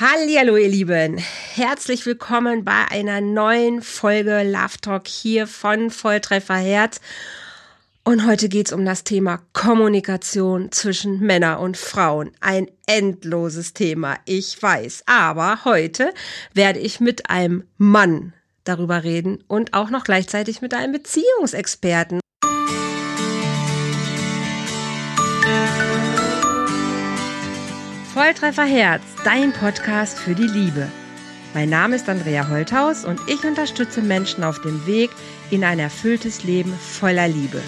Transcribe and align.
Hallo 0.00 0.56
ihr 0.56 0.70
Lieben, 0.70 1.18
herzlich 1.18 2.06
willkommen 2.06 2.64
bei 2.64 2.86
einer 2.88 3.20
neuen 3.20 3.82
Folge 3.82 4.42
Love 4.42 4.80
Talk 4.80 5.06
hier 5.06 5.46
von 5.46 5.90
Volltreffer 5.90 6.56
Herz. 6.56 6.98
Und 8.02 8.26
heute 8.26 8.48
geht's 8.48 8.72
um 8.72 8.86
das 8.86 9.04
Thema 9.04 9.42
Kommunikation 9.52 10.72
zwischen 10.72 11.20
Männern 11.20 11.58
und 11.58 11.76
Frauen. 11.76 12.30
Ein 12.40 12.68
endloses 12.86 13.74
Thema, 13.74 14.16
ich 14.24 14.60
weiß. 14.62 15.02
Aber 15.04 15.66
heute 15.66 16.14
werde 16.54 16.78
ich 16.78 16.98
mit 16.98 17.28
einem 17.28 17.64
Mann 17.76 18.32
darüber 18.64 19.04
reden 19.04 19.44
und 19.46 19.74
auch 19.74 19.90
noch 19.90 20.04
gleichzeitig 20.04 20.62
mit 20.62 20.72
einem 20.72 20.92
Beziehungsexperten. 20.92 22.22
Volltreffer 28.12 28.66
Herz, 28.66 29.02
dein 29.24 29.54
Podcast 29.54 30.18
für 30.18 30.34
die 30.34 30.46
Liebe. 30.46 30.86
Mein 31.54 31.70
Name 31.70 31.96
ist 31.96 32.10
Andrea 32.10 32.46
Holthaus 32.50 33.06
und 33.06 33.18
ich 33.26 33.42
unterstütze 33.42 34.02
Menschen 34.02 34.44
auf 34.44 34.60
dem 34.60 34.86
Weg 34.86 35.08
in 35.50 35.64
ein 35.64 35.78
erfülltes 35.78 36.44
Leben 36.44 36.74
voller 36.74 37.26
Liebe. 37.26 37.62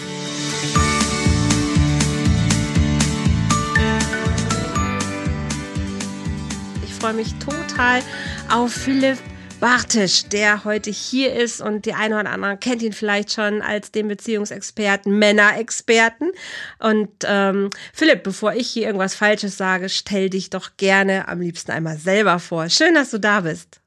Ich 6.83 6.93
freue 6.93 7.13
mich 7.13 7.33
total 7.39 8.03
auf 8.47 8.71
Philipp 8.71 9.17
Bartisch, 9.59 10.25
der 10.25 10.65
heute 10.65 10.91
hier 10.91 11.33
ist 11.33 11.61
und 11.61 11.85
die 11.85 11.93
eine 11.93 12.19
oder 12.19 12.29
andere 12.29 12.57
kennt 12.57 12.81
ihn 12.81 12.93
vielleicht 12.93 13.31
schon 13.31 13.61
als 13.61 13.91
den 13.91 14.07
Beziehungsexperten, 14.07 15.17
Männerexperten. 15.17 16.31
Und 16.79 17.09
ähm, 17.23 17.69
Philipp, 17.93 18.23
bevor 18.23 18.53
ich 18.53 18.69
hier 18.69 18.85
irgendwas 18.85 19.15
Falsches 19.15 19.57
sage, 19.57 19.89
stell 19.89 20.29
dich 20.29 20.49
doch 20.49 20.77
gerne 20.77 21.27
am 21.27 21.39
liebsten 21.39 21.71
einmal 21.71 21.97
selber 21.97 22.39
vor. 22.39 22.69
Schön, 22.69 22.93
dass 22.93 23.11
du 23.11 23.19
da 23.19 23.41
bist. 23.41 23.81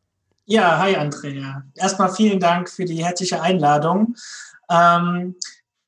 Ja, 0.47 0.79
hi 0.79 0.97
Andrea. 0.97 1.63
Erstmal 1.75 2.15
vielen 2.15 2.41
Dank 2.41 2.71
für 2.71 2.87
die 2.87 3.05
herzliche 3.05 3.43
Einladung. 3.43 4.15
Ähm, 4.71 5.37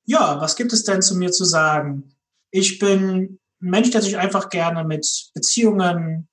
ja, 0.05 0.41
was 0.41 0.57
gibt 0.57 0.73
es 0.73 0.85
denn 0.85 1.03
zu 1.03 1.17
mir 1.17 1.33
zu 1.33 1.45
sagen? 1.45 2.15
Ich 2.51 2.79
bin 2.79 3.09
ein 3.09 3.39
Mensch, 3.61 3.91
der 3.91 4.03
sich 4.03 4.19
einfach 4.19 4.51
gerne 4.51 4.85
mit 4.85 5.31
Beziehungen 5.35 6.29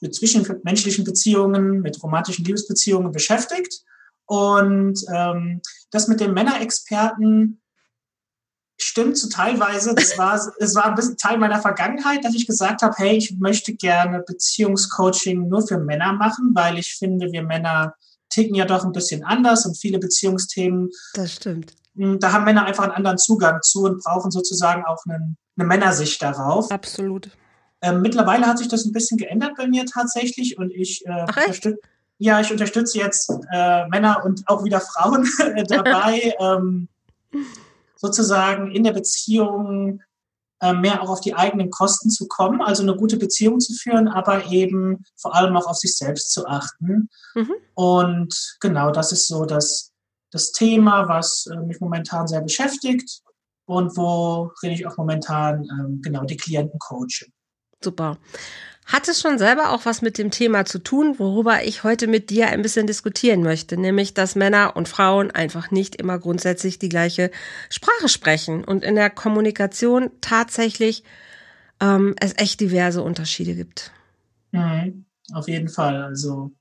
mit 0.00 0.14
zwischenmenschlichen 0.14 1.04
Beziehungen, 1.04 1.80
mit 1.80 2.02
romantischen 2.02 2.44
Liebesbeziehungen 2.44 3.12
beschäftigt. 3.12 3.82
Und 4.26 4.98
ähm, 5.12 5.60
das 5.90 6.08
mit 6.08 6.20
dem 6.20 6.34
Männerexperten 6.34 7.60
stimmt 8.78 9.16
zu 9.16 9.28
teilweise. 9.28 9.94
Das 9.94 10.18
war, 10.18 10.40
es 10.58 10.74
war 10.74 10.86
ein 10.86 10.94
bisschen 10.94 11.16
Teil 11.16 11.38
meiner 11.38 11.60
Vergangenheit, 11.60 12.24
dass 12.24 12.34
ich 12.34 12.46
gesagt 12.46 12.82
habe, 12.82 12.94
hey, 12.96 13.16
ich 13.16 13.36
möchte 13.38 13.74
gerne 13.74 14.20
Beziehungscoaching 14.20 15.48
nur 15.48 15.66
für 15.66 15.78
Männer 15.78 16.12
machen, 16.12 16.52
weil 16.54 16.78
ich 16.78 16.94
finde, 16.94 17.32
wir 17.32 17.42
Männer 17.42 17.94
ticken 18.30 18.54
ja 18.54 18.64
doch 18.64 18.84
ein 18.84 18.92
bisschen 18.92 19.24
anders 19.24 19.64
und 19.66 19.76
viele 19.76 19.98
Beziehungsthemen. 19.98 20.90
Das 21.14 21.34
stimmt. 21.34 21.74
Hm, 21.96 22.18
da 22.18 22.32
haben 22.32 22.44
Männer 22.44 22.64
einfach 22.64 22.84
einen 22.84 22.92
anderen 22.92 23.18
Zugang 23.18 23.62
zu 23.62 23.84
und 23.84 24.02
brauchen 24.02 24.30
sozusagen 24.30 24.84
auch 24.84 25.04
einen, 25.06 25.36
eine 25.56 25.66
Männersicht 25.66 26.20
darauf. 26.22 26.70
Absolut. 26.70 27.30
Ähm, 27.84 28.00
mittlerweile 28.00 28.46
hat 28.46 28.58
sich 28.58 28.68
das 28.68 28.86
ein 28.86 28.92
bisschen 28.92 29.18
geändert 29.18 29.52
bei 29.56 29.66
mir 29.66 29.84
tatsächlich 29.84 30.58
und 30.58 30.72
ich 30.72 31.04
äh, 31.06 31.20
unterstütze 31.20 31.78
ja, 32.18 32.40
ich 32.40 32.50
unterstütze 32.50 32.98
jetzt 32.98 33.30
äh, 33.52 33.86
Männer 33.88 34.22
und 34.24 34.44
auch 34.46 34.64
wieder 34.64 34.80
Frauen 34.80 35.28
dabei, 35.68 36.34
ähm, 36.40 36.88
sozusagen 37.96 38.70
in 38.70 38.84
der 38.84 38.92
Beziehung 38.92 40.00
äh, 40.60 40.72
mehr 40.72 41.02
auch 41.02 41.10
auf 41.10 41.20
die 41.20 41.34
eigenen 41.34 41.70
Kosten 41.70 42.10
zu 42.10 42.28
kommen, 42.28 42.62
also 42.62 42.82
eine 42.82 42.96
gute 42.96 43.16
Beziehung 43.16 43.60
zu 43.60 43.74
führen, 43.74 44.08
aber 44.08 44.46
eben 44.46 45.04
vor 45.16 45.34
allem 45.34 45.56
auch 45.56 45.66
auf 45.66 45.76
sich 45.76 45.96
selbst 45.96 46.32
zu 46.32 46.46
achten. 46.46 47.10
Mhm. 47.34 47.52
Und 47.74 48.56
genau, 48.60 48.90
das 48.90 49.12
ist 49.12 49.26
so 49.26 49.44
das, 49.44 49.92
das 50.30 50.52
Thema, 50.52 51.08
was 51.08 51.46
äh, 51.46 51.56
mich 51.56 51.80
momentan 51.80 52.28
sehr 52.28 52.40
beschäftigt 52.40 53.22
und 53.66 53.96
worin 53.96 54.70
ich 54.70 54.86
auch 54.86 54.96
momentan 54.96 55.64
ähm, 55.64 56.00
genau 56.02 56.24
die 56.24 56.36
Klienten 56.36 56.78
coache. 56.78 57.26
Super. 57.84 58.18
Hat 58.86 59.08
es 59.08 59.20
schon 59.20 59.38
selber 59.38 59.70
auch 59.70 59.86
was 59.86 60.02
mit 60.02 60.18
dem 60.18 60.30
Thema 60.30 60.66
zu 60.66 60.78
tun, 60.78 61.18
worüber 61.18 61.64
ich 61.64 61.84
heute 61.84 62.06
mit 62.06 62.28
dir 62.28 62.48
ein 62.48 62.60
bisschen 62.60 62.86
diskutieren 62.86 63.42
möchte, 63.42 63.78
nämlich 63.78 64.12
dass 64.12 64.34
Männer 64.34 64.76
und 64.76 64.88
Frauen 64.88 65.30
einfach 65.30 65.70
nicht 65.70 65.96
immer 65.96 66.18
grundsätzlich 66.18 66.78
die 66.78 66.90
gleiche 66.90 67.30
Sprache 67.70 68.08
sprechen 68.08 68.62
und 68.62 68.84
in 68.84 68.94
der 68.94 69.08
Kommunikation 69.08 70.10
tatsächlich 70.20 71.02
ähm, 71.80 72.14
es 72.20 72.34
echt 72.36 72.60
diverse 72.60 73.02
Unterschiede 73.02 73.54
gibt. 73.54 73.90
Mhm, 74.52 75.06
auf 75.32 75.48
jeden 75.48 75.68
Fall. 75.68 76.02
Also 76.02 76.52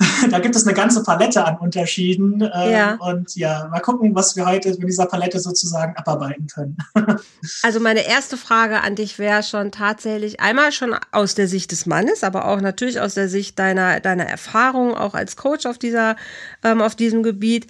da 0.30 0.38
gibt 0.38 0.54
es 0.54 0.64
eine 0.66 0.74
ganze 0.74 1.02
Palette 1.02 1.44
an 1.44 1.58
Unterschieden. 1.58 2.40
Ähm, 2.40 2.70
ja. 2.70 2.94
Und 2.94 3.34
ja, 3.34 3.68
mal 3.68 3.80
gucken, 3.80 4.14
was 4.14 4.36
wir 4.36 4.46
heute 4.46 4.70
mit 4.70 4.88
dieser 4.88 5.06
Palette 5.06 5.40
sozusagen 5.40 5.96
abarbeiten 5.96 6.46
können. 6.46 6.76
also 7.62 7.80
meine 7.80 8.06
erste 8.06 8.36
Frage 8.36 8.80
an 8.82 8.94
dich 8.94 9.18
wäre 9.18 9.42
schon 9.42 9.72
tatsächlich 9.72 10.40
einmal 10.40 10.70
schon 10.72 10.94
aus 11.10 11.34
der 11.34 11.48
Sicht 11.48 11.72
des 11.72 11.86
Mannes, 11.86 12.22
aber 12.22 12.46
auch 12.46 12.60
natürlich 12.60 13.00
aus 13.00 13.14
der 13.14 13.28
Sicht 13.28 13.58
deiner, 13.58 14.00
deiner 14.00 14.26
Erfahrung, 14.26 14.94
auch 14.94 15.14
als 15.14 15.36
Coach 15.36 15.66
auf 15.66 15.78
dieser, 15.78 16.16
ähm, 16.62 16.80
auf 16.80 16.94
diesem 16.94 17.22
Gebiet. 17.22 17.66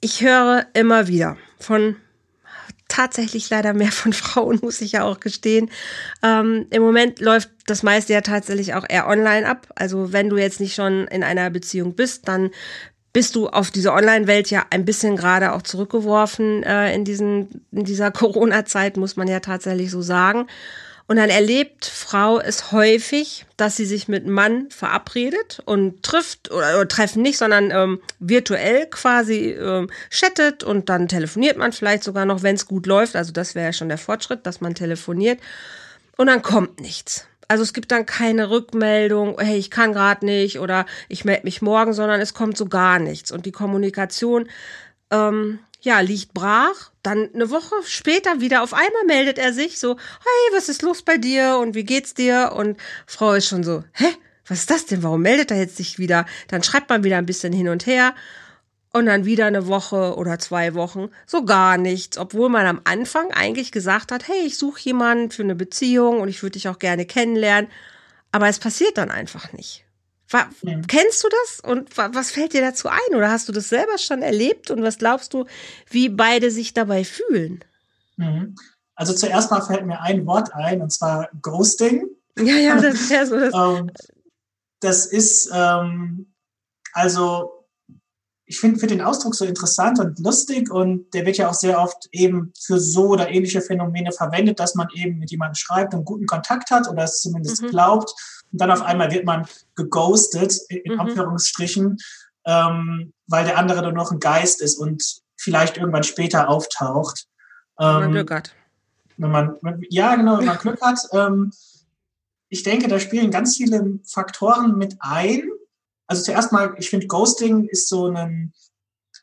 Ich 0.00 0.22
höre 0.22 0.66
immer 0.72 1.06
wieder 1.06 1.36
von 1.58 1.96
tatsächlich 2.98 3.48
leider 3.48 3.74
mehr 3.74 3.92
von 3.92 4.12
Frauen, 4.24 4.58
muss 4.62 4.80
ich 4.80 4.92
ja 4.92 5.04
auch 5.04 5.20
gestehen. 5.20 5.70
Ähm, 6.22 6.66
Im 6.70 6.82
Moment 6.82 7.20
läuft 7.20 7.50
das 7.66 7.82
meiste 7.82 8.12
ja 8.12 8.22
tatsächlich 8.22 8.74
auch 8.74 8.84
eher 8.88 9.06
online 9.06 9.48
ab. 9.48 9.68
Also 9.76 10.12
wenn 10.12 10.28
du 10.28 10.36
jetzt 10.36 10.60
nicht 10.60 10.74
schon 10.74 11.06
in 11.06 11.22
einer 11.22 11.48
Beziehung 11.50 11.94
bist, 11.94 12.26
dann 12.26 12.50
bist 13.12 13.36
du 13.36 13.48
auf 13.48 13.70
diese 13.70 13.92
Online-Welt 13.92 14.50
ja 14.50 14.66
ein 14.70 14.84
bisschen 14.84 15.16
gerade 15.16 15.52
auch 15.52 15.62
zurückgeworfen 15.62 16.62
äh, 16.62 16.94
in, 16.94 17.04
diesen, 17.04 17.64
in 17.72 17.84
dieser 17.84 18.10
Corona-Zeit, 18.22 18.96
muss 18.96 19.16
man 19.16 19.28
ja 19.28 19.40
tatsächlich 19.40 19.90
so 19.90 20.02
sagen. 20.02 20.46
Und 21.08 21.16
dann 21.16 21.30
erlebt 21.30 21.86
Frau 21.86 22.38
es 22.38 22.70
häufig, 22.70 23.46
dass 23.56 23.76
sie 23.76 23.86
sich 23.86 24.08
mit 24.08 24.26
Mann 24.26 24.70
verabredet 24.70 25.62
und 25.64 26.02
trifft 26.02 26.50
oder, 26.50 26.76
oder 26.76 26.86
treffen 26.86 27.22
nicht, 27.22 27.38
sondern 27.38 27.70
ähm, 27.70 28.02
virtuell 28.18 28.86
quasi 28.90 29.52
ähm, 29.52 29.90
chattet 30.10 30.62
und 30.62 30.90
dann 30.90 31.08
telefoniert 31.08 31.56
man 31.56 31.72
vielleicht 31.72 32.04
sogar 32.04 32.26
noch, 32.26 32.42
wenn 32.42 32.56
es 32.56 32.66
gut 32.66 32.86
läuft. 32.86 33.16
Also 33.16 33.32
das 33.32 33.54
wäre 33.54 33.68
ja 33.68 33.72
schon 33.72 33.88
der 33.88 33.96
Fortschritt, 33.96 34.44
dass 34.44 34.60
man 34.60 34.74
telefoniert. 34.74 35.40
Und 36.18 36.26
dann 36.26 36.42
kommt 36.42 36.80
nichts. 36.80 37.26
Also 37.48 37.62
es 37.62 37.72
gibt 37.72 37.90
dann 37.90 38.04
keine 38.04 38.50
Rückmeldung, 38.50 39.38
hey, 39.40 39.56
ich 39.56 39.70
kann 39.70 39.94
gerade 39.94 40.26
nicht 40.26 40.60
oder 40.60 40.84
ich 41.08 41.24
melde 41.24 41.44
mich 41.44 41.62
morgen, 41.62 41.94
sondern 41.94 42.20
es 42.20 42.34
kommt 42.34 42.58
so 42.58 42.66
gar 42.66 42.98
nichts. 42.98 43.32
Und 43.32 43.46
die 43.46 43.52
Kommunikation 43.52 44.46
ähm, 45.10 45.58
ja, 45.80 46.00
liegt 46.00 46.34
brach. 46.34 46.90
Dann 47.02 47.30
eine 47.32 47.50
Woche 47.50 47.74
später 47.84 48.40
wieder 48.40 48.62
auf 48.62 48.74
einmal 48.74 49.04
meldet 49.06 49.38
er 49.38 49.52
sich 49.52 49.78
so, 49.78 49.96
hey, 49.96 50.56
was 50.56 50.68
ist 50.68 50.82
los 50.82 51.02
bei 51.02 51.18
dir 51.18 51.58
und 51.60 51.74
wie 51.74 51.84
geht's 51.84 52.14
dir? 52.14 52.52
Und 52.54 52.78
Frau 53.06 53.32
ist 53.32 53.46
schon 53.46 53.64
so, 53.64 53.84
hä, 53.92 54.06
was 54.46 54.60
ist 54.60 54.70
das 54.70 54.86
denn? 54.86 55.02
Warum 55.02 55.22
meldet 55.22 55.50
er 55.50 55.58
jetzt 55.58 55.76
sich 55.76 55.98
wieder? 55.98 56.26
Dann 56.48 56.62
schreibt 56.62 56.88
man 56.88 57.04
wieder 57.04 57.18
ein 57.18 57.26
bisschen 57.26 57.52
hin 57.52 57.68
und 57.68 57.86
her 57.86 58.14
und 58.92 59.06
dann 59.06 59.24
wieder 59.24 59.46
eine 59.46 59.66
Woche 59.66 60.16
oder 60.16 60.38
zwei 60.38 60.74
Wochen 60.74 61.10
so 61.26 61.44
gar 61.44 61.76
nichts, 61.76 62.18
obwohl 62.18 62.48
man 62.48 62.66
am 62.66 62.80
Anfang 62.84 63.30
eigentlich 63.32 63.72
gesagt 63.72 64.10
hat, 64.12 64.28
hey, 64.28 64.46
ich 64.46 64.58
suche 64.58 64.80
jemanden 64.80 65.30
für 65.30 65.42
eine 65.42 65.54
Beziehung 65.54 66.20
und 66.20 66.28
ich 66.28 66.42
würde 66.42 66.54
dich 66.54 66.68
auch 66.68 66.78
gerne 66.78 67.04
kennenlernen, 67.04 67.70
aber 68.32 68.48
es 68.48 68.58
passiert 68.58 68.98
dann 68.98 69.10
einfach 69.10 69.52
nicht. 69.52 69.84
War, 70.30 70.50
ja. 70.62 70.80
Kennst 70.86 71.24
du 71.24 71.28
das 71.28 71.60
und 71.60 71.96
was 71.96 72.30
fällt 72.30 72.52
dir 72.52 72.60
dazu 72.60 72.88
ein 72.88 73.16
oder 73.16 73.30
hast 73.30 73.48
du 73.48 73.52
das 73.52 73.68
selber 73.68 73.96
schon 73.96 74.22
erlebt 74.22 74.70
und 74.70 74.82
was 74.82 74.98
glaubst 74.98 75.32
du, 75.32 75.46
wie 75.88 76.10
beide 76.10 76.50
sich 76.50 76.74
dabei 76.74 77.04
fühlen? 77.04 77.64
Mhm. 78.16 78.54
Also 78.94 79.14
zuerst 79.14 79.50
mal 79.50 79.62
fällt 79.62 79.86
mir 79.86 80.00
ein 80.00 80.26
Wort 80.26 80.52
ein 80.52 80.82
und 80.82 80.92
zwar 80.92 81.30
Ghosting. 81.40 82.08
Ja, 82.36 82.56
ja, 82.56 82.80
das 82.80 83.08
wäre 83.10 83.26
so. 83.26 83.36
Das, 83.38 83.54
ähm, 83.54 83.90
das 84.80 85.06
ist 85.06 85.50
ähm, 85.52 86.34
also 86.92 87.58
ich 88.44 88.58
finde 88.58 88.80
find 88.80 88.90
den 88.90 89.02
Ausdruck 89.02 89.34
so 89.34 89.44
interessant 89.44 89.98
und 89.98 90.18
lustig 90.18 90.70
und 90.70 91.12
der 91.12 91.26
wird 91.26 91.36
ja 91.36 91.48
auch 91.48 91.54
sehr 91.54 91.80
oft 91.80 92.08
eben 92.12 92.52
für 92.58 92.80
so 92.80 93.08
oder 93.08 93.30
ähnliche 93.30 93.60
Phänomene 93.60 94.10
verwendet, 94.10 94.58
dass 94.58 94.74
man 94.74 94.88
eben 94.94 95.18
mit 95.18 95.30
jemandem 95.30 95.54
schreibt 95.54 95.94
und 95.94 96.04
guten 96.04 96.26
Kontakt 96.26 96.70
hat 96.70 96.88
oder 96.88 97.04
es 97.04 97.20
zumindest 97.20 97.62
mhm. 97.62 97.68
glaubt 97.68 98.12
und 98.52 98.60
dann 98.60 98.70
auf 98.70 98.82
einmal 98.82 99.10
wird 99.10 99.24
man 99.24 99.46
geghostet, 99.74 100.58
in 100.68 100.94
mhm. 100.94 101.00
Anführungsstrichen, 101.00 101.98
ähm, 102.46 103.12
weil 103.26 103.44
der 103.44 103.58
andere 103.58 103.82
nur 103.82 103.92
noch 103.92 104.10
ein 104.10 104.20
Geist 104.20 104.62
ist 104.62 104.78
und 104.78 105.22
vielleicht 105.36 105.76
irgendwann 105.76 106.04
später 106.04 106.48
auftaucht. 106.48 107.26
Ähm, 107.78 107.86
wenn 107.86 107.94
man 107.94 108.04
ähm, 108.04 108.12
Glück 108.12 108.30
hat. 108.30 108.54
Wenn 109.16 109.30
man, 109.30 109.56
ja, 109.90 110.14
genau, 110.16 110.38
wenn 110.38 110.46
man 110.46 110.58
Glück 110.58 110.80
hat. 110.80 111.00
Ähm, 111.12 111.52
ich 112.48 112.62
denke, 112.62 112.88
da 112.88 112.98
spielen 112.98 113.30
ganz 113.30 113.56
viele 113.56 113.98
Faktoren 114.04 114.78
mit 114.78 114.96
ein. 115.00 115.42
Also 116.06 116.22
zuerst 116.22 116.52
mal, 116.52 116.74
ich 116.78 116.88
finde, 116.88 117.06
Ghosting 117.06 117.68
ist 117.68 117.88
so 117.88 118.06
ein, 118.06 118.54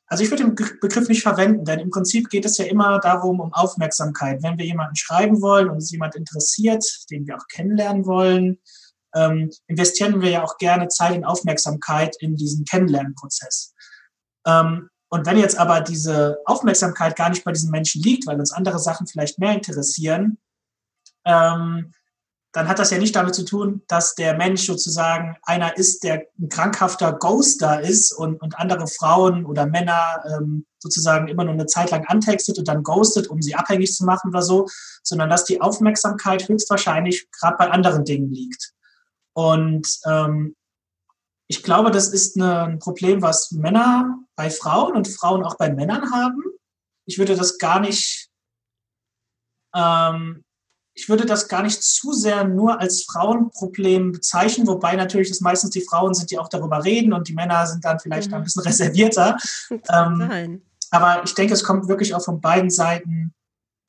also 0.06 0.24
ich 0.24 0.30
würde 0.30 0.44
den 0.44 0.54
Begriff 0.54 1.10
nicht 1.10 1.24
verwenden, 1.24 1.66
denn 1.66 1.80
im 1.80 1.90
Prinzip 1.90 2.30
geht 2.30 2.46
es 2.46 2.58
ja 2.60 2.66
immer 2.66 3.00
darum, 3.00 3.40
um 3.40 3.54
Aufmerksamkeit. 3.54 4.44
Wenn 4.44 4.60
wir 4.60 4.66
jemanden 4.66 4.96
schreiben 4.96 5.42
wollen 5.42 5.70
und 5.70 5.78
es 5.78 5.92
jemand 5.92 6.16
interessiert, 6.16 6.86
den 7.10 7.26
wir 7.26 7.38
auch 7.38 7.48
kennenlernen 7.48 8.06
wollen, 8.06 8.60
ähm, 9.16 9.50
investieren 9.68 10.22
wir 10.22 10.30
ja 10.30 10.44
auch 10.44 10.58
gerne 10.58 10.88
Zeit 10.90 11.16
und 11.16 11.26
Aufmerksamkeit 11.26 12.16
in 12.20 12.36
diesen 12.36 12.66
Kennenlernprozess. 12.66 13.74
Ähm, 14.46 14.90
und 15.10 15.26
wenn 15.26 15.38
jetzt 15.38 15.58
aber 15.58 15.82
diese 15.82 16.40
Aufmerksamkeit 16.46 17.16
gar 17.16 17.30
nicht 17.30 17.44
bei 17.44 17.52
diesen 17.52 17.72
Menschen 17.72 18.02
liegt, 18.02 18.28
weil 18.28 18.40
uns 18.40 18.52
andere 18.52 18.80
Sachen 18.80 19.08
vielleicht 19.08 19.40
mehr 19.40 19.54
interessieren, 19.54 20.38
ähm, 21.26 21.94
dann 22.52 22.70
hat 22.70 22.80
das 22.80 22.90
ja 22.92 22.98
nicht 22.98 23.16
damit 23.16 23.36
zu 23.36 23.44
tun, 23.44 23.82
dass 23.88 24.16
der 24.16 24.34
Mensch 24.36 24.66
sozusagen 24.66 25.36
einer 25.44 25.78
ist, 25.78 26.04
der 26.04 26.28
ein 26.40 26.48
krankhafter 26.48 27.12
Ghoster 27.12 27.82
ist 27.82 28.14
und, 28.14 28.42
und 28.42 28.58
andere 28.58 28.88
Frauen 28.88 29.46
oder 29.46 29.66
Männer 29.66 30.24
ähm, 30.26 30.66
sozusagen 30.80 31.28
immer 31.28 31.44
nur 31.44 31.54
eine 31.54 31.66
Zeit 31.66 31.92
lang 31.92 32.06
antextet 32.06 32.58
und 32.58 32.68
dann 32.68 32.84
ghostet, 32.84 33.28
um 33.28 33.42
sie 33.42 33.56
abhängig 33.56 33.94
zu 33.94 34.06
machen 34.06 34.30
oder 34.30 34.42
so, 34.42 34.68
sondern 35.04 35.30
dass 35.30 35.44
die 35.44 35.60
Aufmerksamkeit 35.60 36.48
höchstwahrscheinlich 36.48 37.30
gerade 37.32 37.58
bei 37.58 37.70
anderen 37.70 38.06
Dingen 38.06 38.32
liegt. 38.32 38.75
Und 39.36 39.88
ähm, 40.06 40.56
ich 41.48 41.62
glaube, 41.62 41.92
das 41.92 42.08
ist 42.10 42.38
eine, 42.38 42.64
ein 42.64 42.80
Problem, 42.80 43.22
was 43.22 43.52
Männer 43.52 44.20
bei 44.36 44.50
Frauen 44.50 44.96
und 44.96 45.08
Frauen 45.08 45.44
auch 45.44 45.58
bei 45.58 45.70
Männern 45.70 46.12
haben. 46.12 46.42
Ich 47.06 47.20
würde 47.20 47.36
das 47.36 47.58
gar 47.58 47.80
nicht 47.80 48.30
ähm, 49.76 50.46
ich 50.98 51.10
würde 51.10 51.26
das 51.26 51.50
gar 51.50 51.62
nicht 51.62 51.84
zu 51.84 52.14
sehr 52.14 52.46
nur 52.46 52.80
als 52.80 53.04
Frauenproblem 53.04 54.14
bezeichnen, 54.14 54.66
wobei 54.66 54.96
natürlich 54.96 55.30
es 55.30 55.42
meistens 55.42 55.72
die 55.72 55.86
Frauen 55.86 56.14
sind, 56.14 56.32
die 56.32 56.40
auch 56.40 56.48
darüber 56.48 56.84
reden 56.86 57.12
und 57.12 57.28
die 57.28 57.34
Männer 57.34 57.68
sind 57.68 57.84
dann 57.84 58.00
vielleicht 58.00 58.30
mhm. 58.30 58.36
ein 58.36 58.44
bisschen 58.44 58.64
reservierter. 58.66 59.38
ähm. 59.90 60.62
Aber 60.92 61.24
ich 61.26 61.34
denke, 61.34 61.54
es 61.54 61.64
kommt 61.64 61.90
wirklich 61.90 62.16
auch 62.16 62.24
von 62.24 62.40
beiden 62.40 62.70
Seiten 62.70 63.34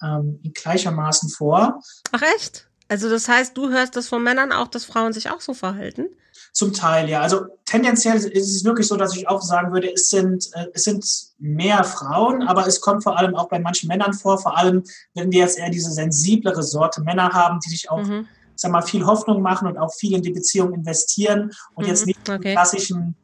ähm, 0.02 0.40
in 0.42 0.52
gleichermaßen 0.52 1.28
vor. 1.28 1.80
Ach 2.10 2.22
echt? 2.34 2.65
Also 2.88 3.10
das 3.10 3.28
heißt, 3.28 3.56
du 3.56 3.70
hörst 3.70 3.96
das 3.96 4.08
von 4.08 4.22
Männern 4.22 4.52
auch, 4.52 4.68
dass 4.68 4.84
Frauen 4.84 5.12
sich 5.12 5.30
auch 5.30 5.40
so 5.40 5.54
verhalten? 5.54 6.08
Zum 6.52 6.72
Teil, 6.72 7.08
ja. 7.08 7.20
Also 7.20 7.46
tendenziell 7.64 8.16
ist 8.16 8.54
es 8.54 8.64
wirklich 8.64 8.86
so, 8.86 8.96
dass 8.96 9.16
ich 9.16 9.28
auch 9.28 9.42
sagen 9.42 9.72
würde, 9.72 9.92
es 9.92 10.08
sind, 10.08 10.48
äh, 10.54 10.66
es 10.72 10.84
sind 10.84 11.04
mehr 11.38 11.84
Frauen, 11.84 12.42
aber 12.42 12.66
es 12.66 12.80
kommt 12.80 13.02
vor 13.02 13.18
allem 13.18 13.34
auch 13.34 13.48
bei 13.48 13.58
manchen 13.58 13.88
Männern 13.88 14.14
vor, 14.14 14.38
vor 14.38 14.56
allem 14.56 14.84
wenn 15.14 15.30
wir 15.32 15.40
jetzt 15.40 15.58
eher 15.58 15.70
diese 15.70 15.90
sensiblere 15.90 16.62
Sorte 16.62 17.02
Männer 17.02 17.30
haben, 17.32 17.58
die 17.60 17.70
sich 17.70 17.90
auch, 17.90 18.02
mhm. 18.02 18.26
sag 18.54 18.70
mal, 18.70 18.82
viel 18.82 19.04
Hoffnung 19.04 19.42
machen 19.42 19.68
und 19.68 19.76
auch 19.76 19.92
viel 19.92 20.14
in 20.14 20.22
die 20.22 20.32
Beziehung 20.32 20.72
investieren 20.72 21.50
und 21.74 21.84
mhm. 21.84 21.90
jetzt 21.90 22.06
nicht 22.06 22.20
okay. 22.28 22.38
den 22.38 22.52
klassischen, 22.52 23.16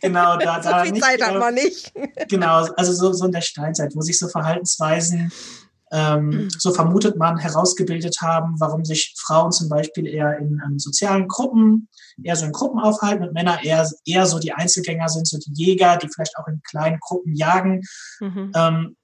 Genau, 0.00 0.36
da, 0.36 0.60
da 0.60 0.78
so 0.78 0.84
viel 0.84 0.92
nicht, 0.92 1.04
Zeit 1.04 1.22
hat 1.22 1.34
man 1.34 1.54
nicht. 1.54 1.92
Genau, 2.28 2.66
also 2.76 2.92
so, 2.92 3.12
so 3.12 3.26
in 3.26 3.32
der 3.32 3.40
Steinzeit, 3.40 3.90
wo 3.96 4.00
sich 4.00 4.16
so 4.16 4.28
Verhaltensweisen 4.28 5.32
ähm, 5.92 6.26
mhm. 6.26 6.50
so 6.50 6.72
vermutet 6.72 7.16
man, 7.16 7.38
herausgebildet 7.38 8.18
haben, 8.20 8.54
warum 8.58 8.84
sich 8.84 9.14
Frauen 9.18 9.50
zum 9.50 9.68
Beispiel 9.68 10.06
eher 10.06 10.38
in 10.38 10.60
um, 10.64 10.78
sozialen 10.78 11.26
Gruppen, 11.26 11.88
eher 12.22 12.36
so 12.36 12.46
in 12.46 12.52
Gruppen 12.52 12.80
aufhalten 12.80 13.24
und 13.24 13.34
Männer 13.34 13.62
eher, 13.64 13.88
eher 14.04 14.26
so 14.26 14.38
die 14.38 14.52
Einzelgänger 14.52 15.08
sind, 15.08 15.26
so 15.26 15.38
die 15.38 15.52
Jäger, 15.52 15.96
die 15.96 16.08
vielleicht 16.08 16.36
auch 16.36 16.46
in 16.46 16.60
kleinen 16.62 16.98
Gruppen 17.00 17.34
jagen. 17.34 17.82
Mhm. 18.20 18.52
Ähm, 18.54 18.96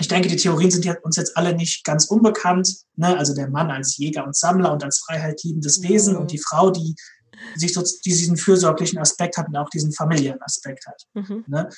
ich 0.00 0.06
denke, 0.06 0.28
die 0.28 0.36
Theorien 0.36 0.70
sind 0.70 0.86
uns 1.02 1.16
jetzt 1.16 1.36
alle 1.36 1.54
nicht 1.54 1.84
ganz 1.84 2.04
unbekannt. 2.04 2.72
Ne? 2.94 3.18
Also 3.18 3.34
der 3.34 3.50
Mann 3.50 3.70
als 3.70 3.96
Jäger 3.96 4.24
und 4.24 4.36
Sammler 4.36 4.72
und 4.72 4.84
als 4.84 5.00
freiheitsliebendes 5.00 5.82
Wesen 5.82 6.14
mhm. 6.14 6.20
und 6.20 6.30
die 6.30 6.38
Frau, 6.38 6.70
die 6.70 6.94
sich 7.56 7.72
so, 7.74 7.82
die 7.82 8.10
diesen 8.10 8.36
fürsorglichen 8.36 8.98
Aspekt 8.98 9.36
hat 9.36 9.48
und 9.48 9.56
auch 9.56 9.70
diesen 9.70 9.92
familiären 9.92 10.40
Aspekt 10.42 10.86
hat. 10.86 11.02
Mhm. 11.14 11.44
Ne? 11.48 11.68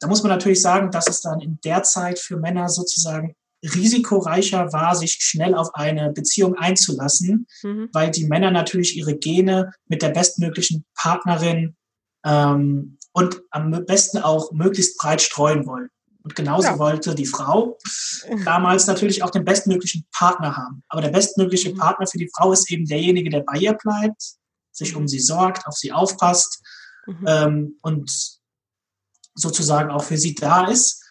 Da 0.00 0.06
muss 0.06 0.22
man 0.22 0.30
natürlich 0.30 0.62
sagen, 0.62 0.92
dass 0.92 1.08
es 1.08 1.20
dann 1.20 1.40
in 1.40 1.58
der 1.64 1.82
Zeit 1.82 2.20
für 2.20 2.36
Männer 2.36 2.68
sozusagen 2.68 3.34
risikoreicher 3.62 4.72
war, 4.72 4.94
sich 4.94 5.18
schnell 5.20 5.54
auf 5.54 5.74
eine 5.74 6.12
Beziehung 6.12 6.54
einzulassen, 6.54 7.46
mhm. 7.62 7.88
weil 7.92 8.10
die 8.10 8.26
Männer 8.26 8.50
natürlich 8.50 8.96
ihre 8.96 9.16
Gene 9.16 9.72
mit 9.86 10.02
der 10.02 10.10
bestmöglichen 10.10 10.84
Partnerin 10.94 11.76
ähm, 12.24 12.98
und 13.12 13.42
am 13.50 13.70
besten 13.86 14.18
auch 14.18 14.52
möglichst 14.52 14.98
breit 14.98 15.20
streuen 15.20 15.66
wollen. 15.66 15.88
Und 16.22 16.34
genauso 16.34 16.68
ja. 16.68 16.78
wollte 16.78 17.14
die 17.14 17.26
Frau 17.26 17.78
damals 18.44 18.86
natürlich 18.86 19.22
auch 19.22 19.30
den 19.30 19.44
bestmöglichen 19.44 20.06
Partner 20.12 20.56
haben. 20.56 20.82
Aber 20.88 21.00
der 21.00 21.10
bestmögliche 21.10 21.72
mhm. 21.72 21.78
Partner 21.78 22.06
für 22.06 22.18
die 22.18 22.30
Frau 22.36 22.52
ist 22.52 22.70
eben 22.70 22.86
derjenige, 22.86 23.30
der 23.30 23.40
bei 23.40 23.58
ihr 23.58 23.72
bleibt, 23.72 24.22
sich 24.72 24.94
um 24.94 25.02
mhm. 25.02 25.08
sie 25.08 25.20
sorgt, 25.20 25.66
auf 25.66 25.76
sie 25.76 25.92
aufpasst 25.92 26.62
mhm. 27.06 27.24
ähm, 27.26 27.78
und 27.82 28.38
sozusagen 29.34 29.90
auch 29.90 30.04
für 30.04 30.18
sie 30.18 30.34
da 30.34 30.68
ist. 30.68 31.02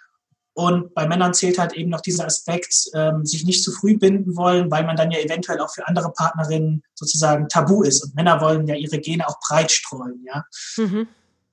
Und 0.57 0.95
bei 0.95 1.07
Männern 1.07 1.35
zählt 1.35 1.59
halt 1.59 1.73
eben 1.73 1.91
noch 1.91 2.01
dieser 2.01 2.25
Aspekt, 2.25 2.89
ähm, 2.95 3.23
sich 3.23 3.45
nicht 3.45 3.63
zu 3.63 3.71
früh 3.71 3.95
binden 3.95 4.35
wollen, 4.35 4.71
weil 4.71 4.85
man 4.85 4.95
dann 4.95 5.11
ja 5.11 5.19
eventuell 5.19 5.59
auch 5.59 5.71
für 5.71 5.87
andere 5.87 6.11
Partnerinnen 6.11 6.81
sozusagen 6.95 7.47
tabu 7.47 7.83
ist. 7.83 8.03
Und 8.03 8.15
Männer 8.15 8.41
wollen 8.41 8.65
ja 8.65 8.73
ihre 8.73 8.97
Gene 8.97 9.27
auch 9.27 9.39
breit 9.39 9.71
streuen, 9.71 10.25
ja. 10.25 10.43
Mhm. 10.77 11.07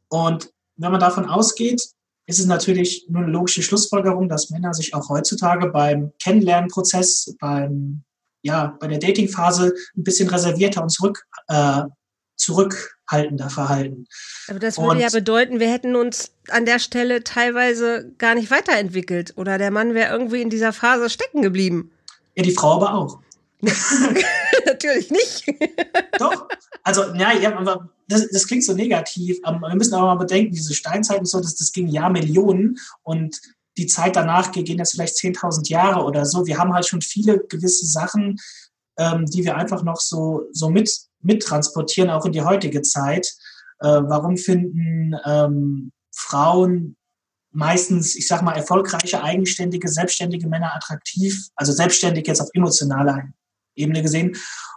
Und 0.09 0.51
wenn 0.77 0.91
man 0.91 1.01
davon 1.01 1.29
ausgeht, 1.29 1.83
ist 2.25 2.41
es 2.41 2.47
natürlich 2.47 3.05
nur 3.11 3.25
eine 3.25 3.31
logische 3.31 3.63
Schlussfolgerung, 3.63 4.31
dass 4.31 4.49
Männer 4.49 4.73
sich 4.73 4.95
auch 4.95 5.11
heutzutage 5.11 5.69
beim 5.69 6.13
Kennenlernprozess, 6.23 7.37
beim, 7.39 8.05
ja, 8.41 8.75
bei 8.81 8.87
der 8.87 9.01
Datingphase 9.01 9.75
ein 9.99 10.05
bisschen 10.05 10.31
reservierter 10.31 10.83
und 10.83 10.89
zurück, 10.89 11.27
äh, 11.49 11.83
zurückhaltender 12.37 13.51
verhalten. 13.51 14.07
Aber 14.49 14.59
das 14.59 14.79
würde 14.79 14.91
und, 14.91 15.01
ja 15.01 15.11
bedeuten, 15.11 15.61
wir 15.61 15.71
hätten 15.71 15.97
uns 15.97 16.33
an 16.49 16.67
der 16.67 16.79
Stelle 16.79 17.25
teilweise 17.25 18.13
gar 18.19 18.35
nicht 18.35 18.51
weiterentwickelt 18.51 19.35
oder 19.37 19.59
der 19.59 19.71
Mann 19.71 19.95
wäre 19.95 20.13
irgendwie 20.13 20.43
in 20.43 20.51
dieser 20.51 20.73
Phase 20.73 21.11
stecken 21.11 21.43
geblieben. 21.43 21.91
Ja, 22.35 22.43
die 22.43 22.53
Frau 22.53 22.75
aber 22.75 22.95
auch. 22.95 23.21
Natürlich 24.67 25.11
nicht. 25.11 25.47
Doch. 26.19 26.49
Also, 26.83 27.15
ja, 27.15 27.33
ja, 27.33 27.57
aber 27.57 27.89
das, 28.09 28.29
das 28.29 28.47
klingt 28.47 28.65
so 28.65 28.75
negativ, 28.75 29.39
aber 29.43 29.69
wir 29.69 29.77
müssen 29.77 29.95
aber 29.95 30.07
mal 30.07 30.17
bedenken, 30.17 30.53
diese 30.53 30.75
Steinzeit 30.75 31.21
und 31.21 31.29
so, 31.29 31.41
das, 31.41 31.55
das 31.55 31.73
ging 31.73 31.89
Jahrmillionen 31.89 32.79
und 33.03 33.41
die 33.77 33.87
Zeit 33.87 34.17
danach 34.17 34.53
gehen 34.53 34.79
jetzt 34.79 34.93
vielleicht 34.93 35.17
10.000 35.17 35.69
Jahre 35.69 36.05
oder 36.05 36.27
so. 36.27 36.47
Wir 36.47 36.59
haben 36.59 36.73
halt 36.73 36.87
schon 36.87 37.01
viele 37.01 37.39
gewisse 37.39 37.87
Sachen, 37.87 38.39
ähm, 38.97 39.27
die 39.27 39.45
wir 39.45 39.57
einfach 39.57 39.83
noch 39.83 40.01
so, 40.01 40.43
so 40.53 40.69
mit, 40.69 40.91
mittransportieren, 41.25 42.11
auch 42.11 42.25
in 42.25 42.33
die 42.33 42.43
heutige 42.43 42.83
Zeit. 42.83 43.33
Äh, 43.81 43.89
warum 43.89 44.37
finden 44.37 45.15
ähm, 45.25 45.93
Frauen 46.15 46.97
meistens, 47.55 48.17
ich 48.17 48.27
sag 48.27 48.43
mal, 48.43 48.57
erfolgreiche, 48.57 49.23
eigenständige, 49.23 49.89
selbstständige 49.89 50.49
Männer 50.49 50.75
attraktiv, 50.75 51.49
also 51.55 51.73
selbstständig 51.73 52.27
jetzt 52.27 52.41
auf 52.41 52.49
emotionaler 52.53 53.29
Ebene 53.75 54.03
gesehen. 54.03 54.37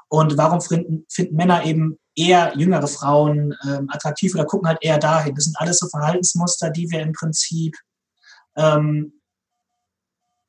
Und 0.10 0.38
warum 0.38 0.62
finden, 0.62 1.06
finden 1.10 1.36
Männer 1.36 1.66
eben 1.66 1.98
eher 2.16 2.54
jüngere 2.56 2.88
Frauen 2.88 3.56
ähm, 3.68 3.90
attraktiv 3.90 4.34
oder 4.36 4.46
gucken 4.46 4.68
halt 4.68 4.80
eher 4.82 5.00
dahin? 5.00 5.36
Das 5.36 5.46
sind 5.46 5.60
alles 5.60 5.80
so 5.80 5.88
Verhaltensmuster, 5.90 6.70
die 6.70 6.90
wir 6.90 7.02
im 7.02 7.14
Prinzip, 7.14 7.76
ähm, 8.56 9.17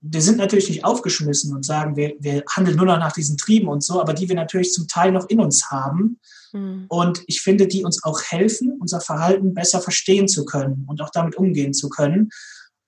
wir 0.01 0.23
sind 0.23 0.39
natürlich 0.39 0.69
nicht 0.69 0.85
aufgeschmissen 0.85 1.55
und 1.55 1.65
sagen, 1.65 1.97
wir, 1.97 2.15
wir 2.21 2.45
handeln 2.49 2.77
nur 2.77 2.87
noch 2.87 2.99
nach 2.99 3.13
diesen 3.13 3.37
Trieben 3.37 3.69
und 3.69 3.83
so, 3.83 4.01
aber 4.01 4.15
die 4.15 4.29
wir 4.29 4.37
natürlich 4.37 4.73
zum 4.73 4.87
Teil 4.87 5.11
noch 5.11 5.29
in 5.29 5.41
uns 5.41 5.71
haben. 5.71 6.21
Mhm. 6.53 6.87
Und 6.89 7.23
ich 7.27 7.41
finde, 7.41 7.67
die 7.67 7.85
uns 7.85 8.05
auch 8.05 8.23
helfen, 8.23 8.77
unser 8.81 9.01
Verhalten 9.01 9.55
besser 9.55 9.81
verstehen 9.81 10.29
zu 10.29 10.45
können 10.45 10.85
und 10.87 11.03
auch 11.03 11.11
damit 11.11 11.37
umgehen 11.37 11.75
zu 11.75 11.89
können. 11.89 12.31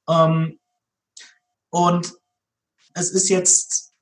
Ähm, 0.09 0.59
und 1.71 2.13
es 2.95 3.11
ist 3.11 3.29
jetzt, 3.29 3.93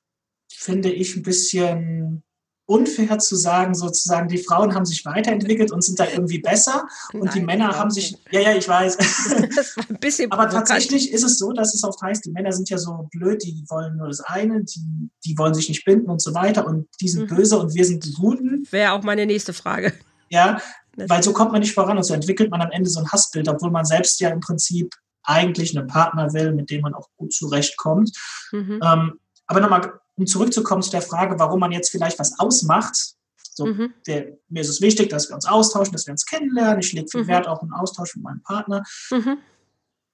finde 0.51 0.91
ich, 0.91 1.15
ein 1.15 1.23
bisschen 1.23 2.23
unfair 2.69 3.17
zu 3.17 3.35
sagen, 3.35 3.73
sozusagen, 3.73 4.27
die 4.27 4.37
Frauen 4.37 4.75
haben 4.75 4.85
sich 4.85 5.03
weiterentwickelt 5.03 5.71
und 5.71 5.83
sind 5.83 5.99
da 5.99 6.05
irgendwie 6.07 6.37
besser 6.37 6.87
und 7.13 7.25
Nein, 7.25 7.33
die 7.33 7.41
Männer 7.41 7.75
haben 7.75 7.89
sich, 7.89 8.15
ja, 8.29 8.41
ja, 8.41 8.53
ich 8.53 8.67
weiß. 8.67 8.97
Das 9.55 9.75
war 9.75 9.85
ein 9.89 9.99
bisschen 9.99 10.31
Aber 10.31 10.49
tatsächlich 10.49 11.11
ist 11.11 11.23
es 11.23 11.39
so, 11.39 11.51
dass 11.51 11.73
es 11.73 11.83
oft 11.83 11.99
heißt, 12.01 12.25
die 12.25 12.31
Männer 12.31 12.51
sind 12.51 12.69
ja 12.69 12.77
so 12.77 13.07
blöd, 13.11 13.43
die 13.43 13.63
wollen 13.69 13.97
nur 13.97 14.07
das 14.07 14.19
eine, 14.21 14.63
die, 14.63 15.09
die 15.25 15.37
wollen 15.37 15.55
sich 15.55 15.67
nicht 15.67 15.83
binden 15.83 16.09
und 16.09 16.21
so 16.21 16.33
weiter 16.35 16.67
und 16.67 16.87
die 17.01 17.09
sind 17.09 17.31
mhm. 17.31 17.35
böse 17.35 17.57
und 17.57 17.73
wir 17.73 17.85
sind 17.85 18.05
die 18.05 18.13
Guten. 18.13 18.67
Wäre 18.69 18.93
auch 18.93 19.03
meine 19.03 19.25
nächste 19.25 19.53
Frage. 19.53 19.93
Ja, 20.29 20.61
weil 20.95 21.23
so 21.23 21.33
kommt 21.33 21.51
man 21.51 21.61
nicht 21.61 21.73
voran 21.73 21.97
und 21.97 22.03
so 22.03 22.13
entwickelt 22.13 22.51
man 22.51 22.61
am 22.61 22.71
Ende 22.71 22.89
so 22.89 22.99
ein 22.99 23.11
Hassbild, 23.11 23.47
obwohl 23.47 23.71
man 23.71 23.85
selbst 23.85 24.19
ja 24.19 24.29
im 24.29 24.41
Prinzip 24.41 24.93
eigentlich 25.23 25.75
einen 25.75 25.87
Partner 25.87 26.33
will, 26.33 26.53
mit 26.53 26.69
dem 26.69 26.81
man 26.81 26.93
auch 26.93 27.07
gut 27.17 27.33
zurechtkommt. 27.33 28.11
Mhm. 28.51 28.79
Ähm, 28.83 29.19
aber 29.47 29.59
nochmal 29.59 29.93
um 30.19 30.27
zurückzukommen 30.27 30.81
zu 30.81 30.91
der 30.91 31.01
Frage, 31.01 31.39
warum 31.39 31.61
man 31.61 31.71
jetzt 31.71 31.89
vielleicht 31.89 32.19
was 32.19 32.37
ausmacht. 32.39 33.15
So, 33.53 33.65
mhm. 33.65 33.93
der, 34.05 34.37
mir 34.49 34.61
ist 34.61 34.69
es 34.69 34.81
wichtig, 34.81 35.09
dass 35.09 35.29
wir 35.29 35.35
uns 35.35 35.45
austauschen, 35.45 35.93
dass 35.93 36.05
wir 36.05 36.11
uns 36.11 36.25
kennenlernen. 36.25 36.79
Ich 36.79 36.93
lege 36.93 37.07
viel 37.09 37.23
mhm. 37.23 37.27
Wert 37.27 37.47
auf 37.47 37.61
einen 37.61 37.73
Austausch 37.73 38.15
mit 38.15 38.23
meinem 38.23 38.41
Partner. 38.43 38.83
Mhm. 39.11 39.37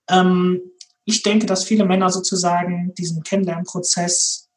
Ähm, 0.10 0.62
ich 1.06 1.24
denke, 1.24 1.46
dass 1.46 1.64
viele 1.64 1.86
Männer 1.86 2.10
sozusagen 2.10 2.94
diesen 2.98 3.24
Kennenlernprozess, 3.24 4.48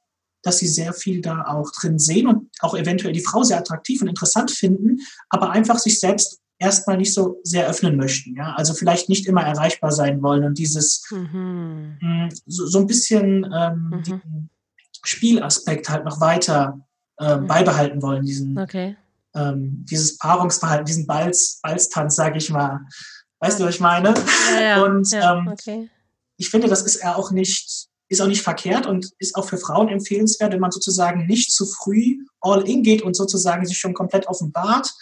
dass 0.42 0.58
sie 0.58 0.68
sehr 0.68 0.92
viel 0.92 1.20
da 1.20 1.46
auch 1.46 1.70
drin 1.72 1.98
sehen 1.98 2.28
und 2.28 2.50
auch 2.60 2.74
eventuell 2.74 3.12
die 3.12 3.24
Frau 3.24 3.42
sehr 3.42 3.58
attraktiv 3.58 4.02
und 4.02 4.08
interessant 4.08 4.50
finden, 4.50 4.98
aber 5.30 5.50
einfach 5.50 5.78
sich 5.78 5.98
selbst 5.98 6.40
erstmal 6.58 6.96
nicht 6.96 7.14
so 7.14 7.40
sehr 7.42 7.68
öffnen 7.68 7.96
möchten. 7.96 8.36
Ja? 8.36 8.54
Also 8.54 8.74
vielleicht 8.74 9.08
nicht 9.08 9.26
immer 9.26 9.42
erreichbar 9.42 9.92
sein 9.92 10.22
wollen 10.22 10.44
und 10.44 10.58
dieses 10.58 11.04
mh, 11.10 11.98
mm, 12.00 12.28
so, 12.46 12.66
so, 12.66 12.78
ein 12.78 12.86
bisschen 12.86 13.44
ähm, 13.54 13.90
mhm. 13.90 14.02
die, 14.02 14.20
Spielaspekt 15.08 15.88
halt 15.88 16.04
noch 16.04 16.20
weiter 16.20 16.80
äh, 17.16 17.38
beibehalten 17.38 18.02
wollen, 18.02 18.24
diesen, 18.24 18.58
okay. 18.58 18.96
ähm, 19.34 19.84
dieses 19.88 20.18
Paarungsverhalten, 20.18 20.84
diesen 20.84 21.06
Balz, 21.06 21.60
Balztanz, 21.62 22.16
sag 22.16 22.36
ich 22.36 22.50
mal. 22.50 22.80
Weißt 23.40 23.58
du, 23.58 23.64
was 23.64 23.76
ich 23.76 23.80
meine? 23.80 24.14
Ja, 24.52 24.60
ja. 24.60 24.82
Und 24.82 25.10
ja, 25.10 25.36
ähm, 25.36 25.48
okay. 25.48 25.90
ich 26.36 26.50
finde, 26.50 26.68
das 26.68 26.82
ist 26.82 27.02
ja 27.02 27.14
auch 27.14 27.30
nicht, 27.30 27.88
ist 28.08 28.20
auch 28.20 28.26
nicht 28.26 28.42
verkehrt 28.42 28.86
und 28.86 29.10
ist 29.18 29.34
auch 29.36 29.48
für 29.48 29.58
Frauen 29.58 29.88
empfehlenswert, 29.88 30.52
wenn 30.52 30.60
man 30.60 30.72
sozusagen 30.72 31.26
nicht 31.26 31.52
zu 31.52 31.64
früh 31.64 32.18
all 32.40 32.68
in 32.68 32.82
geht 32.82 33.02
und 33.02 33.16
sozusagen 33.16 33.64
sich 33.64 33.78
schon 33.78 33.94
komplett 33.94 34.26
offenbart 34.26 34.92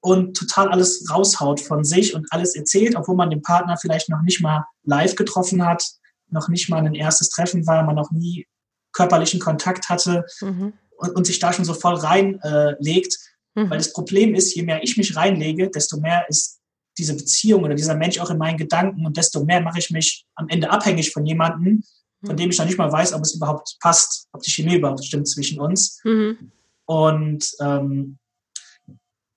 und 0.00 0.36
total 0.36 0.70
alles 0.70 1.08
raushaut 1.08 1.60
von 1.60 1.84
sich 1.84 2.14
und 2.14 2.26
alles 2.30 2.56
erzählt, 2.56 2.96
obwohl 2.96 3.14
man 3.14 3.30
den 3.30 3.42
Partner 3.42 3.76
vielleicht 3.76 4.08
noch 4.08 4.22
nicht 4.22 4.40
mal 4.40 4.64
live 4.84 5.14
getroffen 5.14 5.64
hat, 5.64 5.84
noch 6.30 6.48
nicht 6.48 6.68
mal 6.68 6.84
ein 6.84 6.94
erstes 6.94 7.28
Treffen 7.28 7.66
war, 7.66 7.84
man 7.84 7.94
noch 7.94 8.10
nie 8.10 8.46
körperlichen 8.92 9.40
Kontakt 9.40 9.88
hatte 9.88 10.24
mhm. 10.40 10.74
und, 10.96 11.16
und, 11.16 11.26
sich 11.26 11.38
da 11.38 11.52
schon 11.52 11.64
so 11.64 11.74
voll 11.74 11.94
reinlegt. 11.94 13.18
Äh, 13.54 13.62
mhm. 13.62 13.70
Weil 13.70 13.78
das 13.78 13.92
Problem 13.92 14.34
ist, 14.34 14.54
je 14.54 14.62
mehr 14.62 14.82
ich 14.82 14.96
mich 14.96 15.16
reinlege, 15.16 15.70
desto 15.70 15.98
mehr 15.98 16.26
ist 16.28 16.60
diese 16.98 17.16
Beziehung 17.16 17.64
oder 17.64 17.74
dieser 17.74 17.94
Mensch 17.94 18.18
auch 18.18 18.30
in 18.30 18.38
meinen 18.38 18.58
Gedanken 18.58 19.06
und 19.06 19.16
desto 19.16 19.44
mehr 19.44 19.60
mache 19.60 19.78
ich 19.78 19.90
mich 19.90 20.26
am 20.34 20.48
Ende 20.48 20.70
abhängig 20.70 21.10
von 21.10 21.24
jemandem, 21.24 21.82
von 22.24 22.36
dem 22.36 22.50
ich 22.50 22.58
noch 22.58 22.66
nicht 22.66 22.78
mal 22.78 22.92
weiß, 22.92 23.14
ob 23.14 23.22
es 23.22 23.34
überhaupt 23.34 23.76
passt, 23.80 24.28
ob 24.32 24.42
die 24.42 24.50
Chemie 24.50 24.76
überhaupt 24.76 25.04
stimmt 25.04 25.28
zwischen 25.28 25.60
uns. 25.60 26.00
Mhm. 26.04 26.52
Und 26.84 27.50
ähm, 27.60 28.18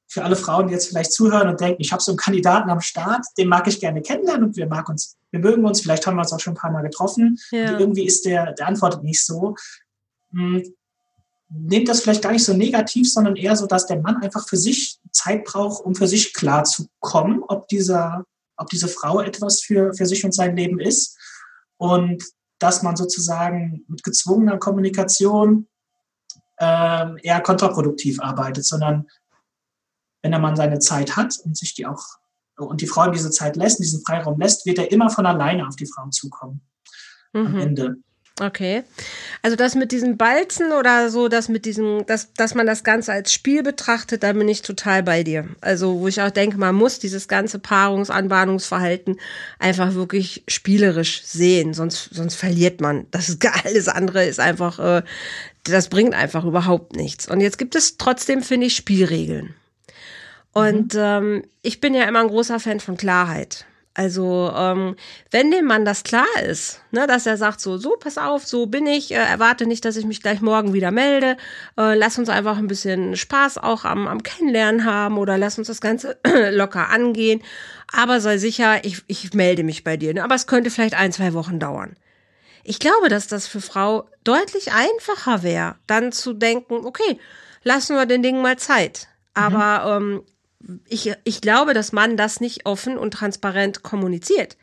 für 0.08 0.24
alle 0.24 0.36
Frauen, 0.36 0.68
die 0.68 0.74
jetzt 0.74 0.88
vielleicht 0.88 1.12
zuhören 1.12 1.50
und 1.50 1.60
denken, 1.60 1.82
ich 1.82 1.92
habe 1.92 2.02
so 2.02 2.12
einen 2.12 2.18
Kandidaten 2.18 2.70
am 2.70 2.82
Start, 2.82 3.26
den 3.38 3.50
mag 3.50 3.68
ich 3.68 3.80
gerne 3.80 4.02
kennenlernen 4.02 4.46
und 4.46 4.56
wir 4.56 4.68
mag 4.68 4.88
uns, 4.88 5.18
wir 5.36 5.42
mögen 5.42 5.66
uns, 5.66 5.82
vielleicht 5.82 6.08
haben 6.08 6.16
wir 6.16 6.22
uns 6.22 6.32
auch 6.32 6.40
schon 6.40 6.54
ein 6.54 6.58
paar 6.58 6.72
Mal 6.72 6.82
getroffen. 6.82 7.38
Ja. 7.52 7.74
Und 7.74 7.80
irgendwie 7.82 8.06
ist 8.06 8.26
der, 8.26 8.54
der 8.54 8.68
antwortet 8.68 9.04
nicht 9.04 9.24
so. 9.24 9.56
Hm, 10.32 10.64
nehmt 11.50 11.90
das 11.90 12.02
vielleicht 12.02 12.22
gar 12.22 12.32
nicht 12.32 12.46
so 12.46 12.54
negativ, 12.54 13.12
sondern 13.12 13.36
eher 13.36 13.56
so, 13.56 13.68
dass 13.68 13.86
der 13.86 14.02
Mann 14.02 14.22
einfach 14.22 14.48
für 14.48 14.58
sich 14.58 15.00
Zeit 15.12 15.44
braucht, 15.44 15.84
um 15.84 15.94
für 15.94 16.08
sich 16.08 16.34
klar 16.34 16.64
zu 16.64 16.88
kommen, 17.00 17.44
ob 17.44 17.68
dieser, 17.68 18.24
ob 18.58 18.70
diese 18.70 18.88
Frau 18.88 19.20
etwas 19.20 19.62
für, 19.62 19.94
für 19.94 20.06
sich 20.06 20.24
und 20.24 20.34
sein 20.34 20.56
Leben 20.56 20.80
ist. 20.80 21.18
Und 21.78 22.24
dass 22.60 22.82
man 22.82 22.96
sozusagen 22.96 23.84
mit 23.90 24.04
gezwungener 24.04 24.58
Kommunikation 24.58 25.68
ähm, 26.60 27.18
eher 27.22 27.42
kontraproduktiv 27.42 28.22
arbeitet, 28.22 28.66
sondern 28.66 29.08
wenn 30.22 30.32
der 30.32 30.40
Mann 30.40 30.56
seine 30.56 30.80
Zeit 30.80 31.18
hat 31.18 31.38
und 31.44 31.58
sich 31.58 31.76
die 31.76 31.86
auch 31.86 32.02
und 32.58 32.82
die 32.82 32.88
Frau 32.88 33.10
diese 33.10 33.32
Zeit 33.32 33.56
lässt, 33.56 33.80
diesen 33.80 34.04
Freiraum 34.06 34.40
lässt, 34.40 34.66
wird 34.66 34.80
er 34.80 34.92
immer 34.92 35.10
von 35.10 35.26
alleine 35.26 35.68
auf 35.68 35.76
die 35.76 35.86
Frauen 35.86 36.12
zukommen. 36.12 36.62
Mhm. 37.34 37.48
Am 37.48 37.60
Ende. 37.60 37.96
Okay. 38.42 38.84
Also 39.44 39.56
das 39.56 39.76
mit 39.76 39.94
diesem 39.94 40.18
Balzen 40.18 40.74
oder 40.74 41.10
so, 41.10 41.30
das 41.30 41.48
mit 41.48 41.64
diesem, 41.64 42.06
dass, 42.06 42.34
dass 42.34 42.54
man 42.54 42.66
das 42.66 42.84
Ganze 42.84 43.14
als 43.14 43.32
Spiel 43.32 43.64
betrachtet, 43.64 44.24
da 44.24 44.34
bin 44.34 44.50
ich 44.50 44.62
total 44.62 45.04
bei 45.04 45.24
dir. 45.24 45.48
Also, 45.62 46.02
wo 46.02 46.08
ich 46.10 46.22
auch 46.22 46.32
denke, 46.32 46.58
man 46.58 46.76
muss 46.76 47.00
dieses 47.00 47.30
ganze 47.30 47.60
Paarungs-, 47.60 48.12
Anbahnungsverhalten 48.12 49.22
einfach 49.58 49.94
wirklich 49.94 50.44
spielerisch 50.50 51.24
sehen, 51.24 51.74
sonst, 51.74 52.10
sonst 52.14 52.36
verliert 52.36 52.82
man. 52.82 53.08
Das 53.12 53.30
ist 53.30 53.46
alles 53.66 53.88
andere 53.88 54.26
ist 54.26 54.42
einfach, 54.42 54.80
äh, 54.80 55.04
das 55.64 55.88
bringt 55.88 56.14
einfach 56.14 56.44
überhaupt 56.44 56.98
nichts. 56.98 57.30
Und 57.30 57.40
jetzt 57.40 57.58
gibt 57.58 57.76
es 57.76 57.96
trotzdem, 57.96 58.42
finde 58.42 58.68
ich, 58.68 58.76
Spielregeln. 58.76 59.56
Und 60.56 60.94
mhm. 60.94 61.00
ähm, 61.00 61.44
ich 61.64 61.82
bin 61.82 61.94
ja 61.94 62.06
immer 62.06 62.22
ein 62.22 62.30
großer 62.30 62.62
Fan 62.62 62.80
von 62.80 62.96
Klarheit. 62.96 63.66
Also 63.94 64.54
ähm, 64.56 64.96
wenn 65.32 65.52
dem 65.52 65.66
Mann 65.66 65.84
das 65.84 66.04
klar 66.04 66.26
ist, 66.46 66.82
ne, 66.92 67.08
dass 67.08 67.26
er 67.26 67.36
sagt 67.36 67.60
so, 67.60 67.78
so, 67.78 67.98
pass 68.00 68.18
auf, 68.18 68.46
so 68.46 68.66
bin 68.66 68.88
ich, 68.88 69.12
äh, 69.12 69.16
erwarte 69.16 69.66
nicht, 69.66 69.84
dass 69.84 69.98
ich 69.98 70.06
mich 70.06 70.22
gleich 70.22 70.40
morgen 70.40 70.74
wieder 70.74 70.92
melde, 70.92 71.36
äh, 71.78 71.96
lass 71.96 72.18
uns 72.18 72.30
einfach 72.30 72.58
ein 72.58 72.68
bisschen 72.68 73.18
Spaß 73.18 73.58
auch 73.58 73.84
am, 73.84 74.08
am 74.08 74.24
Kennenlernen 74.24 74.86
haben 74.86 75.18
oder 75.18 75.38
lass 75.38 75.58
uns 75.58 75.68
das 75.68 75.82
Ganze 75.82 76.18
locker 76.52 76.90
angehen, 76.90 77.42
aber 77.92 78.22
sei 78.22 78.38
sicher, 78.38 78.84
ich, 78.84 79.04
ich 79.08 79.34
melde 79.34 79.64
mich 79.64 79.84
bei 79.84 79.98
dir, 79.98 80.14
ne? 80.14 80.24
aber 80.24 80.36
es 80.36 80.48
könnte 80.48 80.72
vielleicht 80.72 80.96
ein, 80.96 81.12
zwei 81.12 81.34
Wochen 81.34 81.60
dauern. 81.60 81.96
Ich 82.64 82.80
glaube, 82.80 83.10
dass 83.10 83.28
das 83.28 83.48
für 83.48 83.62
Frau 83.62 84.10
deutlich 84.24 84.72
einfacher 84.74 85.44
wäre, 85.44 85.76
dann 85.88 86.12
zu 86.12 86.34
denken, 86.34 86.86
okay, 86.86 87.20
lassen 87.64 87.96
wir 87.96 88.06
den 88.06 88.24
Dingen 88.24 88.42
mal 88.42 88.58
Zeit. 88.58 89.08
Aber 89.34 90.00
mhm. 90.00 90.16
ähm, 90.16 90.24
ich, 90.88 91.14
ich 91.24 91.42
glaube, 91.42 91.74
dass 91.74 91.92
man 91.92 92.18
das 92.18 92.42
nicht 92.42 92.66
offen 92.66 92.98
und 92.98 93.12
transparent 93.12 93.84
kommuniziert. 93.84 94.58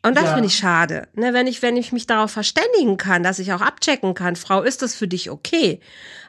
Und 0.00 0.16
das 0.16 0.24
ja. 0.24 0.34
finde 0.34 0.46
ich 0.46 0.56
schade. 0.56 1.08
Ne, 1.14 1.34
wenn 1.34 1.48
ich, 1.48 1.60
wenn 1.60 1.76
ich 1.76 1.90
mich 1.90 2.06
darauf 2.06 2.30
verständigen 2.30 2.96
kann, 2.96 3.24
dass 3.24 3.40
ich 3.40 3.52
auch 3.52 3.60
abchecken 3.60 4.14
kann, 4.14 4.36
Frau, 4.36 4.62
ist 4.62 4.80
das 4.80 4.94
für 4.94 5.08
dich 5.08 5.28
okay? 5.28 5.80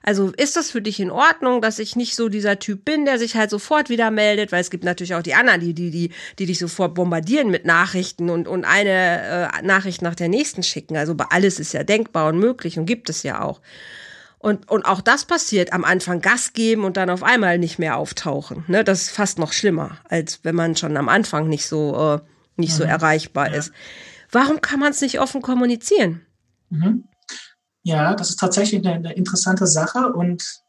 Also 0.02 0.32
ist 0.36 0.56
das 0.56 0.72
für 0.72 0.82
dich 0.82 1.00
in 1.00 1.12
Ordnung, 1.12 1.62
dass 1.62 1.78
ich 1.78 1.96
nicht 1.96 2.16
so 2.16 2.30
dieser 2.30 2.58
Typ 2.58 2.84
bin, 2.84 3.06
der 3.06 3.20
sich 3.20 3.36
halt 3.36 3.52
sofort 3.52 3.90
wieder 3.90 4.10
meldet, 4.10 4.52
weil 4.52 4.62
es 4.62 4.72
gibt 4.72 4.84
natürlich 4.84 5.14
auch 5.14 5.22
die 5.22 5.36
anderen, 5.36 5.62
die, 5.62 5.76
die, 5.76 5.92
die, 5.92 6.12
die 6.40 6.46
dich 6.48 6.58
sofort 6.58 6.96
bombardieren 6.96 7.52
mit 7.52 7.66
Nachrichten 7.66 8.32
und, 8.32 8.48
und 8.48 8.66
eine 8.66 9.52
äh, 9.54 9.62
Nachricht 9.62 10.02
nach 10.02 10.16
der 10.16 10.30
nächsten 10.30 10.64
schicken. 10.64 10.98
Also 10.98 11.16
alles 11.30 11.60
ist 11.60 11.74
ja 11.74 11.84
denkbar 11.84 12.30
und 12.30 12.40
möglich 12.40 12.80
und 12.80 12.88
gibt 12.88 13.08
es 13.10 13.22
ja 13.22 13.42
auch. 13.42 13.62
Und, 14.40 14.72
und 14.72 14.86
auch 14.86 15.02
das 15.02 15.26
passiert 15.26 15.74
am 15.74 15.84
Anfang 15.84 16.22
Gas 16.22 16.54
geben 16.54 16.86
und 16.86 16.96
dann 16.96 17.10
auf 17.10 17.24
einmal 17.24 17.58
nicht 17.58 17.78
mehr 17.78 17.98
auftauchen. 17.98 18.64
Ne? 18.68 18.86
Das 18.86 19.02
ist 19.02 19.10
fast 19.12 19.38
noch 19.38 19.52
schlimmer, 19.52 19.98
als 20.08 20.40
wenn 20.44 20.56
man 20.56 20.78
schon 20.78 20.96
am 20.96 21.10
Anfang 21.10 21.50
nicht 21.50 21.68
so, 21.68 22.16
äh, 22.16 22.20
nicht 22.56 22.72
mhm. 22.72 22.78
so 22.78 22.84
erreichbar 22.86 23.50
ja. 23.50 23.58
ist. 23.58 23.74
Warum 24.32 24.62
kann 24.62 24.80
man 24.80 24.92
es 24.92 25.02
nicht 25.02 25.20
offen 25.20 25.42
kommunizieren? 25.42 26.26
Mhm. 26.70 27.04
Ja, 27.84 28.16
das 28.16 28.30
ist 28.30 28.40
tatsächlich 28.40 28.86
eine, 28.86 28.96
eine 28.96 29.14
interessante 29.14 29.68
Sache 29.68 30.14
und 30.14 30.62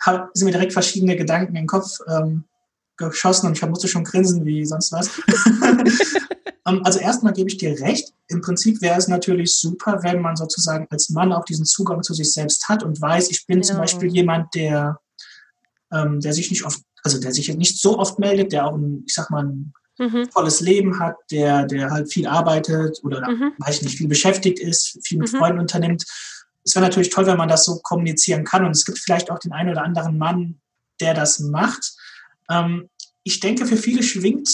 hab, 0.00 0.30
sind 0.32 0.46
mir 0.46 0.52
direkt 0.52 0.72
verschiedene 0.72 1.16
Gedanken 1.16 1.56
im 1.56 1.66
Kopf 1.66 1.98
ähm, 2.08 2.44
geschossen 3.08 3.46
und 3.46 3.56
ich 3.56 3.66
musste 3.66 3.88
schon 3.88 4.04
grinsen 4.04 4.44
wie 4.44 4.64
sonst 4.64 4.92
was. 4.92 5.10
Ähm, 6.66 6.82
also 6.84 6.98
erstmal 6.98 7.32
gebe 7.32 7.48
ich 7.48 7.58
dir 7.58 7.78
recht. 7.80 8.12
Im 8.28 8.40
Prinzip 8.40 8.80
wäre 8.80 8.98
es 8.98 9.08
natürlich 9.08 9.56
super, 9.56 10.02
wenn 10.02 10.20
man 10.20 10.36
sozusagen 10.36 10.86
als 10.90 11.10
Mann 11.10 11.32
auch 11.32 11.44
diesen 11.44 11.64
Zugang 11.64 12.02
zu 12.02 12.14
sich 12.14 12.32
selbst 12.32 12.68
hat 12.68 12.82
und 12.82 13.00
weiß, 13.00 13.30
ich 13.30 13.46
bin 13.46 13.58
ja. 13.58 13.62
zum 13.62 13.78
Beispiel 13.78 14.10
jemand, 14.10 14.54
der, 14.54 15.00
ähm, 15.92 16.20
der 16.20 16.32
sich 16.32 16.50
nicht 16.50 16.64
oft, 16.64 16.80
also 17.02 17.18
der 17.18 17.32
sich 17.32 17.54
nicht 17.56 17.80
so 17.80 17.98
oft 17.98 18.18
meldet, 18.18 18.52
der 18.52 18.66
auch 18.66 18.76
ein, 18.76 19.04
ich 19.06 19.14
sag 19.14 19.30
mal, 19.30 19.44
ein 19.44 19.72
mhm. 19.98 20.28
volles 20.30 20.60
Leben 20.60 20.98
hat, 20.98 21.16
der, 21.30 21.66
der 21.66 21.90
halt 21.90 22.12
viel 22.12 22.26
arbeitet 22.26 23.00
oder 23.02 23.28
mhm. 23.28 23.52
weiß 23.58 23.76
ich 23.76 23.82
nicht, 23.82 23.98
viel 23.98 24.08
beschäftigt 24.08 24.58
ist, 24.58 24.98
viel 25.02 25.18
mit 25.18 25.32
mhm. 25.32 25.38
Freunden 25.38 25.60
unternimmt. 25.60 26.04
Es 26.62 26.74
wäre 26.74 26.84
natürlich 26.84 27.10
toll, 27.10 27.26
wenn 27.26 27.38
man 27.38 27.48
das 27.48 27.64
so 27.64 27.80
kommunizieren 27.80 28.44
kann. 28.44 28.66
Und 28.66 28.72
es 28.72 28.84
gibt 28.84 28.98
vielleicht 28.98 29.30
auch 29.30 29.38
den 29.38 29.52
einen 29.52 29.70
oder 29.70 29.82
anderen 29.82 30.18
Mann, 30.18 30.60
der 31.00 31.14
das 31.14 31.40
macht. 31.40 31.94
Ähm, 32.50 32.89
ich 33.22 33.40
denke, 33.40 33.66
für 33.66 33.76
viele 33.76 34.02
schwingt, 34.02 34.48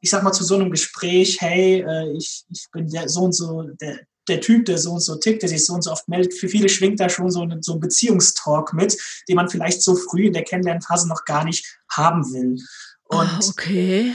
ich 0.00 0.10
sag 0.10 0.22
mal, 0.22 0.32
zu 0.32 0.44
so 0.44 0.54
einem 0.54 0.70
Gespräch, 0.70 1.40
hey, 1.40 1.84
äh, 1.86 2.16
ich, 2.16 2.44
ich 2.50 2.66
bin 2.72 2.88
der 2.88 3.08
so 3.08 3.22
und 3.22 3.32
so, 3.32 3.62
der, 3.80 4.00
der 4.28 4.40
Typ, 4.40 4.64
der 4.66 4.78
so 4.78 4.92
und 4.92 5.00
so 5.00 5.16
tickt, 5.16 5.42
der 5.42 5.48
sich 5.48 5.66
so 5.66 5.74
und 5.74 5.82
so 5.82 5.90
oft 5.90 6.08
meldet, 6.08 6.34
für 6.34 6.48
viele 6.48 6.68
schwingt 6.68 7.00
da 7.00 7.08
schon 7.08 7.30
so, 7.30 7.42
ein, 7.42 7.62
so 7.62 7.74
ein 7.74 7.80
Beziehungstalk 7.80 8.72
mit, 8.72 8.96
den 9.28 9.36
man 9.36 9.48
vielleicht 9.48 9.82
so 9.82 9.96
früh 9.96 10.26
in 10.26 10.32
der 10.32 10.44
Kennenlernphase 10.44 11.08
noch 11.08 11.24
gar 11.24 11.44
nicht 11.44 11.78
haben 11.90 12.24
will. 12.32 12.56
Und 13.04 13.26
ah, 13.26 13.40
okay. 13.48 14.14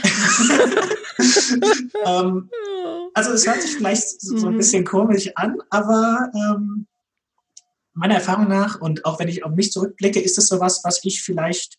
ähm, 2.06 2.50
also 3.14 3.32
es 3.32 3.46
hört 3.46 3.62
sich 3.62 3.76
vielleicht 3.76 4.20
so 4.20 4.46
ein 4.46 4.54
mhm. 4.54 4.58
bisschen 4.58 4.84
komisch 4.84 5.30
an, 5.34 5.58
aber 5.70 6.30
ähm, 6.34 6.86
meiner 7.92 8.14
Erfahrung 8.14 8.48
nach 8.48 8.80
und 8.80 9.04
auch 9.04 9.18
wenn 9.18 9.28
ich 9.28 9.44
auf 9.44 9.54
mich 9.54 9.72
zurückblicke, 9.72 10.20
ist 10.20 10.38
es 10.38 10.48
sowas, 10.48 10.80
was 10.84 11.00
ich 11.02 11.22
vielleicht 11.22 11.76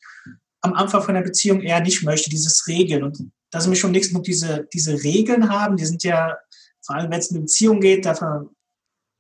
am 0.62 0.74
Anfang 0.74 1.02
von 1.02 1.14
der 1.14 1.22
Beziehung 1.22 1.62
eher 1.62 1.82
nicht 1.82 2.04
möchte, 2.04 2.30
dieses 2.30 2.68
Regeln. 2.68 3.04
Und 3.04 3.32
da 3.52 3.62
sind 3.62 3.70
mir 3.70 3.76
schon 3.76 3.92
nichts 3.92 4.10
genug 4.10 4.24
diese, 4.24 4.68
diese 4.74 5.04
Regeln 5.04 5.50
haben, 5.50 5.78
die 5.78 5.86
sind 5.86 6.04
ja, 6.04 6.38
vor 6.86 6.96
allem 6.96 7.12
wenn 7.12 7.20
es 7.20 7.30
in 7.30 7.38
eine 7.38 7.46
Beziehung 7.46 7.80
geht, 7.80 8.06
da, 8.06 8.16
ver, 8.16 8.46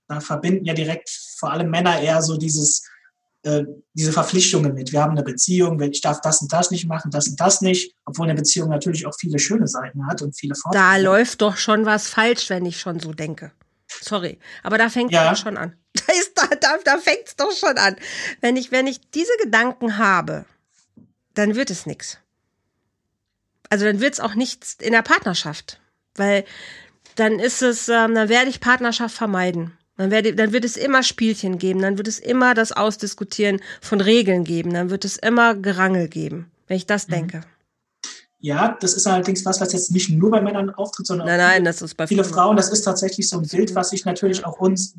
da 0.07 0.19
verbinden 0.19 0.65
ja 0.65 0.73
direkt 0.73 1.09
vor 1.39 1.51
allem 1.51 1.69
Männer 1.69 1.99
eher 1.99 2.21
so 2.21 2.37
dieses, 2.37 2.83
äh, 3.43 3.63
diese 3.93 4.11
Verpflichtungen 4.11 4.73
mit. 4.73 4.91
Wir 4.91 5.01
haben 5.01 5.11
eine 5.11 5.23
Beziehung, 5.23 5.79
ich 5.81 6.01
darf 6.01 6.21
das 6.21 6.41
und 6.41 6.51
das 6.51 6.71
nicht 6.71 6.87
machen, 6.87 7.11
das 7.11 7.27
und 7.27 7.39
das 7.39 7.61
nicht, 7.61 7.95
obwohl 8.05 8.25
eine 8.25 8.35
Beziehung 8.35 8.69
natürlich 8.69 9.05
auch 9.05 9.15
viele 9.17 9.39
schöne 9.39 9.67
Seiten 9.67 10.07
hat 10.07 10.21
und 10.21 10.37
viele 10.37 10.55
Vorteile. 10.55 10.83
Da 10.83 10.97
läuft 10.97 11.41
doch 11.41 11.57
schon 11.57 11.85
was 11.85 12.09
falsch, 12.09 12.49
wenn 12.49 12.65
ich 12.65 12.79
schon 12.79 12.99
so 12.99 13.13
denke. 13.13 13.51
Sorry, 13.87 14.39
aber 14.63 14.77
da 14.77 14.89
fängt 14.89 15.11
es 15.11 15.15
ja. 15.15 15.35
schon 15.35 15.57
an. 15.57 15.75
Da, 16.35 16.47
da, 16.61 16.77
da 16.85 16.97
fängt 16.99 17.27
es 17.27 17.35
doch 17.35 17.51
schon 17.51 17.77
an. 17.77 17.95
Wenn 18.41 18.57
ich, 18.57 18.71
wenn 18.71 18.85
ich 18.85 19.01
diese 19.09 19.31
Gedanken 19.41 19.97
habe, 19.97 20.45
dann 21.37 21.55
wird 21.55 21.69
es 21.69 21.85
nichts. 21.85 22.17
Also 23.69 23.85
dann 23.85 23.99
wird 23.99 24.13
es 24.13 24.19
auch 24.19 24.35
nichts 24.35 24.77
in 24.79 24.93
der 24.93 25.01
Partnerschaft, 25.01 25.79
weil 26.15 26.45
dann 27.15 27.39
ist 27.39 27.61
es, 27.61 27.89
ähm, 27.89 28.15
dann 28.15 28.29
werde 28.29 28.49
ich 28.49 28.59
Partnerschaft 28.59 29.15
vermeiden. 29.15 29.73
Dann, 29.97 30.11
werde, 30.11 30.35
dann 30.35 30.53
wird 30.53 30.63
es 30.63 30.77
immer 30.77 31.01
Spielchen 31.01 31.57
geben, 31.57 31.81
dann 31.81 31.97
wird 31.97 32.07
es 32.07 32.19
immer 32.19 32.53
das 32.53 32.71
Ausdiskutieren 32.71 33.61
von 33.81 33.99
Regeln 33.99 34.43
geben, 34.43 34.73
dann 34.73 34.91
wird 34.91 35.05
es 35.05 35.17
immer 35.17 35.55
Gerangel 35.55 36.07
geben, 36.07 36.51
wenn 36.67 36.77
ich 36.77 36.85
das 36.85 37.07
mhm. 37.07 37.13
denke. 37.13 37.41
Ja, 38.39 38.77
das 38.79 38.93
ist 38.93 39.07
allerdings 39.07 39.43
was, 39.45 39.59
was 39.59 39.73
jetzt 39.73 39.91
nicht 39.91 40.11
nur 40.11 40.29
bei 40.29 40.41
Männern 40.41 40.69
auftritt, 40.69 41.07
sondern 41.07 41.27
nein, 41.27 41.39
nein, 41.39 41.65
das 41.65 41.81
ist 41.81 41.95
bei 41.95 42.05
viele 42.05 42.23
Frauen. 42.23 42.55
Das 42.55 42.69
ist 42.69 42.83
tatsächlich 42.83 43.27
so 43.27 43.39
ein 43.39 43.47
Bild, 43.47 43.73
was 43.73 43.89
sich 43.89 44.05
natürlich 44.05 44.45
auch 44.45 44.59
uns, 44.59 44.93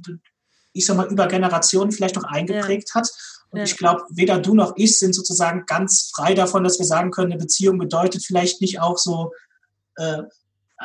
ich 0.73 0.85
sag 0.85 0.97
mal, 0.97 1.07
über 1.07 1.28
Generationen 1.28 1.92
vielleicht 1.92 2.16
noch 2.16 2.25
eingeprägt 2.25 2.90
ja. 2.92 3.00
hat. 3.00 3.11
Und 3.50 3.59
ja. 3.59 3.64
ich 3.64 3.76
glaube, 3.76 4.02
weder 4.11 4.38
du 4.38 4.55
noch 4.55 4.75
ich 4.76 4.99
sind 4.99 5.14
sozusagen 5.14 5.64
ganz 5.67 6.11
frei 6.14 6.35
davon, 6.35 6.64
dass 6.64 6.78
wir 6.78 6.87
sagen 6.87 7.11
können, 7.11 7.33
eine 7.33 7.40
Beziehung 7.40 7.78
bedeutet 7.78 8.25
vielleicht 8.25 8.61
nicht 8.61 8.81
auch 8.81 8.99
so, 8.99 9.33
äh, 9.97 10.23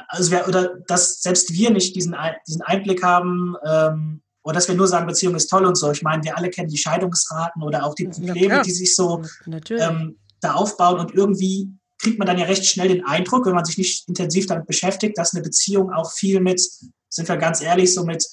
also 0.07 0.31
wir, 0.31 0.47
oder 0.47 0.75
dass 0.87 1.21
selbst 1.21 1.53
wir 1.53 1.71
nicht 1.71 1.95
diesen, 1.95 2.15
diesen 2.47 2.61
Einblick 2.61 3.03
haben, 3.03 3.55
ähm, 3.65 4.21
oder 4.43 4.55
dass 4.55 4.67
wir 4.67 4.75
nur 4.75 4.87
sagen, 4.87 5.07
Beziehung 5.07 5.35
ist 5.35 5.47
toll 5.47 5.65
und 5.65 5.75
so. 5.75 5.91
Ich 5.91 6.01
meine, 6.01 6.23
wir 6.23 6.37
alle 6.37 6.49
kennen 6.49 6.67
die 6.67 6.77
Scheidungsraten 6.77 7.63
oder 7.63 7.85
auch 7.85 7.95
die 7.95 8.07
Probleme, 8.07 8.61
die 8.61 8.71
sich 8.71 8.93
so 8.95 9.21
ähm, 9.69 10.17
da 10.41 10.53
aufbauen 10.53 10.99
und 10.99 11.13
irgendwie 11.13 11.69
kriegt 11.97 12.19
man 12.19 12.27
dann 12.27 12.37
ja 12.37 12.45
recht 12.45 12.65
schnell 12.65 12.89
den 12.89 13.05
Eindruck, 13.05 13.45
wenn 13.45 13.55
man 13.55 13.63
sich 13.63 13.77
nicht 13.77 14.07
intensiv 14.09 14.45
damit 14.47 14.67
beschäftigt, 14.67 15.17
dass 15.17 15.33
eine 15.33 15.41
Beziehung 15.41 15.93
auch 15.93 16.11
viel 16.11 16.41
mit, 16.41 16.61
sind 17.07 17.29
wir 17.29 17.37
ganz 17.37 17.61
ehrlich, 17.61 17.93
so 17.93 18.03
mit 18.03 18.27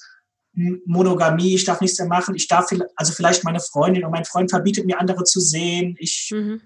Monogamie, 0.53 1.55
ich 1.55 1.65
darf 1.65 1.79
nichts 1.81 1.97
mehr 1.97 2.07
machen, 2.07 2.35
ich 2.35 2.47
darf, 2.47 2.69
also 2.95 3.13
vielleicht 3.13 3.43
meine 3.43 3.59
Freundin 3.59 4.03
und 4.03 4.11
mein 4.11 4.25
Freund 4.25 4.49
verbietet 4.49 4.85
mir 4.85 4.99
andere 4.99 5.23
zu 5.23 5.39
sehen, 5.39 5.95
ich 5.97 6.29
mhm. 6.33 6.61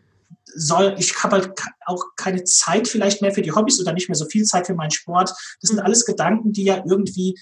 soll, 0.55 0.95
ich 0.97 1.23
habe 1.23 1.37
halt 1.37 1.51
auch 1.85 2.03
keine 2.15 2.43
Zeit 2.43 2.87
vielleicht 2.87 3.21
mehr 3.21 3.31
für 3.31 3.43
die 3.43 3.51
Hobbys 3.51 3.79
oder 3.79 3.93
nicht 3.93 4.09
mehr 4.09 4.15
so 4.15 4.25
viel 4.25 4.43
Zeit 4.43 4.67
für 4.67 4.73
meinen 4.73 4.91
Sport. 4.91 5.29
Das 5.61 5.69
sind 5.69 5.77
mhm. 5.77 5.85
alles 5.85 6.05
Gedanken, 6.05 6.51
die 6.51 6.63
ja 6.63 6.83
irgendwie 6.87 7.35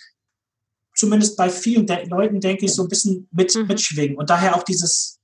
zumindest 0.96 1.38
bei 1.38 1.50
vielen 1.50 1.88
De 1.88 2.08
Leuten, 2.08 2.40
denke 2.40 2.66
ich, 2.66 2.74
so 2.74 2.84
ein 2.84 2.90
bisschen 2.90 3.28
mit, 3.32 3.56
mhm. 3.56 3.68
mitschwingen. 3.68 4.18
Und 4.18 4.30
daher 4.30 4.56
auch 4.56 4.64
dieses, 4.64 5.20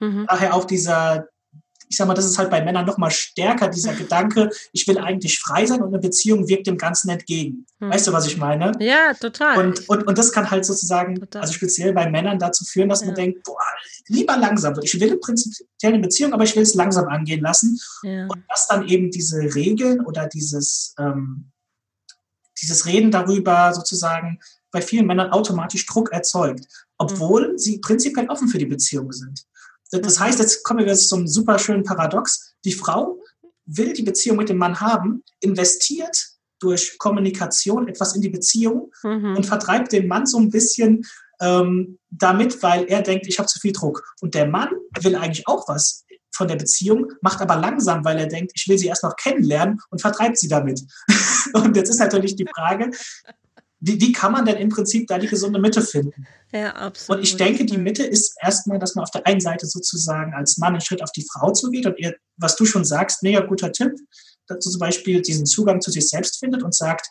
mhm. 0.00 0.26
daher 0.28 0.54
auch 0.54 0.64
dieser, 0.64 1.28
ich 1.88 1.96
sag 1.96 2.06
mal, 2.06 2.14
das 2.14 2.24
ist 2.24 2.38
halt 2.38 2.50
bei 2.50 2.62
Männern 2.62 2.86
noch 2.86 2.98
mal 2.98 3.10
stärker, 3.10 3.68
dieser 3.68 3.92
Gedanke, 3.94 4.50
ich 4.72 4.86
will 4.86 4.98
eigentlich 4.98 5.38
frei 5.38 5.66
sein 5.66 5.82
und 5.82 5.88
eine 5.88 5.98
Beziehung 5.98 6.48
wirkt 6.48 6.66
dem 6.66 6.78
Ganzen 6.78 7.10
entgegen. 7.10 7.66
Hm. 7.80 7.90
Weißt 7.90 8.06
du, 8.06 8.12
was 8.12 8.26
ich 8.26 8.36
meine? 8.36 8.72
Ja, 8.80 9.14
total. 9.14 9.58
Und, 9.58 9.88
und, 9.88 10.06
und 10.06 10.18
das 10.18 10.32
kann 10.32 10.50
halt 10.50 10.64
sozusagen, 10.64 11.16
total. 11.16 11.42
also 11.42 11.54
speziell 11.54 11.92
bei 11.92 12.10
Männern 12.10 12.38
dazu 12.38 12.64
führen, 12.64 12.88
dass 12.88 13.00
ja. 13.00 13.06
man 13.06 13.14
denkt, 13.14 13.42
boah, 13.44 13.58
lieber 14.08 14.36
langsam. 14.36 14.74
Ich 14.82 14.98
will 15.00 15.12
im 15.12 15.20
Prinzip 15.20 15.52
eine 15.82 15.98
Beziehung, 15.98 16.32
aber 16.32 16.44
ich 16.44 16.54
will 16.56 16.62
es 16.62 16.74
langsam 16.74 17.08
angehen 17.08 17.40
lassen. 17.40 17.78
Ja. 18.02 18.26
Und 18.26 18.42
dass 18.48 18.66
dann 18.68 18.86
eben 18.88 19.10
diese 19.10 19.38
Regeln 19.54 20.04
oder 20.04 20.26
dieses, 20.26 20.94
ähm, 20.98 21.50
dieses 22.60 22.86
Reden 22.86 23.10
darüber 23.10 23.72
sozusagen 23.74 24.38
bei 24.70 24.82
vielen 24.82 25.06
Männern 25.06 25.30
automatisch 25.30 25.86
Druck 25.86 26.12
erzeugt, 26.12 26.66
obwohl 26.98 27.52
mhm. 27.52 27.58
sie 27.58 27.78
prinzipiell 27.78 28.28
offen 28.28 28.48
für 28.48 28.58
die 28.58 28.66
Beziehung 28.66 29.12
sind. 29.12 29.44
Das 29.90 30.18
heißt, 30.18 30.38
jetzt 30.38 30.64
kommen 30.64 30.80
wir 30.80 30.86
jetzt 30.86 31.08
zum 31.08 31.26
super 31.26 31.58
schönen 31.58 31.84
Paradox. 31.84 32.54
Die 32.64 32.72
Frau 32.72 33.20
will 33.66 33.92
die 33.92 34.02
Beziehung 34.02 34.38
mit 34.38 34.48
dem 34.48 34.58
Mann 34.58 34.80
haben, 34.80 35.22
investiert 35.40 36.16
durch 36.60 36.98
Kommunikation 36.98 37.88
etwas 37.88 38.14
in 38.14 38.22
die 38.22 38.28
Beziehung 38.28 38.92
mhm. 39.02 39.36
und 39.36 39.46
vertreibt 39.46 39.92
den 39.92 40.06
Mann 40.06 40.26
so 40.26 40.38
ein 40.38 40.50
bisschen 40.50 41.04
ähm, 41.40 41.98
damit, 42.10 42.62
weil 42.62 42.84
er 42.84 43.02
denkt, 43.02 43.26
ich 43.26 43.38
habe 43.38 43.48
zu 43.48 43.58
viel 43.58 43.72
Druck. 43.72 44.02
Und 44.20 44.34
der 44.34 44.46
Mann 44.46 44.70
will 45.00 45.16
eigentlich 45.16 45.46
auch 45.46 45.68
was 45.68 46.04
von 46.32 46.48
der 46.48 46.56
Beziehung, 46.56 47.12
macht 47.20 47.40
aber 47.40 47.56
langsam, 47.56 48.04
weil 48.04 48.18
er 48.18 48.26
denkt, 48.26 48.52
ich 48.54 48.66
will 48.68 48.78
sie 48.78 48.88
erst 48.88 49.04
noch 49.04 49.16
kennenlernen 49.16 49.80
und 49.90 50.00
vertreibt 50.00 50.38
sie 50.38 50.48
damit. 50.48 50.82
und 51.54 51.76
jetzt 51.76 51.90
ist 51.90 52.00
natürlich 52.00 52.34
die 52.36 52.46
Frage, 52.54 52.90
wie, 53.86 54.00
wie 54.00 54.12
kann 54.12 54.32
man 54.32 54.46
denn 54.46 54.56
im 54.56 54.70
Prinzip 54.70 55.06
da 55.08 55.18
die 55.18 55.26
gesunde 55.26 55.60
Mitte 55.60 55.82
finden? 55.82 56.26
Ja, 56.52 56.74
absolut. 56.74 57.18
Und 57.18 57.22
ich 57.24 57.36
denke, 57.36 57.66
die 57.66 57.76
Mitte 57.76 58.02
ist 58.02 58.34
erstmal, 58.40 58.78
dass 58.78 58.94
man 58.94 59.02
auf 59.02 59.10
der 59.10 59.26
einen 59.26 59.40
Seite 59.40 59.66
sozusagen 59.66 60.32
als 60.32 60.56
Mann 60.56 60.72
einen 60.72 60.80
Schritt 60.80 61.02
auf 61.02 61.12
die 61.12 61.26
Frau 61.30 61.52
zugeht 61.52 61.84
und 61.84 61.98
ihr, 61.98 62.14
was 62.36 62.56
du 62.56 62.64
schon 62.64 62.84
sagst, 62.84 63.22
mega 63.22 63.40
guter 63.40 63.72
Tipp, 63.72 63.92
dazu 64.46 64.70
zum 64.70 64.78
Beispiel 64.78 65.20
diesen 65.20 65.44
Zugang 65.44 65.82
zu 65.82 65.90
sich 65.90 66.08
selbst 66.08 66.38
findet 66.38 66.62
und 66.62 66.74
sagt, 66.74 67.08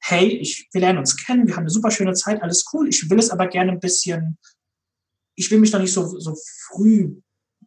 hey, 0.00 0.26
ich, 0.26 0.68
wir 0.72 0.80
lernen 0.80 0.98
uns 0.98 1.16
kennen, 1.16 1.46
wir 1.46 1.54
haben 1.54 1.62
eine 1.62 1.70
super 1.70 1.92
schöne 1.92 2.14
Zeit, 2.14 2.42
alles 2.42 2.64
cool, 2.72 2.88
ich 2.88 3.08
will 3.08 3.18
es 3.20 3.30
aber 3.30 3.46
gerne 3.46 3.70
ein 3.70 3.80
bisschen, 3.80 4.36
ich 5.36 5.48
will 5.50 5.60
mich 5.60 5.70
doch 5.70 5.80
nicht 5.80 5.92
so, 5.92 6.18
so 6.18 6.36
früh 6.66 7.20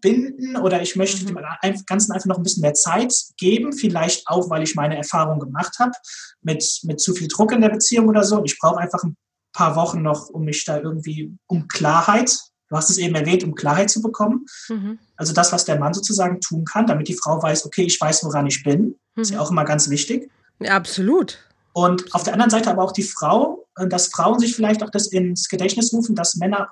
binden 0.04 0.58
oder 0.58 0.82
ich 0.82 0.96
möchte 0.96 1.24
mhm. 1.24 1.38
dem 1.64 1.86
Ganzen 1.88 2.12
einfach 2.12 2.28
noch 2.28 2.38
ein 2.38 2.44
bisschen 2.44 2.62
mehr 2.62 2.76
Zeit 2.76 3.12
geben, 3.38 3.74
vielleicht 3.74 4.28
auch, 4.28 4.50
weil 4.52 4.62
ich 4.62 4.76
meine 4.76 4.98
Erfahrung 4.98 5.40
gemacht 5.40 5.80
habe 5.80 5.94
mit, 6.42 6.64
mit 6.84 7.02
zu 7.02 7.16
viel 7.16 7.30
Druck 7.30 7.52
in 7.54 7.62
der 7.62 7.70
Beziehung 7.70 8.10
oder 8.10 8.24
so. 8.24 8.44
Ich 8.44 8.60
brauche 8.60 8.78
einfach 8.78 9.04
ein 9.04 9.16
paar 9.54 9.76
Wochen 9.76 10.04
noch, 10.04 10.30
um 10.30 10.44
mich 10.44 10.66
da 10.66 10.80
irgendwie, 10.80 11.36
um 11.48 11.68
Klarheit, 11.68 12.38
du 12.70 12.76
hast 12.76 12.90
es 12.90 12.98
eben 12.98 13.16
erwähnt, 13.16 13.44
um 13.44 13.56
Klarheit 13.56 13.90
zu 13.90 14.02
bekommen. 14.02 14.46
Mhm. 14.68 15.00
Also 15.16 15.34
das, 15.34 15.52
was 15.54 15.66
der 15.66 15.80
Mann 15.80 15.94
sozusagen 15.94 16.42
tun 16.42 16.66
kann, 16.66 16.86
damit 16.86 17.08
die 17.08 17.16
Frau 17.16 17.42
weiß, 17.42 17.66
okay, 17.66 17.84
ich 17.84 18.00
weiß, 18.00 18.24
woran 18.26 18.46
ich 18.46 18.64
bin. 18.64 19.00
Mhm. 19.16 19.22
Ist 19.22 19.32
ja 19.32 19.40
auch 19.40 19.52
immer 19.52 19.64
ganz 19.64 19.90
wichtig. 19.90 20.30
Ja, 20.60 20.76
absolut. 20.76 21.40
Und 21.72 22.14
auf 22.14 22.24
der 22.24 22.34
anderen 22.34 22.52
Seite 22.52 22.70
aber 22.70 22.84
auch 22.84 22.92
die 22.92 23.04
Frau, 23.04 23.66
äh, 23.78 23.88
dass 23.88 24.08
Frauen 24.08 24.40
sich 24.40 24.56
vielleicht 24.56 24.84
auch 24.84 24.90
das 24.90 25.08
ins 25.08 25.48
Gedächtnis 25.50 25.94
rufen, 25.94 26.16
dass 26.16 26.36
Männer 26.36 26.70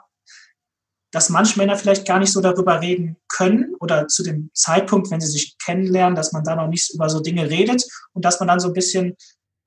dass 1.12 1.30
manche 1.30 1.60
Männer 1.60 1.76
vielleicht 1.76 2.08
gar 2.08 2.20
nicht 2.20 2.32
so 2.32 2.42
darüber 2.42 2.82
reden 2.82 3.18
können 3.28 3.76
oder 3.80 4.08
zu 4.08 4.24
dem 4.24 4.50
Zeitpunkt, 4.54 5.12
wenn 5.12 5.20
sie 5.20 5.32
sich 5.32 5.58
kennenlernen, 5.58 6.16
dass 6.16 6.32
man 6.32 6.44
da 6.44 6.56
noch 6.56 6.68
nicht 6.68 6.94
über 6.94 7.10
so 7.10 7.20
Dinge 7.20 7.50
redet 7.50 7.84
und 8.14 8.24
dass 8.24 8.40
man 8.40 8.48
dann 8.48 8.60
so 8.60 8.70
ein 8.70 8.74
bisschen 8.74 9.16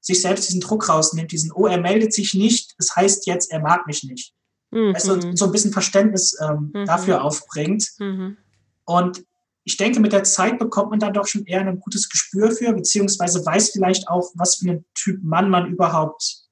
sich 0.01 0.21
selbst 0.21 0.49
diesen 0.49 0.61
Druck 0.61 0.89
rausnimmt, 0.89 1.33
diesen, 1.33 1.53
oh, 1.53 1.67
er 1.67 1.79
meldet 1.79 2.13
sich 2.13 2.35
nicht, 2.35 2.75
das 2.79 2.95
heißt 2.97 3.27
jetzt, 3.27 3.51
er 3.51 3.61
mag 3.61 3.87
mich 3.87 4.05
nicht. 4.05 4.35
Mhm. 4.71 4.93
Also 4.95 5.19
so 5.35 5.47
ein 5.47 5.53
bisschen 5.53 5.73
Verständnis 5.73 6.37
ähm, 6.41 6.73
mhm. 6.75 6.87
dafür 6.87 7.23
aufbringt. 7.23 7.89
Mhm. 7.99 8.37
Und 8.85 9.25
ich 9.65 9.77
denke, 9.79 10.01
mit 10.01 10.13
der 10.13 10.25
Zeit 10.25 10.59
bekommt 10.59 10.91
man 10.91 11.01
dann 11.01 11.15
doch 11.15 11.27
schon 11.27 11.47
eher 11.47 11.61
ein 11.61 11.81
gutes 11.81 12.11
Gespür 12.11 12.51
für, 12.51 12.73
beziehungsweise 12.75 13.45
weiß 13.45 13.71
vielleicht 13.71 14.09
auch, 14.09 14.31
was 14.35 14.57
für 14.57 14.69
einen 14.69 14.85
Typ 14.95 15.23
Mann 15.23 15.49
man 15.49 15.67
überhaupt 15.67 16.45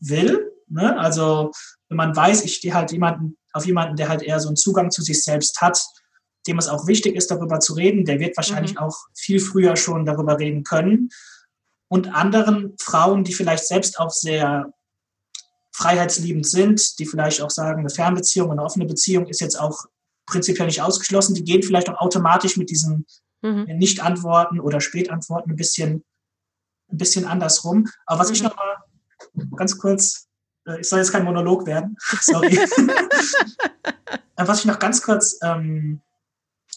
will. 0.00 0.52
Ne? 0.68 0.98
Also 0.98 1.52
wenn 1.88 1.96
man 1.96 2.16
weiß, 2.16 2.44
ich 2.44 2.56
stehe 2.56 2.74
halt 2.74 2.90
jemanden 2.90 3.35
auf 3.56 3.66
jemanden, 3.66 3.96
der 3.96 4.08
halt 4.08 4.22
eher 4.22 4.38
so 4.40 4.48
einen 4.48 4.56
Zugang 4.56 4.90
zu 4.90 5.02
sich 5.02 5.22
selbst 5.22 5.60
hat, 5.60 5.82
dem 6.46 6.58
es 6.58 6.68
auch 6.68 6.86
wichtig 6.86 7.16
ist, 7.16 7.30
darüber 7.30 7.58
zu 7.58 7.74
reden, 7.74 8.04
der 8.04 8.20
wird 8.20 8.36
wahrscheinlich 8.36 8.74
mhm. 8.74 8.78
auch 8.78 8.96
viel 9.14 9.40
früher 9.40 9.76
schon 9.76 10.04
darüber 10.04 10.38
reden 10.38 10.62
können. 10.62 11.10
Und 11.88 12.14
anderen 12.14 12.74
Frauen, 12.80 13.24
die 13.24 13.32
vielleicht 13.32 13.66
selbst 13.66 13.98
auch 13.98 14.10
sehr 14.10 14.72
freiheitsliebend 15.72 16.46
sind, 16.46 16.98
die 16.98 17.06
vielleicht 17.06 17.42
auch 17.42 17.50
sagen, 17.50 17.80
eine 17.80 17.90
Fernbeziehung, 17.90 18.50
eine 18.50 18.62
offene 18.62 18.86
Beziehung 18.86 19.26
ist 19.26 19.40
jetzt 19.40 19.58
auch 19.58 19.84
prinzipiell 20.26 20.66
nicht 20.66 20.82
ausgeschlossen, 20.82 21.34
die 21.34 21.44
gehen 21.44 21.62
vielleicht 21.62 21.88
auch 21.88 21.98
automatisch 21.98 22.56
mit 22.56 22.70
diesen 22.70 23.06
mhm. 23.42 23.64
Nicht-Antworten 23.76 24.60
oder 24.60 24.80
Spätantworten 24.80 25.52
ein 25.52 25.56
bisschen, 25.56 26.04
ein 26.90 26.98
bisschen 26.98 27.24
andersrum. 27.24 27.86
Aber 28.06 28.20
was 28.20 28.28
mhm. 28.28 28.34
ich 28.34 28.42
noch 28.42 28.56
mal 28.56 28.76
ganz 29.56 29.78
kurz, 29.78 30.25
äh, 30.66 30.80
ich 30.80 30.88
soll 30.88 30.98
jetzt 30.98 31.12
kein 31.12 31.24
Monolog 31.24 31.66
werden, 31.66 31.96
sorry. 32.20 32.58
was 34.36 34.58
ich 34.60 34.64
noch 34.64 34.78
ganz 34.78 35.02
kurz, 35.02 35.38
ähm, 35.42 36.00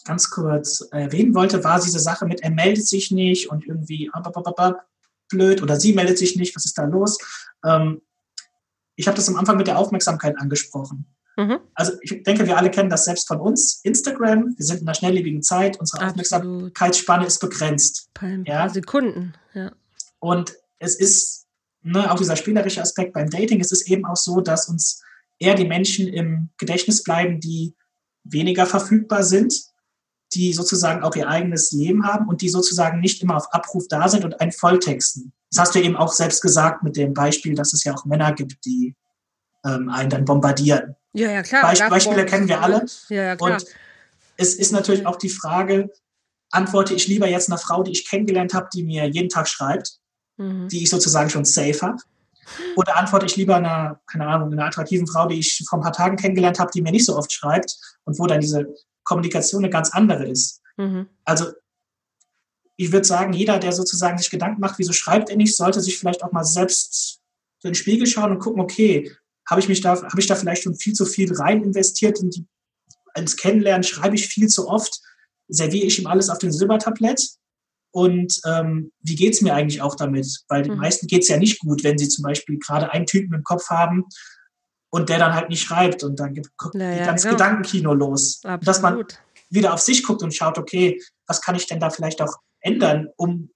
ganz 0.05 0.29
kurz 0.29 0.87
erwähnen 0.91 1.35
wollte, 1.35 1.63
war 1.63 1.79
diese 1.79 1.99
Sache 1.99 2.25
mit, 2.25 2.41
er 2.41 2.51
meldet 2.51 2.87
sich 2.87 3.11
nicht 3.11 3.49
und 3.49 3.65
irgendwie 3.65 4.09
blöd 5.29 5.61
oder 5.61 5.79
sie 5.79 5.93
meldet 5.93 6.17
sich 6.17 6.35
nicht, 6.35 6.55
was 6.55 6.65
ist 6.65 6.77
da 6.77 6.85
los? 6.85 7.17
Ähm, 7.63 8.01
ich 8.95 9.07
habe 9.07 9.15
das 9.15 9.29
am 9.29 9.37
Anfang 9.37 9.57
mit 9.57 9.67
der 9.67 9.77
Aufmerksamkeit 9.77 10.37
angesprochen. 10.37 11.05
Mhm. 11.37 11.59
Also 11.73 11.93
ich 12.01 12.23
denke, 12.23 12.45
wir 12.47 12.57
alle 12.57 12.69
kennen 12.69 12.89
das 12.89 13.05
selbst 13.05 13.27
von 13.27 13.39
uns. 13.39 13.79
Instagram, 13.83 14.55
wir 14.57 14.65
sind 14.65 14.81
in 14.81 14.87
einer 14.87 14.93
schnelllebigen 14.93 15.41
Zeit, 15.41 15.79
unsere 15.79 16.01
Absolut. 16.01 16.25
Aufmerksamkeitsspanne 16.25 17.25
ist 17.25 17.39
begrenzt. 17.39 18.09
Ein 18.19 18.43
paar 18.43 18.53
ja? 18.53 18.69
Sekunden, 18.69 19.33
ja. 19.53 19.71
Und 20.19 20.53
es 20.79 20.95
ist, 20.95 21.38
ne, 21.89 22.11
auch 22.11 22.17
dieser 22.17 22.35
spielerische 22.35 22.81
Aspekt 22.81 23.13
beim 23.13 23.29
Dating, 23.29 23.59
es 23.59 23.71
ist 23.71 23.89
eben 23.89 24.05
auch 24.05 24.15
so, 24.15 24.41
dass 24.41 24.69
uns 24.69 25.01
eher 25.39 25.55
die 25.55 25.67
Menschen 25.67 26.07
im 26.07 26.49
Gedächtnis 26.57 27.03
bleiben, 27.03 27.39
die 27.39 27.75
weniger 28.23 28.65
verfügbar 28.65 29.23
sind, 29.23 29.53
die 30.33 30.53
sozusagen 30.53 31.03
auch 31.03 31.15
ihr 31.15 31.27
eigenes 31.27 31.71
Leben 31.71 32.05
haben 32.05 32.27
und 32.27 32.41
die 32.41 32.49
sozusagen 32.49 32.99
nicht 32.99 33.21
immer 33.23 33.35
auf 33.35 33.51
Abruf 33.53 33.87
da 33.87 34.07
sind 34.07 34.25
und 34.25 34.39
einen 34.39 34.51
volltexten. 34.51 35.33
Das 35.51 35.61
hast 35.61 35.75
du 35.75 35.81
eben 35.81 35.95
auch 35.95 36.13
selbst 36.13 36.41
gesagt 36.41 36.83
mit 36.83 36.95
dem 36.95 37.13
Beispiel, 37.13 37.55
dass 37.55 37.73
es 37.73 37.83
ja 37.83 37.95
auch 37.95 38.05
Männer 38.05 38.33
gibt, 38.33 38.63
die 38.65 38.95
ähm, 39.65 39.89
einen 39.89 40.09
dann 40.09 40.25
bombardieren. 40.25 40.95
Ja, 41.13 41.31
ja, 41.31 41.41
klar. 41.41 41.63
Beisp 41.63 41.89
Beispiele 41.89 42.25
kennen 42.25 42.47
wir 42.47 42.61
alle. 42.61 42.85
Ja, 43.09 43.23
ja, 43.23 43.35
klar. 43.35 43.53
Und 43.53 43.65
es 44.37 44.53
ist 44.53 44.71
natürlich 44.71 45.07
auch 45.07 45.15
die 45.15 45.29
Frage, 45.29 45.91
antworte 46.51 46.93
ich 46.93 47.07
lieber 47.07 47.27
jetzt 47.27 47.49
einer 47.49 47.57
Frau, 47.57 47.81
die 47.81 47.91
ich 47.91 48.07
kennengelernt 48.07 48.53
habe, 48.53 48.69
die 48.71 48.83
mir 48.83 49.07
jeden 49.07 49.29
Tag 49.29 49.47
schreibt, 49.47 49.98
mhm. 50.39 50.67
die 50.69 50.83
ich 50.83 50.89
sozusagen 50.89 51.29
schon 51.29 51.45
safe 51.45 51.81
habe? 51.81 51.97
Oder 52.75 52.97
antworte 52.97 53.27
ich 53.27 53.35
lieber 53.35 53.57
einer, 53.57 53.99
keine 54.07 54.25
Ahnung, 54.25 54.51
einer 54.51 54.65
attraktiven 54.65 55.05
Frau, 55.05 55.27
die 55.27 55.39
ich 55.39 55.63
vor 55.69 55.79
ein 55.79 55.83
paar 55.83 55.93
Tagen 55.93 56.17
kennengelernt 56.17 56.59
habe, 56.59 56.71
die 56.73 56.81
mir 56.81 56.91
nicht 56.91 57.05
so 57.05 57.15
oft 57.15 57.31
schreibt 57.31 57.77
und 58.05 58.17
wo 58.17 58.25
dann 58.25 58.41
diese 58.41 58.73
Kommunikation 59.03 59.63
eine 59.63 59.71
ganz 59.71 59.91
andere 59.91 60.27
ist? 60.27 60.61
Mhm. 60.77 61.07
Also 61.25 61.51
ich 62.75 62.91
würde 62.91 63.05
sagen, 63.05 63.33
jeder, 63.33 63.59
der 63.59 63.73
sozusagen 63.73 64.17
sich 64.17 64.29
Gedanken 64.29 64.61
macht, 64.61 64.79
wieso 64.79 64.93
schreibt 64.93 65.29
er 65.29 65.35
nicht, 65.35 65.55
sollte 65.55 65.81
sich 65.81 65.99
vielleicht 65.99 66.23
auch 66.23 66.31
mal 66.31 66.45
selbst 66.45 67.19
so 67.59 67.67
in 67.67 67.73
den 67.73 67.75
Spiegel 67.75 68.07
schauen 68.07 68.31
und 68.31 68.39
gucken, 68.39 68.61
okay, 68.61 69.11
habe 69.47 69.59
ich 69.59 69.67
mich 69.67 69.81
da, 69.81 70.01
habe 70.01 70.19
ich 70.19 70.27
da 70.27 70.35
vielleicht 70.35 70.63
schon 70.63 70.75
viel 70.75 70.93
zu 70.93 71.05
viel 71.05 71.33
rein 71.35 71.61
investiert 71.61 72.19
in 72.19 72.29
die, 72.29 72.45
ins 73.15 73.35
Kennenlernen, 73.35 73.83
schreibe 73.83 74.15
ich 74.15 74.27
viel 74.27 74.47
zu 74.47 74.67
oft, 74.67 75.01
serviere 75.49 75.87
ich 75.87 75.99
ihm 75.99 76.07
alles 76.07 76.29
auf 76.29 76.37
dem 76.37 76.51
Silbertablett 76.51 77.21
und 77.91 78.39
ähm, 78.45 78.91
wie 79.01 79.15
geht's 79.15 79.41
mir 79.41 79.53
eigentlich 79.53 79.81
auch 79.81 79.95
damit? 79.95 80.27
Weil 80.47 80.63
den 80.63 80.73
mhm. 80.73 80.79
meisten 80.79 81.07
geht's 81.07 81.27
ja 81.27 81.37
nicht 81.37 81.59
gut, 81.59 81.83
wenn 81.83 81.97
sie 81.97 82.07
zum 82.07 82.23
Beispiel 82.23 82.59
gerade 82.59 82.91
einen 82.91 83.05
Typen 83.05 83.33
im 83.33 83.43
Kopf 83.43 83.69
haben 83.69 84.05
und 84.89 85.09
der 85.09 85.19
dann 85.19 85.33
halt 85.33 85.49
nicht 85.49 85.61
schreibt 85.61 86.03
und 86.03 86.19
dann 86.19 86.33
geht 86.33 86.49
naja, 86.73 87.05
ganz 87.05 87.23
genau. 87.23 87.35
Gedankenkino 87.35 87.93
los. 87.93 88.41
Absolut. 88.43 88.67
Dass 88.67 88.81
man 88.81 89.03
wieder 89.49 89.73
auf 89.73 89.81
sich 89.81 90.03
guckt 90.03 90.21
und 90.21 90.35
schaut, 90.35 90.57
okay, 90.57 91.01
was 91.25 91.41
kann 91.41 91.55
ich 91.55 91.65
denn 91.65 91.79
da 91.79 91.89
vielleicht 91.89 92.21
auch 92.21 92.35
ändern, 92.61 93.09
um 93.15 93.49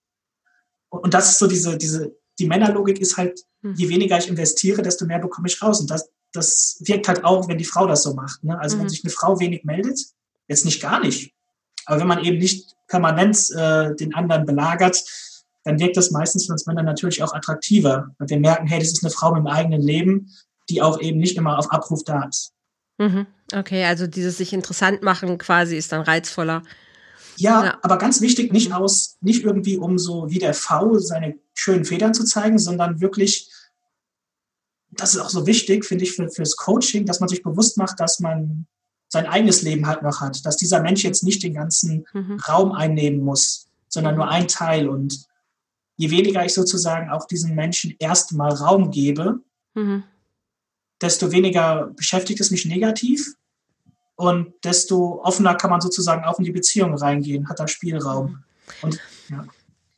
und 1.02 1.14
das 1.14 1.30
ist 1.30 1.40
so 1.40 1.48
diese, 1.48 1.78
diese, 1.78 2.16
die 2.38 2.46
Männerlogik 2.46 3.00
ist 3.00 3.18
halt, 3.18 3.40
hm. 3.62 3.74
je 3.74 3.90
weniger 3.90 4.18
ich 4.18 4.28
investiere, 4.28 4.84
desto 4.84 5.06
mehr 5.06 5.20
bekomme 5.20 5.48
ich 5.48 5.60
raus. 5.62 5.82
Und 5.82 5.90
das, 5.90 6.08
das 6.34 6.78
wirkt 6.82 7.08
halt 7.08 7.24
auch, 7.24 7.48
wenn 7.48 7.58
die 7.58 7.66
Frau 7.66 7.88
das 7.88 8.04
so 8.04 8.14
macht. 8.14 8.44
Ne? 8.44 8.60
Also 8.60 8.76
mhm. 8.76 8.82
wenn 8.82 8.90
sich 8.90 9.04
eine 9.04 9.12
Frau 9.12 9.40
wenig 9.40 9.64
meldet, 9.64 10.00
jetzt 10.48 10.66
nicht 10.66 10.82
gar 10.82 11.00
nicht, 11.00 11.34
aber 11.86 12.00
wenn 12.00 12.08
man 12.08 12.24
eben 12.24 12.38
nicht 12.38 12.76
permanent 12.88 13.38
äh, 13.56 13.96
den 13.96 14.14
anderen 14.14 14.46
belagert, 14.46 15.04
dann 15.64 15.80
wirkt 15.80 15.98
das 15.98 16.12
meistens 16.12 16.46
für 16.46 16.54
uns 16.54 16.66
Männer 16.66 16.84
natürlich 16.84 17.24
auch 17.24 17.34
attraktiver. 17.34 18.14
Weil 18.18 18.30
wir 18.30 18.40
merken, 18.40 18.68
hey, 18.68 18.80
das 18.80 18.92
ist 18.92 19.04
eine 19.04 19.12
Frau 19.12 19.30
mit 19.30 19.38
einem 19.38 19.48
eigenen 19.48 19.82
Leben, 19.82 20.30
die 20.70 20.82
auch 20.82 21.00
eben 21.00 21.20
nicht 21.20 21.38
immer 21.38 21.58
auf 21.58 21.72
Abruf 21.72 22.04
da 22.04 22.24
ist. 22.24 22.54
Mhm. 22.98 23.26
Okay, 23.54 23.86
also 23.86 24.08
dieses 24.08 24.38
sich 24.38 24.54
interessant 24.54 25.04
machen 25.04 25.38
quasi 25.38 25.78
ist 25.78 25.92
dann 25.92 26.02
reizvoller. 26.02 26.64
Ja, 27.38 27.66
ja, 27.66 27.80
aber 27.82 27.98
ganz 27.98 28.22
wichtig, 28.22 28.54
nicht 28.54 28.74
aus, 28.74 29.18
nicht 29.22 29.44
irgendwie 29.44 29.78
um 29.78 29.98
so 29.98 30.30
wie 30.30 30.40
der 30.40 30.54
V 30.54 31.00
seine 31.00 31.40
schönen 31.56 31.86
Federn 31.86 32.14
zu 32.14 32.24
zeigen, 32.26 32.60
sondern 32.60 33.02
wirklich, 33.02 33.52
das 34.92 35.16
ist 35.16 35.22
auch 35.22 35.30
so 35.30 35.48
wichtig, 35.48 35.86
finde 35.86 36.04
ich, 36.04 36.14
für, 36.14 36.30
fürs 36.30 36.56
Coaching, 36.56 37.06
dass 37.06 37.20
man 37.20 37.30
sich 37.30 37.42
bewusst 37.42 37.78
macht, 37.78 38.00
dass 38.00 38.20
man 38.20 38.68
sein 39.14 39.28
eigenes 39.28 39.62
Leben 39.62 39.86
halt 39.86 40.02
noch 40.02 40.22
hat, 40.22 40.44
dass 40.44 40.58
dieser 40.58 40.82
Mensch 40.82 41.04
jetzt 41.04 41.22
nicht 41.22 41.44
den 41.44 41.54
ganzen 41.54 42.04
mhm. 42.14 42.40
Raum 42.50 42.72
einnehmen 42.72 43.22
muss, 43.24 43.68
sondern 43.88 44.16
nur 44.16 44.28
ein 44.28 44.48
Teil. 44.48 44.90
Und 44.90 45.28
je 45.98 46.10
weniger 46.10 46.44
ich 46.44 46.56
sozusagen 46.56 47.12
auch 47.12 47.28
diesen 47.28 47.54
Menschen 47.54 47.96
erstmal 48.00 48.52
Raum 48.54 48.90
gebe, 48.90 49.40
mhm. 49.76 50.04
desto 51.00 51.32
weniger 51.32 51.92
beschäftigt 51.96 52.42
es 52.42 52.50
mich 52.50 52.66
negativ 52.66 53.36
und 54.16 54.52
desto 54.64 55.22
offener 55.24 55.54
kann 55.54 55.70
man 55.70 55.82
sozusagen 55.82 56.24
auch 56.24 56.40
in 56.40 56.46
die 56.46 56.52
Beziehung 56.52 56.96
reingehen, 56.96 57.48
hat 57.50 57.60
da 57.60 57.68
Spielraum. 57.68 58.44
Und 58.82 59.00
ja. 59.30 59.46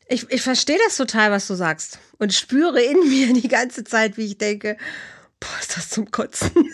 Ich, 0.09 0.29
ich 0.29 0.41
verstehe 0.41 0.77
das 0.83 0.97
total, 0.97 1.31
was 1.31 1.47
du 1.47 1.55
sagst. 1.55 1.99
Und 2.17 2.33
spüre 2.33 2.81
in 2.81 2.99
mir 3.07 3.31
die 3.33 3.47
ganze 3.47 3.85
Zeit, 3.85 4.17
wie 4.17 4.25
ich 4.25 4.37
denke, 4.37 4.75
boah, 5.39 5.57
ist 5.61 5.77
das 5.77 5.89
zum 5.89 6.11
Kotzen. 6.11 6.51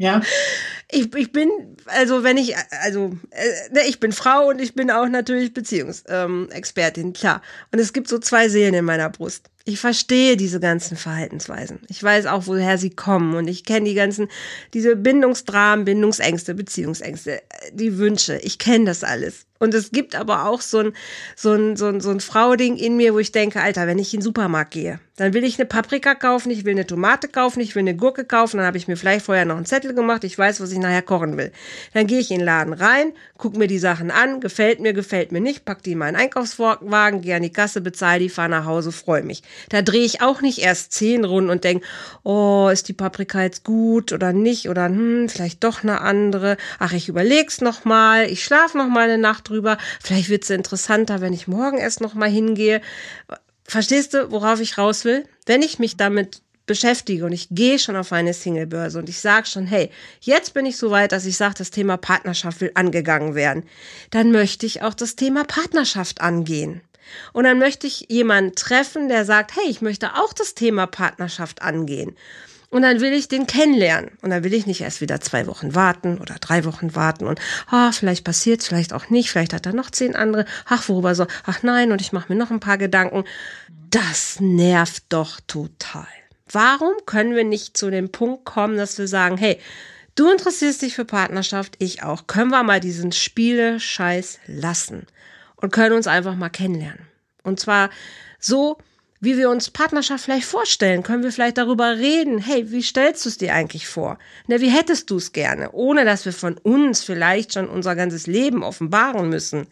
ja. 0.00 0.22
Ich, 0.90 1.14
ich 1.14 1.30
bin, 1.30 1.50
also 1.84 2.24
wenn 2.24 2.38
ich, 2.38 2.56
also 2.82 3.12
äh, 3.30 3.72
ne, 3.72 3.86
ich 3.86 4.00
bin 4.00 4.12
Frau 4.12 4.48
und 4.48 4.58
ich 4.58 4.74
bin 4.74 4.90
auch 4.90 5.06
natürlich 5.08 5.52
Beziehungsexpertin, 5.52 7.06
ähm, 7.08 7.12
klar. 7.12 7.42
Und 7.70 7.78
es 7.78 7.92
gibt 7.92 8.08
so 8.08 8.18
zwei 8.18 8.48
Seelen 8.48 8.74
in 8.74 8.86
meiner 8.86 9.10
Brust. 9.10 9.50
Ich 9.64 9.78
verstehe 9.78 10.38
diese 10.38 10.58
ganzen 10.58 10.96
Verhaltensweisen. 10.96 11.80
Ich 11.88 12.02
weiß 12.02 12.26
auch, 12.26 12.46
woher 12.46 12.78
sie 12.78 12.90
kommen 12.90 13.34
und 13.34 13.46
ich 13.46 13.64
kenne 13.64 13.88
die 13.88 13.94
ganzen, 13.94 14.28
diese 14.72 14.96
Bindungsdramen, 14.96 15.84
Bindungsängste, 15.84 16.54
Beziehungsängste, 16.54 17.42
die 17.72 17.98
Wünsche. 17.98 18.38
Ich 18.38 18.58
kenne 18.58 18.86
das 18.86 19.04
alles. 19.04 19.46
Und 19.62 19.74
es 19.74 19.90
gibt 19.90 20.14
aber 20.14 20.46
auch 20.46 20.62
so 20.62 20.78
ein, 20.78 20.92
so 21.36 21.52
ein, 21.52 21.76
so 21.76 21.88
ein, 21.88 22.00
so 22.00 22.08
ein 22.08 22.20
Frau-Ding 22.20 22.76
in 22.76 22.96
mir, 22.96 23.12
wo 23.12 23.18
ich 23.18 23.30
denke, 23.30 23.60
Alter, 23.60 23.86
wenn 23.86 23.98
ich 23.98 24.14
in 24.14 24.20
den 24.20 24.24
Supermarkt 24.24 24.70
gehe, 24.70 25.00
dann 25.16 25.34
will 25.34 25.44
ich 25.44 25.58
eine 25.58 25.66
Paprika 25.66 26.14
kaufen, 26.14 26.50
ich 26.50 26.64
will 26.64 26.72
eine 26.72 26.86
Tomate 26.86 27.28
kaufen, 27.28 27.60
ich 27.60 27.74
will 27.74 27.82
eine 27.82 27.94
Gurke 27.94 28.24
kaufen, 28.24 28.56
dann 28.56 28.64
habe 28.64 28.78
ich 28.78 28.88
mir 28.88 28.96
vielleicht 28.96 29.26
vorher 29.26 29.44
noch 29.44 29.56
einen 29.56 29.66
Zettel 29.66 29.92
gemacht, 29.92 30.24
ich 30.24 30.38
weiß, 30.38 30.62
was 30.62 30.72
ich 30.72 30.78
nachher 30.78 31.02
kochen 31.02 31.36
will. 31.36 31.52
Dann 31.92 32.06
gehe 32.06 32.20
ich 32.20 32.30
in 32.30 32.38
den 32.38 32.46
Laden 32.46 32.72
rein, 32.72 33.12
gucke 33.36 33.58
mir 33.58 33.66
die 33.66 33.78
Sachen 33.78 34.10
an, 34.10 34.40
gefällt 34.40 34.80
mir, 34.80 34.94
gefällt 34.94 35.30
mir 35.30 35.42
nicht, 35.42 35.66
pack 35.66 35.82
die 35.82 35.92
in 35.92 35.98
meinen 35.98 36.16
Einkaufswagen, 36.16 37.20
gehe 37.20 37.36
an 37.36 37.42
die 37.42 37.52
Kasse, 37.52 37.82
bezahle 37.82 38.20
die, 38.20 38.30
fahre 38.30 38.48
nach 38.48 38.64
Hause, 38.64 38.92
freue 38.92 39.24
mich. 39.24 39.42
Da 39.68 39.82
drehe 39.82 40.04
ich 40.04 40.22
auch 40.22 40.40
nicht 40.40 40.58
erst 40.58 40.92
zehn 40.92 41.24
Runden 41.24 41.50
und 41.50 41.64
denke, 41.64 41.86
oh, 42.22 42.68
ist 42.72 42.88
die 42.88 42.92
Paprika 42.92 43.42
jetzt 43.42 43.64
gut 43.64 44.12
oder 44.12 44.32
nicht 44.32 44.68
oder 44.68 44.86
hm, 44.86 45.28
vielleicht 45.28 45.64
doch 45.64 45.82
eine 45.82 46.00
andere. 46.00 46.56
Ach, 46.78 46.92
ich 46.92 47.08
überleg's 47.08 47.60
noch 47.60 47.84
mal, 47.84 48.30
ich 48.30 48.44
schlafe 48.44 48.78
noch 48.78 48.88
mal 48.88 49.04
eine 49.04 49.18
Nacht 49.18 49.48
drüber. 49.48 49.78
Vielleicht 50.02 50.28
wird 50.28 50.44
es 50.44 50.50
interessanter, 50.50 51.20
wenn 51.20 51.32
ich 51.32 51.48
morgen 51.48 51.78
erst 51.78 52.00
noch 52.00 52.14
mal 52.14 52.30
hingehe. 52.30 52.80
Verstehst 53.64 54.14
du, 54.14 54.30
worauf 54.30 54.60
ich 54.60 54.78
raus 54.78 55.04
will? 55.04 55.24
Wenn 55.46 55.62
ich 55.62 55.78
mich 55.78 55.96
damit 55.96 56.42
beschäftige 56.70 57.24
und 57.24 57.32
ich 57.32 57.48
gehe 57.50 57.80
schon 57.80 57.96
auf 57.96 58.12
eine 58.12 58.32
Singlebörse 58.32 59.00
und 59.00 59.08
ich 59.08 59.18
sage 59.18 59.48
schon, 59.48 59.66
hey, 59.66 59.90
jetzt 60.20 60.54
bin 60.54 60.66
ich 60.66 60.76
so 60.76 60.92
weit, 60.92 61.10
dass 61.10 61.26
ich 61.26 61.36
sage, 61.36 61.54
das 61.58 61.72
Thema 61.72 61.96
Partnerschaft 61.96 62.60
will 62.60 62.70
angegangen 62.74 63.34
werden, 63.34 63.64
dann 64.10 64.30
möchte 64.30 64.66
ich 64.66 64.80
auch 64.82 64.94
das 64.94 65.16
Thema 65.16 65.42
Partnerschaft 65.42 66.20
angehen. 66.20 66.80
Und 67.32 67.44
dann 67.44 67.58
möchte 67.58 67.86
ich 67.86 68.06
jemanden 68.08 68.54
treffen, 68.54 69.08
der 69.08 69.24
sagt, 69.24 69.56
hey, 69.56 69.68
ich 69.68 69.80
möchte 69.80 70.14
auch 70.14 70.32
das 70.32 70.54
Thema 70.54 70.86
Partnerschaft 70.86 71.62
angehen. 71.62 72.16
Und 72.70 72.82
dann 72.82 73.00
will 73.00 73.12
ich 73.12 73.26
den 73.26 73.48
kennenlernen. 73.48 74.12
Und 74.22 74.30
dann 74.30 74.44
will 74.44 74.54
ich 74.54 74.66
nicht 74.66 74.80
erst 74.80 75.00
wieder 75.00 75.20
zwei 75.20 75.46
Wochen 75.48 75.74
warten 75.74 76.18
oder 76.18 76.36
drei 76.40 76.64
Wochen 76.64 76.94
warten 76.94 77.26
und, 77.26 77.40
ah, 77.66 77.90
vielleicht 77.90 78.24
passiert 78.24 78.62
vielleicht 78.62 78.92
auch 78.92 79.10
nicht, 79.10 79.30
vielleicht 79.30 79.52
hat 79.52 79.66
er 79.66 79.72
noch 79.72 79.90
zehn 79.90 80.14
andere, 80.14 80.44
ach, 80.66 80.88
worüber 80.88 81.16
so, 81.16 81.26
ach 81.44 81.62
nein, 81.64 81.90
und 81.90 82.00
ich 82.00 82.12
mache 82.12 82.32
mir 82.32 82.38
noch 82.38 82.50
ein 82.50 82.60
paar 82.60 82.78
Gedanken. 82.78 83.24
Das 83.90 84.38
nervt 84.38 85.04
doch 85.08 85.40
total. 85.48 86.06
Warum 86.52 86.92
können 87.06 87.34
wir 87.34 87.44
nicht 87.44 87.76
zu 87.76 87.90
dem 87.90 88.12
Punkt 88.12 88.44
kommen, 88.44 88.76
dass 88.76 88.98
wir 88.98 89.08
sagen, 89.08 89.36
hey, 89.36 89.58
du 90.14 90.30
interessierst 90.30 90.82
dich 90.82 90.94
für 90.94 91.04
Partnerschaft, 91.04 91.74
ich 91.78 92.04
auch. 92.04 92.28
Können 92.28 92.50
wir 92.50 92.62
mal 92.62 92.80
diesen 92.80 93.10
Spiele-Scheiß 93.10 94.38
lassen 94.46 95.06
und 95.60 95.72
können 95.72 95.94
uns 95.94 96.06
einfach 96.06 96.36
mal 96.36 96.50
kennenlernen. 96.50 97.06
Und 97.42 97.60
zwar 97.60 97.90
so, 98.38 98.78
wie 99.20 99.36
wir 99.36 99.50
uns 99.50 99.70
Partnerschaft 99.70 100.24
vielleicht 100.24 100.46
vorstellen. 100.46 101.02
Können 101.02 101.22
wir 101.22 101.32
vielleicht 101.32 101.58
darüber 101.58 101.98
reden? 101.98 102.38
Hey, 102.38 102.70
wie 102.70 102.82
stellst 102.82 103.24
du 103.24 103.28
es 103.28 103.38
dir 103.38 103.54
eigentlich 103.54 103.86
vor? 103.86 104.18
Ne, 104.46 104.60
wie 104.60 104.70
hättest 104.70 105.10
du 105.10 105.16
es 105.16 105.32
gerne? 105.32 105.72
Ohne 105.72 106.04
dass 106.04 106.24
wir 106.24 106.32
von 106.32 106.56
uns 106.56 107.04
vielleicht 107.04 107.54
schon 107.54 107.68
unser 107.68 107.94
ganzes 107.94 108.26
Leben 108.26 108.62
offenbaren 108.62 109.28
müssen 109.28 109.66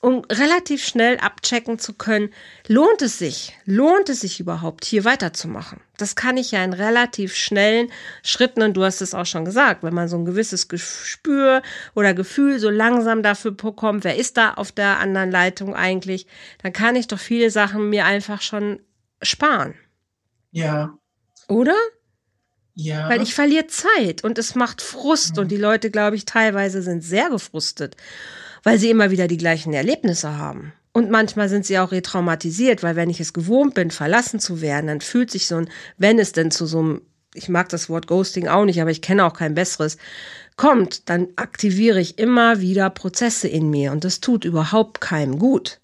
um 0.00 0.22
relativ 0.32 0.82
schnell 0.84 1.18
abchecken 1.18 1.78
zu 1.78 1.92
können, 1.92 2.30
lohnt 2.66 3.02
es 3.02 3.18
sich, 3.18 3.54
lohnt 3.66 4.08
es 4.08 4.20
sich 4.20 4.40
überhaupt, 4.40 4.86
hier 4.86 5.04
weiterzumachen. 5.04 5.80
Das 5.98 6.16
kann 6.16 6.38
ich 6.38 6.52
ja 6.52 6.64
in 6.64 6.72
relativ 6.72 7.34
schnellen 7.34 7.92
Schritten, 8.22 8.62
und 8.62 8.74
du 8.74 8.84
hast 8.84 9.02
es 9.02 9.14
auch 9.14 9.26
schon 9.26 9.44
gesagt, 9.44 9.82
wenn 9.82 9.92
man 9.92 10.08
so 10.08 10.16
ein 10.16 10.24
gewisses 10.24 10.68
Gespür 10.68 11.62
oder 11.94 12.14
Gefühl 12.14 12.58
so 12.58 12.70
langsam 12.70 13.22
dafür 13.22 13.50
bekommt, 13.50 14.04
wer 14.04 14.16
ist 14.16 14.38
da 14.38 14.54
auf 14.54 14.72
der 14.72 14.98
anderen 14.98 15.30
Leitung 15.30 15.74
eigentlich, 15.74 16.26
dann 16.62 16.72
kann 16.72 16.96
ich 16.96 17.06
doch 17.06 17.18
viele 17.18 17.50
Sachen 17.50 17.90
mir 17.90 18.06
einfach 18.06 18.40
schon 18.40 18.80
sparen. 19.20 19.74
Ja. 20.50 20.96
Oder? 21.46 21.76
Ja. 22.74 23.10
Weil 23.10 23.20
ich 23.20 23.34
verliere 23.34 23.66
Zeit 23.66 24.24
und 24.24 24.38
es 24.38 24.54
macht 24.54 24.80
Frust 24.80 25.36
mhm. 25.36 25.42
und 25.42 25.48
die 25.48 25.58
Leute, 25.58 25.90
glaube 25.90 26.16
ich, 26.16 26.24
teilweise 26.24 26.80
sind 26.80 27.02
sehr 27.02 27.28
gefrustet 27.28 27.96
weil 28.62 28.78
sie 28.78 28.90
immer 28.90 29.10
wieder 29.10 29.28
die 29.28 29.36
gleichen 29.36 29.72
Erlebnisse 29.72 30.36
haben. 30.36 30.72
Und 30.92 31.10
manchmal 31.10 31.48
sind 31.48 31.64
sie 31.64 31.78
auch 31.78 31.92
retraumatisiert, 31.92 32.82
weil 32.82 32.96
wenn 32.96 33.10
ich 33.10 33.20
es 33.20 33.32
gewohnt 33.32 33.74
bin, 33.74 33.90
verlassen 33.90 34.40
zu 34.40 34.60
werden, 34.60 34.88
dann 34.88 35.00
fühlt 35.00 35.30
sich 35.30 35.46
so 35.46 35.56
ein, 35.56 35.70
wenn 35.98 36.18
es 36.18 36.32
denn 36.32 36.50
zu 36.50 36.66
so 36.66 36.80
einem, 36.80 37.02
ich 37.32 37.48
mag 37.48 37.68
das 37.68 37.88
Wort 37.88 38.08
Ghosting 38.08 38.48
auch 38.48 38.64
nicht, 38.64 38.80
aber 38.80 38.90
ich 38.90 39.02
kenne 39.02 39.24
auch 39.24 39.34
kein 39.34 39.54
besseres, 39.54 39.98
kommt, 40.56 41.08
dann 41.08 41.28
aktiviere 41.36 42.00
ich 42.00 42.18
immer 42.18 42.60
wieder 42.60 42.90
Prozesse 42.90 43.46
in 43.46 43.70
mir 43.70 43.92
und 43.92 44.04
das 44.04 44.20
tut 44.20 44.44
überhaupt 44.44 45.00
keinem 45.00 45.38
gut. 45.38 45.78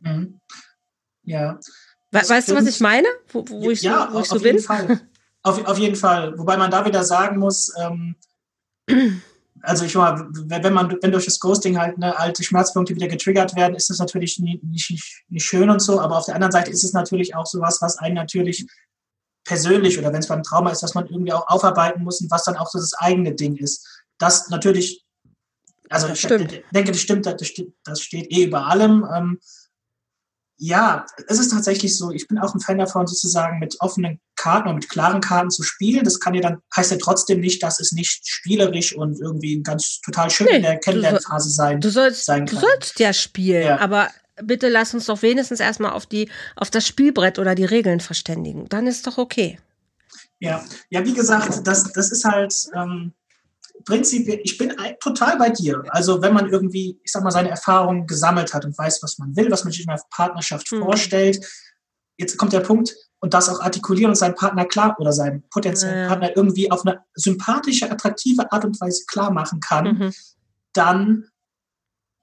Mhm. 0.00 0.38
Ja. 1.24 1.58
We 2.12 2.20
weißt 2.20 2.50
du, 2.50 2.54
was 2.54 2.66
ich 2.66 2.80
meine? 2.80 3.08
Wo, 3.32 3.44
wo 3.48 3.70
ich 3.70 3.82
ja, 3.82 4.06
so, 4.08 4.14
wo 4.14 4.20
ich 4.20 4.28
so 4.28 4.36
auf 4.36 4.42
bin? 4.42 4.54
Jeden 4.54 4.64
Fall. 4.64 5.00
Auf, 5.42 5.64
auf 5.66 5.78
jeden 5.78 5.96
Fall. 5.96 6.38
Wobei 6.38 6.56
man 6.56 6.70
da 6.70 6.86
wieder 6.86 7.04
sagen 7.04 7.38
muss, 7.38 7.72
ähm, 7.78 8.14
also 9.64 9.84
ich 9.84 9.94
mal, 9.94 10.28
wenn 10.30 10.72
man, 10.72 10.96
wenn 11.00 11.12
durch 11.12 11.24
das 11.24 11.40
Ghosting 11.40 11.78
halt 11.78 11.98
ne, 11.98 12.16
alte 12.18 12.44
Schmerzpunkte 12.44 12.94
wieder 12.94 13.08
getriggert 13.08 13.56
werden, 13.56 13.74
ist 13.74 13.90
das 13.90 13.98
natürlich 13.98 14.38
nicht, 14.38 14.62
nicht, 14.62 15.22
nicht 15.28 15.44
schön 15.44 15.70
und 15.70 15.80
so, 15.80 16.00
aber 16.00 16.18
auf 16.18 16.26
der 16.26 16.34
anderen 16.34 16.52
Seite 16.52 16.70
ist 16.70 16.84
es 16.84 16.92
natürlich 16.92 17.34
auch 17.34 17.46
sowas, 17.46 17.80
was 17.80 17.98
einen 17.98 18.14
natürlich 18.14 18.66
persönlich 19.44 19.98
oder 19.98 20.12
wenn 20.12 20.20
es 20.20 20.28
beim 20.28 20.42
Trauma 20.42 20.70
ist, 20.70 20.82
was 20.82 20.94
man 20.94 21.06
irgendwie 21.06 21.32
auch 21.32 21.46
aufarbeiten 21.48 22.02
muss 22.02 22.20
und 22.20 22.30
was 22.30 22.44
dann 22.44 22.56
auch 22.56 22.68
so 22.68 22.78
das 22.78 22.94
eigene 22.94 23.34
Ding 23.34 23.56
ist. 23.56 23.86
Das 24.18 24.48
natürlich, 24.48 25.04
also 25.90 26.08
das 26.08 26.18
ich 26.18 26.26
denke, 26.26 26.92
das 26.92 27.00
stimmt, 27.00 27.26
das, 27.26 27.36
das 27.84 28.00
steht 28.00 28.30
eh 28.32 28.44
über 28.44 28.66
allem. 28.66 29.06
Ähm, 29.14 29.38
ja, 30.56 31.04
es 31.26 31.38
ist 31.38 31.50
tatsächlich 31.50 31.96
so, 31.96 32.10
ich 32.10 32.28
bin 32.28 32.38
auch 32.38 32.54
ein 32.54 32.60
Fan 32.60 32.78
davon, 32.78 33.06
sozusagen 33.06 33.58
mit 33.58 33.76
offenen 33.80 34.20
Karten 34.36 34.68
und 34.68 34.76
mit 34.76 34.88
klaren 34.88 35.20
Karten 35.20 35.50
zu 35.50 35.62
spielen. 35.62 36.04
Das 36.04 36.20
kann 36.20 36.34
ja 36.34 36.40
dann, 36.40 36.58
heißt 36.76 36.92
ja 36.92 36.98
trotzdem 36.98 37.40
nicht, 37.40 37.62
dass 37.62 37.80
es 37.80 37.92
nicht 37.92 38.26
spielerisch 38.26 38.94
und 38.94 39.20
irgendwie 39.20 39.62
ganz 39.62 40.00
total 40.00 40.30
schön 40.30 40.46
nee, 40.48 40.56
in 40.56 40.62
der 40.62 40.78
Kennenlernphase 40.78 41.50
sein, 41.50 41.80
du 41.80 41.90
sollst, 41.90 42.24
sein 42.24 42.46
kann. 42.46 42.60
Du 42.60 42.66
sollst 42.66 43.00
ja 43.00 43.12
spielen, 43.12 43.66
ja. 43.66 43.78
aber 43.78 44.08
bitte 44.42 44.68
lass 44.68 44.94
uns 44.94 45.06
doch 45.06 45.22
wenigstens 45.22 45.60
erstmal 45.60 45.92
auf 45.92 46.06
die, 46.06 46.30
auf 46.56 46.70
das 46.70 46.86
Spielbrett 46.86 47.38
oder 47.38 47.54
die 47.54 47.64
Regeln 47.64 48.00
verständigen. 48.00 48.68
Dann 48.68 48.86
ist 48.86 49.06
doch 49.06 49.18
okay. 49.18 49.58
Ja, 50.38 50.64
ja, 50.90 51.04
wie 51.04 51.14
gesagt, 51.14 51.66
das, 51.66 51.92
das 51.92 52.12
ist 52.12 52.24
halt, 52.24 52.54
ähm, 52.74 53.12
prinzipiell, 53.84 54.40
ich 54.42 54.56
bin 54.58 54.72
total 55.00 55.36
bei 55.38 55.50
dir. 55.50 55.82
Also 55.88 56.22
wenn 56.22 56.32
man 56.32 56.48
irgendwie, 56.48 57.00
ich 57.02 57.12
sag 57.12 57.22
mal, 57.22 57.30
seine 57.30 57.50
Erfahrungen 57.50 58.06
gesammelt 58.06 58.54
hat 58.54 58.64
und 58.64 58.76
weiß, 58.76 59.02
was 59.02 59.18
man 59.18 59.36
will, 59.36 59.50
was 59.50 59.64
man 59.64 59.72
sich 59.72 59.82
in 59.84 59.90
einer 59.90 60.00
Partnerschaft 60.10 60.70
mhm. 60.72 60.82
vorstellt, 60.82 61.44
jetzt 62.16 62.36
kommt 62.36 62.52
der 62.52 62.60
Punkt 62.60 62.94
und 63.20 63.34
das 63.34 63.48
auch 63.48 63.60
artikulieren 63.60 64.10
und 64.10 64.16
seinen 64.16 64.34
Partner 64.34 64.64
klar 64.64 64.96
oder 64.98 65.12
seinen 65.12 65.48
potenziellen 65.48 66.02
ja. 66.02 66.08
Partner 66.08 66.36
irgendwie 66.36 66.70
auf 66.70 66.86
eine 66.86 67.00
sympathische, 67.14 67.90
attraktive 67.90 68.50
Art 68.52 68.64
und 68.64 68.80
Weise 68.80 69.04
klar 69.06 69.30
machen 69.30 69.60
kann, 69.60 69.84
mhm. 69.84 70.12
dann 70.72 71.28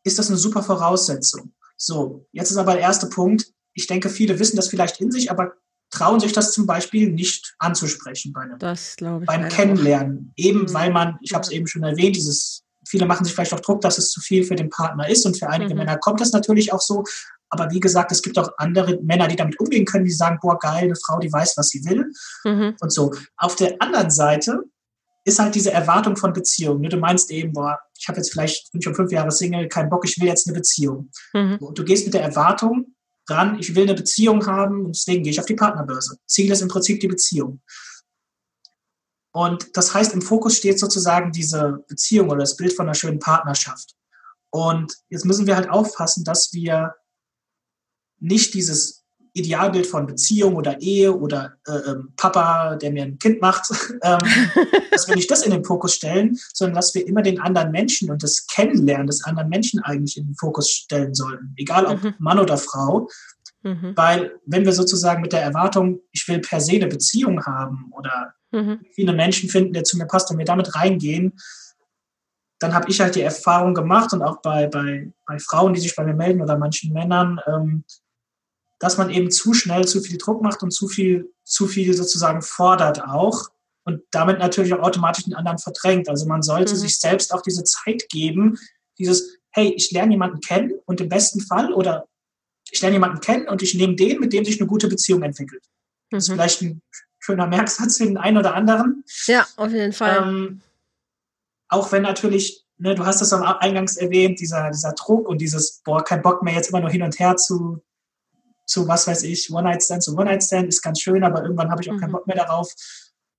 ist 0.04 0.20
das 0.20 0.30
eine 0.30 0.38
super 0.38 0.64
Voraussetzung. 0.64 1.54
So, 1.78 2.28
jetzt 2.32 2.52
ist 2.52 2.58
aber 2.58 2.74
der 2.74 2.82
erste 2.82 3.08
Punkt. 3.08 3.52
Ich 3.74 3.88
denke, 3.88 4.10
viele 4.10 4.40
wissen 4.40 4.56
das 4.56 4.68
vielleicht 4.68 5.00
in 5.02 5.12
sich, 5.12 5.32
aber 5.32 5.54
trauen 5.92 6.20
sich 6.20 6.32
das 6.32 6.54
zum 6.54 6.66
Beispiel 6.66 7.12
nicht 7.12 7.54
anzusprechen 7.60 8.34
bei 8.34 8.42
einem, 8.42 8.58
das 8.58 8.96
ich 9.00 9.26
beim 9.26 9.50
Kennenlernen. 9.50 10.32
Auch. 10.32 10.44
Eben 10.44 10.62
mhm. 10.62 10.74
weil 10.74 10.92
man, 10.92 11.20
ich 11.22 11.34
habe 11.34 11.44
es 11.44 11.52
eben 11.52 11.68
schon 11.68 11.84
erwähnt, 11.84 12.16
dieses, 12.16 12.64
viele 12.88 13.06
machen 13.06 13.26
sich 13.26 13.34
vielleicht 13.34 13.54
auch 13.54 13.60
Druck, 13.60 13.82
dass 13.82 13.98
es 13.98 14.10
zu 14.10 14.22
viel 14.22 14.44
für 14.44 14.56
den 14.56 14.70
Partner 14.70 15.08
ist 15.08 15.26
und 15.26 15.38
für 15.38 15.50
einige 15.50 15.74
mhm. 15.74 15.80
Männer 15.80 15.98
kommt 15.98 16.22
das 16.22 16.32
natürlich 16.32 16.74
auch 16.74 16.82
so. 16.82 17.04
Aber 17.50 17.70
wie 17.70 17.82
gesagt, 17.82 18.14
es 18.14 18.22
gibt 18.22 18.40
auch 18.40 18.50
andere 18.58 18.98
Männer, 19.02 19.28
die 19.28 19.36
damit 19.36 19.60
umgehen 19.60 19.86
können, 19.86 20.06
die 20.06 20.12
sagen, 20.12 20.40
boah, 20.42 20.58
geil, 20.58 20.86
eine 20.86 20.96
Frau, 20.96 21.20
die 21.20 21.32
weiß, 21.32 21.58
was 21.58 21.68
sie 21.68 21.84
will. 21.84 22.10
Mhm. 22.46 22.76
Und 22.80 22.92
so. 22.92 23.14
Auf 23.36 23.58
der 23.58 23.76
anderen 23.80 24.10
Seite 24.10 24.64
ist 25.26 25.38
halt 25.38 25.54
diese 25.54 25.72
Erwartung 25.72 26.16
von 26.16 26.32
Beziehungen. 26.32 26.90
Du 26.90 26.98
meinst 26.98 27.30
eben, 27.30 27.52
boah, 27.52 27.78
ich 28.00 28.08
habe 28.08 28.18
jetzt 28.18 28.32
vielleicht, 28.32 28.72
bin 28.72 28.82
schon 28.82 28.96
fünf 28.96 29.12
Jahre 29.12 29.32
Single, 29.32 29.68
kein 29.68 29.90
Bock, 29.90 30.06
ich 30.06 30.20
will 30.20 30.28
jetzt 30.28 30.48
eine 30.48 30.56
Beziehung. 30.56 31.12
Mhm. 31.34 31.58
Und 31.58 31.78
du 31.78 31.84
gehst 31.84 32.06
mit 32.06 32.14
der 32.14 32.24
Erwartung, 32.24 32.96
dran, 33.28 33.60
ich 33.60 33.76
will 33.76 33.84
eine 33.84 33.94
Beziehung 33.94 34.46
haben 34.46 34.92
deswegen 34.92 35.24
gehe 35.24 35.32
ich 35.32 35.40
auf 35.40 35.46
die 35.46 35.56
Partnerbörse. 35.56 36.18
Ziel 36.26 36.52
ist 36.52 36.62
im 36.62 36.68
Prinzip 36.68 37.00
die 37.00 37.08
Beziehung. 37.08 37.62
Und 39.34 39.76
das 39.78 39.94
heißt, 39.94 40.14
im 40.14 40.22
Fokus 40.22 40.58
steht 40.58 40.80
sozusagen 40.80 41.32
diese 41.32 41.84
Beziehung 41.88 42.30
oder 42.30 42.40
das 42.40 42.58
Bild 42.58 42.74
von 42.74 42.86
einer 42.86 42.96
schönen 42.96 43.20
Partnerschaft. 43.20 43.96
Und 44.50 44.94
jetzt 45.10 45.26
müssen 45.26 45.48
wir 45.48 45.56
halt 45.56 45.70
aufpassen, 45.70 46.26
dass 46.26 46.52
wir 46.52 46.96
nicht 48.20 48.54
dieses 48.54 49.01
Idealbild 49.34 49.88
von 49.88 50.08
Beziehung 50.08 50.56
oder 50.56 50.82
Ehe 50.82 51.16
oder 51.16 51.54
äh, 51.66 51.92
ähm, 51.92 52.14
Papa, 52.18 52.76
der 52.76 52.92
mir 52.92 53.04
ein 53.04 53.18
Kind 53.18 53.42
macht, 53.42 53.70
ähm, 54.04 54.20
dass 54.92 55.08
wir 55.08 55.16
nicht 55.16 55.32
das 55.32 55.44
in 55.44 55.52
den 55.52 55.64
Fokus 55.64 55.96
stellen, 55.96 56.38
sondern 56.54 56.76
dass 56.76 56.94
wir 56.94 57.08
immer 57.08 57.22
den 57.22 57.40
anderen 57.40 57.72
Menschen 57.72 58.12
und 58.12 58.24
das 58.24 58.46
Kennenlernen 58.48 59.08
des 59.08 59.24
anderen 59.24 59.50
Menschen 59.50 59.82
eigentlich 59.82 60.18
in 60.18 60.28
den 60.28 60.36
Fokus 60.36 60.70
stellen 60.70 61.14
sollten, 61.14 61.54
egal 61.58 61.86
ob 61.86 62.04
mhm. 62.04 62.14
Mann 62.20 62.40
oder 62.40 62.58
Frau. 62.58 63.08
Mhm. 63.64 63.94
Weil 63.96 64.40
wenn 64.46 64.66
wir 64.66 64.74
sozusagen 64.74 65.22
mit 65.22 65.34
der 65.34 65.44
Erwartung, 65.44 66.02
ich 66.12 66.28
will 66.28 66.40
per 66.40 66.60
se 66.60 66.74
eine 66.74 66.88
Beziehung 66.88 67.46
haben 67.46 67.92
oder 67.92 68.34
mhm. 68.52 68.82
viele 68.94 69.14
Menschen 69.14 69.50
finden, 69.50 69.74
der 69.74 69.84
zu 69.84 69.98
mir 69.98 70.08
passt 70.08 70.30
und 70.32 70.38
wir 70.40 70.46
damit 70.46 70.76
reingehen, 70.76 71.34
dann 72.60 72.74
habe 72.74 72.90
ich 72.90 73.00
halt 73.00 73.16
die 73.16 73.22
Erfahrung 73.22 73.74
gemacht 73.74 74.14
und 74.14 74.22
auch 74.22 74.42
bei, 74.42 74.68
bei, 74.68 75.12
bei 75.26 75.40
Frauen, 75.40 75.74
die 75.74 75.80
sich 75.80 75.96
bei 75.96 76.04
mir 76.04 76.14
melden 76.14 76.42
oder 76.42 76.58
manchen 76.58 76.94
Männern, 76.94 77.40
ähm, 77.48 77.84
dass 78.82 78.98
man 78.98 79.12
eben 79.12 79.30
zu 79.30 79.54
schnell 79.54 79.88
zu 79.88 80.02
viel 80.02 80.18
Druck 80.18 80.42
macht 80.42 80.64
und 80.64 80.72
zu 80.72 80.88
viel, 80.88 81.32
zu 81.44 81.68
viel 81.68 81.94
sozusagen 81.94 82.42
fordert 82.42 83.04
auch 83.04 83.50
und 83.84 84.02
damit 84.10 84.40
natürlich 84.40 84.74
auch 84.74 84.82
automatisch 84.82 85.26
den 85.26 85.36
anderen 85.36 85.60
verdrängt. 85.60 86.10
Also 86.10 86.26
man 86.26 86.42
sollte 86.42 86.74
mhm. 86.74 86.80
sich 86.80 87.00
selbst 87.00 87.32
auch 87.32 87.44
diese 87.44 87.64
Zeit 87.64 88.10
geben, 88.10 88.58
dieses, 88.98 89.38
hey, 89.52 89.72
ich 89.76 89.92
lerne 89.92 90.14
jemanden 90.14 90.40
kennen 90.40 90.74
und 90.86 91.00
im 91.00 91.10
besten 91.10 91.42
Fall 91.42 91.72
oder 91.74 92.08
ich 92.72 92.82
lerne 92.82 92.96
jemanden 92.96 93.20
kennen 93.20 93.48
und 93.48 93.62
ich 93.62 93.76
nehme 93.76 93.96
den, 93.96 94.20
mit 94.20 94.34
dem 94.34 94.46
sich 94.46 94.60
eine 94.60 94.68
gute 94.68 94.88
Beziehung 94.88 95.22
entwickelt. 95.22 95.64
Mhm. 96.10 96.16
Das 96.18 96.24
ist 96.24 96.30
mhm. 96.30 96.34
vielleicht 96.34 96.62
ein 96.64 96.82
schöner 97.20 97.46
Merksatz 97.46 97.98
für 97.98 98.06
den 98.06 98.18
einen 98.18 98.38
oder 98.38 98.56
anderen. 98.56 99.04
Ja, 99.28 99.46
auf 99.58 99.72
jeden 99.72 99.94
Fall. 99.94 100.24
Ähm, 100.24 100.62
auch 101.68 101.92
wenn 101.92 102.02
natürlich, 102.02 102.66
ne, 102.80 102.96
du 102.96 103.06
hast 103.06 103.22
es 103.22 103.32
am 103.32 103.44
Eingangs 103.44 103.96
erwähnt, 103.96 104.40
dieser, 104.40 104.72
dieser 104.72 104.94
Druck 104.94 105.30
und 105.30 105.40
dieses, 105.40 105.84
boah, 105.84 106.04
kein 106.04 106.24
Bock 106.24 106.42
mehr 106.42 106.56
jetzt 106.56 106.70
immer 106.70 106.80
nur 106.80 106.90
hin 106.90 107.04
und 107.04 107.20
her 107.20 107.36
zu, 107.36 107.84
zu, 108.72 108.88
was 108.88 109.06
weiß 109.06 109.24
ich, 109.24 109.52
One-Night-Stand 109.52 110.02
zu 110.02 110.16
One-Night-Stand 110.16 110.70
ist 110.70 110.82
ganz 110.82 111.02
schön, 111.02 111.24
aber 111.24 111.44
irgendwann 111.44 111.70
habe 111.70 111.82
ich 111.82 111.90
auch 111.90 111.96
mhm. 111.96 112.00
keinen 112.00 112.12
Bock 112.14 112.26
mehr 112.26 112.38
darauf, 112.38 112.74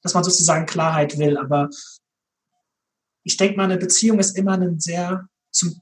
dass 0.03 0.15
man 0.15 0.25
sozusagen 0.25 0.67
Klarheit 0.67 1.19
will. 1.19 1.39
Aber 1.39 1.71
ich 3.25 3.37
denke 3.37 3.57
mal, 3.57 3.65
eine 3.65 3.79
Beziehung 3.79 4.19
ist 4.19 4.37
immer 4.37 4.53
ein 4.53 4.79
sehr, 4.79 5.27
zum, 5.51 5.81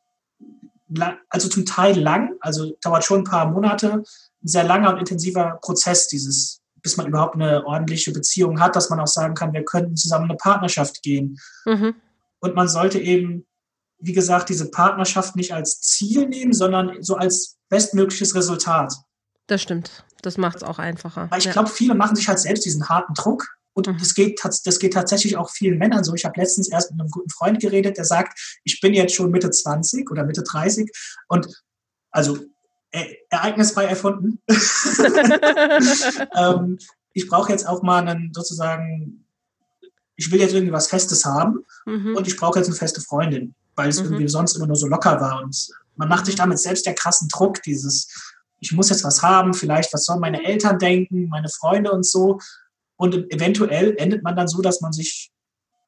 also 1.28 1.48
zum 1.48 1.66
Teil 1.66 1.98
lang, 1.98 2.36
also 2.40 2.76
dauert 2.80 3.04
schon 3.04 3.22
ein 3.22 3.24
paar 3.24 3.50
Monate, 3.50 3.92
ein 3.94 4.04
sehr 4.48 4.64
langer 4.64 4.92
und 4.92 5.00
intensiver 5.00 5.58
Prozess, 5.60 6.06
dieses, 6.06 6.60
bis 6.76 6.96
man 6.96 7.08
überhaupt 7.08 7.34
eine 7.34 7.66
ordentliche 7.66 8.12
Beziehung 8.12 8.60
hat, 8.60 8.76
dass 8.76 8.88
man 8.88 9.00
auch 9.00 9.08
sagen 9.08 9.34
kann, 9.34 9.52
wir 9.52 9.64
könnten 9.64 9.96
zusammen 9.96 10.30
eine 10.30 10.36
Partnerschaft 10.36 11.02
gehen. 11.02 11.38
Mhm. 11.64 11.96
Und 12.38 12.54
man 12.54 12.68
sollte 12.68 13.00
eben, 13.00 13.46
wie 13.98 14.12
gesagt, 14.12 14.48
diese 14.48 14.70
Partnerschaft 14.70 15.34
nicht 15.34 15.52
als 15.52 15.80
Ziel 15.80 16.28
nehmen, 16.28 16.52
sondern 16.52 17.02
so 17.02 17.16
als 17.16 17.58
bestmögliches 17.68 18.34
Resultat. 18.34 18.94
Das 19.50 19.60
stimmt. 19.60 20.04
Das 20.22 20.38
macht 20.38 20.58
es 20.58 20.62
auch 20.62 20.78
einfacher. 20.78 21.26
Weil 21.28 21.40
ich 21.40 21.46
ja. 21.46 21.52
glaube, 21.52 21.70
viele 21.70 21.96
machen 21.96 22.14
sich 22.14 22.28
halt 22.28 22.38
selbst 22.38 22.64
diesen 22.64 22.88
harten 22.88 23.14
Druck. 23.14 23.48
Und 23.72 23.88
mhm. 23.88 23.98
das, 23.98 24.14
geht, 24.14 24.40
das 24.44 24.78
geht 24.78 24.92
tatsächlich 24.92 25.36
auch 25.36 25.50
vielen 25.50 25.76
Männern 25.76 26.04
so. 26.04 26.14
Ich 26.14 26.24
habe 26.24 26.40
letztens 26.40 26.68
erst 26.68 26.92
mit 26.92 27.00
einem 27.00 27.10
guten 27.10 27.30
Freund 27.30 27.58
geredet, 27.58 27.96
der 27.96 28.04
sagt, 28.04 28.60
ich 28.62 28.80
bin 28.80 28.94
jetzt 28.94 29.12
schon 29.12 29.32
Mitte 29.32 29.50
20 29.50 30.08
oder 30.08 30.24
Mitte 30.24 30.44
30 30.44 30.88
und 31.26 31.48
also 32.12 32.38
e 32.92 33.16
ereignisfrei 33.28 33.86
erfunden. 33.86 34.40
ähm, 36.36 36.78
ich 37.12 37.26
brauche 37.26 37.50
jetzt 37.50 37.66
auch 37.66 37.82
mal 37.82 38.06
einen 38.06 38.32
sozusagen, 38.32 39.24
ich 40.14 40.30
will 40.30 40.38
jetzt 40.38 40.54
irgendwie 40.54 40.72
was 40.72 40.86
Festes 40.86 41.24
haben 41.24 41.64
mhm. 41.86 42.14
und 42.16 42.28
ich 42.28 42.36
brauche 42.36 42.60
jetzt 42.60 42.68
eine 42.68 42.76
feste 42.76 43.00
Freundin, 43.00 43.56
weil 43.74 43.88
es 43.88 43.98
mhm. 43.98 44.06
irgendwie 44.06 44.28
sonst 44.28 44.54
immer 44.54 44.68
nur 44.68 44.76
so 44.76 44.86
locker 44.86 45.20
war. 45.20 45.42
Und 45.42 45.70
man 45.96 46.08
macht 46.08 46.26
sich 46.26 46.36
mhm. 46.36 46.42
damit 46.42 46.60
selbst 46.60 46.86
der 46.86 46.94
krassen 46.94 47.26
Druck, 47.28 47.62
dieses, 47.64 48.29
ich 48.60 48.72
muss 48.72 48.90
jetzt 48.90 49.04
was 49.04 49.22
haben, 49.22 49.54
vielleicht, 49.54 49.92
was 49.92 50.04
sollen 50.04 50.20
meine 50.20 50.44
Eltern 50.44 50.78
denken, 50.78 51.28
meine 51.28 51.48
Freunde 51.48 51.90
und 51.92 52.06
so. 52.06 52.38
Und 52.96 53.32
eventuell 53.32 53.94
endet 53.96 54.22
man 54.22 54.36
dann 54.36 54.48
so, 54.48 54.60
dass 54.60 54.80
man 54.80 54.92
sich 54.92 55.30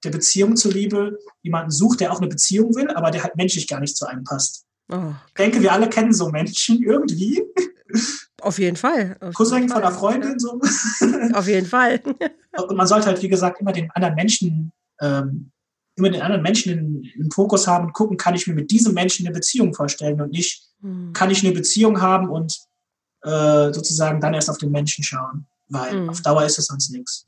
der 0.04 0.10
Beziehung 0.10 0.56
zuliebe 0.56 1.18
jemanden 1.42 1.70
sucht, 1.70 2.00
der 2.00 2.12
auch 2.12 2.18
eine 2.18 2.28
Beziehung 2.28 2.74
will, 2.74 2.90
aber 2.90 3.10
der 3.10 3.22
halt 3.22 3.36
menschlich 3.36 3.68
gar 3.68 3.80
nicht 3.80 3.96
zu 3.96 4.06
einem 4.06 4.24
passt. 4.24 4.64
Oh. 4.90 5.12
Ich 5.28 5.34
denke, 5.34 5.62
wir 5.62 5.72
alle 5.72 5.88
kennen 5.88 6.12
so 6.12 6.28
Menschen 6.30 6.82
irgendwie. 6.86 7.42
Auf 8.40 8.58
jeden 8.58 8.76
Fall. 8.76 9.16
Auf 9.20 9.34
Cousin 9.34 9.68
von 9.68 9.82
einer 9.82 9.92
Freundin 9.92 10.38
so. 10.38 10.60
Auf 11.34 11.46
jeden 11.46 11.66
Fall. 11.66 12.00
Und 12.68 12.76
man 12.76 12.86
sollte 12.86 13.06
halt, 13.06 13.22
wie 13.22 13.28
gesagt, 13.28 13.60
immer 13.60 13.72
den 13.72 13.90
anderen 13.92 14.14
Menschen, 14.14 14.72
ähm, 15.00 15.51
immer 15.96 16.10
den 16.10 16.22
anderen 16.22 16.42
Menschen 16.42 17.04
im 17.04 17.30
Fokus 17.30 17.66
haben 17.66 17.86
und 17.86 17.92
gucken, 17.92 18.16
kann 18.16 18.34
ich 18.34 18.46
mir 18.46 18.54
mit 18.54 18.70
diesem 18.70 18.94
Menschen 18.94 19.26
eine 19.26 19.34
Beziehung 19.34 19.74
vorstellen 19.74 20.20
und 20.20 20.32
nicht, 20.32 20.62
hm. 20.80 21.12
kann 21.12 21.30
ich 21.30 21.44
eine 21.44 21.52
Beziehung 21.52 22.00
haben 22.00 22.28
und 22.28 22.56
äh, 23.22 23.72
sozusagen 23.72 24.20
dann 24.20 24.34
erst 24.34 24.50
auf 24.50 24.58
den 24.58 24.70
Menschen 24.70 25.04
schauen. 25.04 25.46
Weil 25.68 25.92
hm. 25.92 26.08
auf 26.08 26.22
Dauer 26.22 26.44
ist 26.44 26.58
es 26.58 26.66
sonst 26.66 26.90
nichts. 26.90 27.26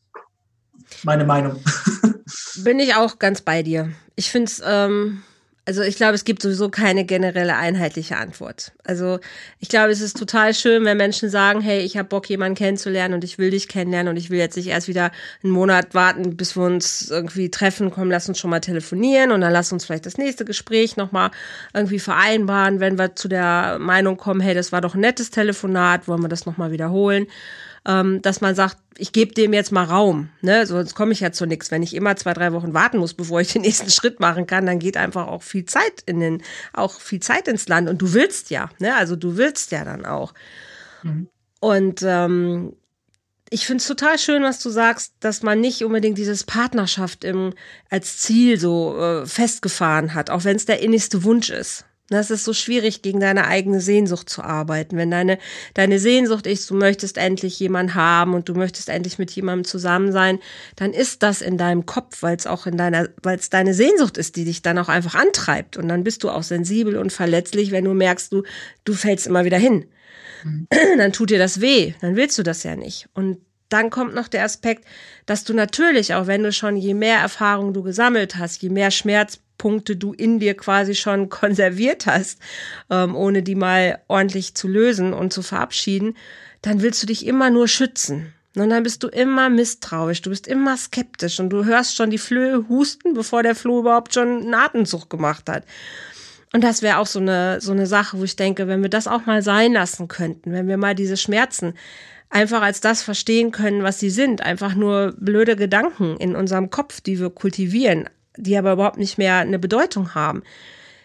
Meine 1.02 1.24
Meinung. 1.24 1.62
Bin 2.56 2.78
ich 2.78 2.94
auch 2.94 3.18
ganz 3.18 3.40
bei 3.40 3.62
dir. 3.62 3.92
Ich 4.16 4.30
finde 4.30 4.50
es, 4.50 4.62
ähm, 4.64 5.22
also 5.66 5.82
ich 5.82 5.96
glaube, 5.96 6.14
es 6.14 6.24
gibt 6.24 6.42
sowieso 6.42 6.68
keine 6.68 7.04
generelle 7.04 7.56
einheitliche 7.56 8.18
Antwort. 8.18 8.72
Also 8.84 9.18
ich 9.60 9.70
glaube, 9.70 9.92
es 9.92 10.02
ist 10.02 10.18
total 10.18 10.52
schön, 10.52 10.84
wenn 10.84 10.98
Menschen 10.98 11.30
sagen, 11.30 11.62
hey, 11.62 11.80
ich 11.80 11.96
habe 11.96 12.08
Bock, 12.08 12.28
jemanden 12.28 12.54
kennenzulernen 12.54 13.14
und 13.14 13.24
ich 13.24 13.38
will 13.38 13.50
dich 13.50 13.66
kennenlernen 13.66 14.10
und 14.10 14.16
ich 14.18 14.28
will 14.28 14.38
jetzt 14.38 14.56
nicht 14.56 14.66
erst 14.66 14.88
wieder 14.88 15.10
einen 15.42 15.52
Monat 15.52 15.94
warten, 15.94 16.36
bis 16.36 16.54
wir 16.54 16.64
uns 16.64 17.10
irgendwie 17.10 17.50
treffen. 17.50 17.90
Komm, 17.90 18.10
lass 18.10 18.28
uns 18.28 18.38
schon 18.38 18.50
mal 18.50 18.60
telefonieren 18.60 19.32
und 19.32 19.40
dann 19.40 19.52
lass 19.52 19.72
uns 19.72 19.86
vielleicht 19.86 20.04
das 20.04 20.18
nächste 20.18 20.44
Gespräch 20.44 20.96
nochmal 20.96 21.30
irgendwie 21.72 21.98
vereinbaren, 21.98 22.80
wenn 22.80 22.98
wir 22.98 23.16
zu 23.16 23.28
der 23.28 23.78
Meinung 23.78 24.18
kommen, 24.18 24.40
hey, 24.40 24.54
das 24.54 24.70
war 24.70 24.82
doch 24.82 24.94
ein 24.94 25.00
nettes 25.00 25.30
Telefonat, 25.30 26.08
wollen 26.08 26.20
wir 26.22 26.28
das 26.28 26.44
nochmal 26.44 26.72
wiederholen 26.72 27.26
ähm, 27.86 28.22
dass 28.22 28.40
man 28.40 28.54
sagt, 28.54 28.78
ich 28.96 29.12
gebe 29.12 29.34
dem 29.34 29.52
jetzt 29.52 29.72
mal 29.72 29.84
Raum, 29.84 30.30
ne? 30.40 30.66
Sonst 30.66 30.94
komme 30.94 31.12
ich 31.12 31.20
ja 31.20 31.32
zu 31.32 31.46
nichts. 31.46 31.70
Wenn 31.70 31.82
ich 31.82 31.94
immer 31.94 32.16
zwei, 32.16 32.32
drei 32.32 32.52
Wochen 32.52 32.74
warten 32.74 32.98
muss, 32.98 33.14
bevor 33.14 33.40
ich 33.40 33.52
den 33.52 33.62
nächsten 33.62 33.90
Schritt 33.90 34.20
machen 34.20 34.46
kann, 34.46 34.66
dann 34.66 34.78
geht 34.78 34.96
einfach 34.96 35.26
auch 35.26 35.42
viel 35.42 35.64
Zeit 35.64 36.02
in 36.06 36.20
den, 36.20 36.42
auch 36.72 37.00
viel 37.00 37.20
Zeit 37.20 37.48
ins 37.48 37.68
Land. 37.68 37.88
Und 37.88 38.00
du 38.00 38.12
willst 38.12 38.50
ja, 38.50 38.70
ne? 38.78 38.94
Also 38.96 39.16
du 39.16 39.36
willst 39.36 39.72
ja 39.72 39.84
dann 39.84 40.06
auch. 40.06 40.32
Mhm. 41.02 41.28
Und 41.60 42.02
ähm, 42.02 42.76
ich 43.50 43.66
finde 43.66 43.82
es 43.82 43.88
total 43.88 44.18
schön, 44.18 44.42
was 44.42 44.60
du 44.60 44.70
sagst, 44.70 45.14
dass 45.20 45.42
man 45.42 45.60
nicht 45.60 45.84
unbedingt 45.84 46.18
dieses 46.18 46.44
Partnerschaft 46.44 47.24
im, 47.24 47.52
als 47.90 48.18
Ziel 48.18 48.58
so 48.58 48.98
äh, 48.98 49.26
festgefahren 49.26 50.14
hat, 50.14 50.30
auch 50.30 50.44
wenn 50.44 50.56
es 50.56 50.66
der 50.66 50.80
innigste 50.80 51.24
Wunsch 51.24 51.50
ist. 51.50 51.84
Das 52.10 52.30
ist 52.30 52.44
so 52.44 52.52
schwierig, 52.52 53.00
gegen 53.00 53.18
deine 53.18 53.46
eigene 53.46 53.80
Sehnsucht 53.80 54.28
zu 54.28 54.42
arbeiten. 54.42 54.98
Wenn 54.98 55.10
deine, 55.10 55.38
deine 55.72 55.98
Sehnsucht 55.98 56.46
ist, 56.46 56.68
du 56.68 56.74
möchtest 56.74 57.16
endlich 57.16 57.58
jemanden 57.58 57.94
haben 57.94 58.34
und 58.34 58.46
du 58.48 58.54
möchtest 58.54 58.90
endlich 58.90 59.18
mit 59.18 59.30
jemandem 59.30 59.64
zusammen 59.64 60.12
sein, 60.12 60.38
dann 60.76 60.92
ist 60.92 61.22
das 61.22 61.40
in 61.40 61.56
deinem 61.56 61.86
Kopf, 61.86 62.22
weil 62.22 62.36
es 62.36 62.46
auch 62.46 62.66
in 62.66 62.76
deiner, 62.76 63.08
weil 63.22 63.38
es 63.38 63.48
deine 63.48 63.72
Sehnsucht 63.72 64.18
ist, 64.18 64.36
die 64.36 64.44
dich 64.44 64.60
dann 64.60 64.76
auch 64.78 64.90
einfach 64.90 65.14
antreibt. 65.14 65.78
Und 65.78 65.88
dann 65.88 66.04
bist 66.04 66.24
du 66.24 66.30
auch 66.30 66.42
sensibel 66.42 66.98
und 66.98 67.10
verletzlich, 67.10 67.70
wenn 67.70 67.84
du 67.84 67.94
merkst, 67.94 68.30
du, 68.32 68.42
du 68.84 68.92
fällst 68.92 69.26
immer 69.26 69.46
wieder 69.46 69.58
hin. 69.58 69.86
Mhm. 70.44 70.68
Dann 70.98 71.12
tut 71.12 71.30
dir 71.30 71.38
das 71.38 71.60
weh. 71.60 71.94
Dann 72.00 72.16
willst 72.16 72.38
du 72.38 72.42
das 72.42 72.62
ja 72.64 72.76
nicht. 72.76 73.08
Und 73.14 73.38
dann 73.74 73.90
kommt 73.90 74.14
noch 74.14 74.28
der 74.28 74.44
Aspekt, 74.44 74.86
dass 75.26 75.44
du 75.44 75.52
natürlich, 75.52 76.14
auch 76.14 76.26
wenn 76.26 76.42
du 76.42 76.52
schon 76.52 76.76
je 76.76 76.94
mehr 76.94 77.18
Erfahrung 77.18 77.74
du 77.74 77.82
gesammelt 77.82 78.36
hast, 78.36 78.62
je 78.62 78.70
mehr 78.70 78.90
Schmerz 78.90 79.40
Punkte 79.58 79.96
du 79.96 80.12
in 80.12 80.38
dir 80.38 80.54
quasi 80.56 80.94
schon 80.94 81.28
konserviert 81.40 82.06
hast, 82.06 82.38
ähm, 82.88 83.16
ohne 83.16 83.42
die 83.42 83.56
mal 83.56 84.00
ordentlich 84.08 84.54
zu 84.54 84.68
lösen 84.68 85.12
und 85.12 85.32
zu 85.32 85.42
verabschieden, 85.42 86.16
dann 86.62 86.82
willst 86.82 87.02
du 87.02 87.06
dich 87.06 87.26
immer 87.26 87.50
nur 87.50 87.68
schützen. 87.68 88.32
Und 88.56 88.70
dann 88.70 88.84
bist 88.84 89.02
du 89.02 89.08
immer 89.08 89.50
misstrauisch, 89.50 90.22
du 90.22 90.30
bist 90.30 90.46
immer 90.46 90.76
skeptisch 90.76 91.40
und 91.40 91.50
du 91.50 91.64
hörst 91.64 91.96
schon 91.96 92.10
die 92.10 92.18
Flöhe 92.18 92.68
husten, 92.68 93.14
bevor 93.14 93.42
der 93.42 93.56
Floh 93.56 93.80
überhaupt 93.80 94.14
schon 94.14 94.42
einen 94.42 94.54
Atemzug 94.54 95.10
gemacht 95.10 95.48
hat. 95.48 95.64
Und 96.52 96.62
das 96.62 96.80
wäre 96.80 96.98
auch 96.98 97.08
so 97.08 97.18
eine, 97.18 97.60
so 97.60 97.72
eine 97.72 97.86
Sache, 97.86 98.16
wo 98.16 98.22
ich 98.22 98.36
denke, 98.36 98.68
wenn 98.68 98.82
wir 98.82 98.88
das 98.88 99.08
auch 99.08 99.26
mal 99.26 99.42
sein 99.42 99.72
lassen 99.72 100.06
könnten, 100.06 100.52
wenn 100.52 100.68
wir 100.68 100.76
mal 100.76 100.94
diese 100.94 101.16
Schmerzen 101.16 101.74
einfach 102.34 102.62
als 102.62 102.80
das 102.80 103.02
verstehen 103.02 103.52
können, 103.52 103.84
was 103.84 104.00
sie 104.00 104.10
sind, 104.10 104.42
einfach 104.42 104.74
nur 104.74 105.14
blöde 105.16 105.54
Gedanken 105.54 106.16
in 106.16 106.34
unserem 106.34 106.68
Kopf, 106.68 107.00
die 107.00 107.20
wir 107.20 107.30
kultivieren, 107.30 108.10
die 108.36 108.56
aber 108.56 108.72
überhaupt 108.72 108.98
nicht 108.98 109.18
mehr 109.18 109.36
eine 109.36 109.60
Bedeutung 109.60 110.14
haben, 110.16 110.42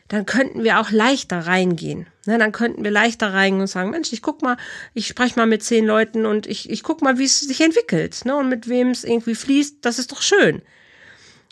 dann 0.07 0.25
könnten 0.25 0.63
wir 0.63 0.79
auch 0.79 0.89
leichter 0.89 1.45
reingehen. 1.45 2.07
Ne, 2.25 2.39
dann 2.39 2.51
könnten 2.51 2.83
wir 2.83 2.89
leichter 2.89 3.31
reingehen 3.31 3.61
und 3.61 3.67
sagen, 3.67 3.91
Mensch, 3.91 4.11
ich 4.11 4.23
guck 4.23 4.41
mal, 4.41 4.57
ich 4.95 5.05
spreche 5.05 5.37
mal 5.37 5.45
mit 5.45 5.61
zehn 5.61 5.85
Leuten 5.85 6.25
und 6.25 6.47
ich, 6.47 6.67
ich 6.67 6.81
guck 6.81 7.03
mal, 7.03 7.19
wie 7.19 7.25
es 7.25 7.39
sich 7.39 7.61
entwickelt. 7.61 8.25
Ne, 8.25 8.35
und 8.35 8.49
mit 8.49 8.67
wem 8.67 8.89
es 8.89 9.03
irgendwie 9.03 9.35
fließt, 9.35 9.77
das 9.81 9.99
ist 9.99 10.11
doch 10.11 10.23
schön. 10.23 10.63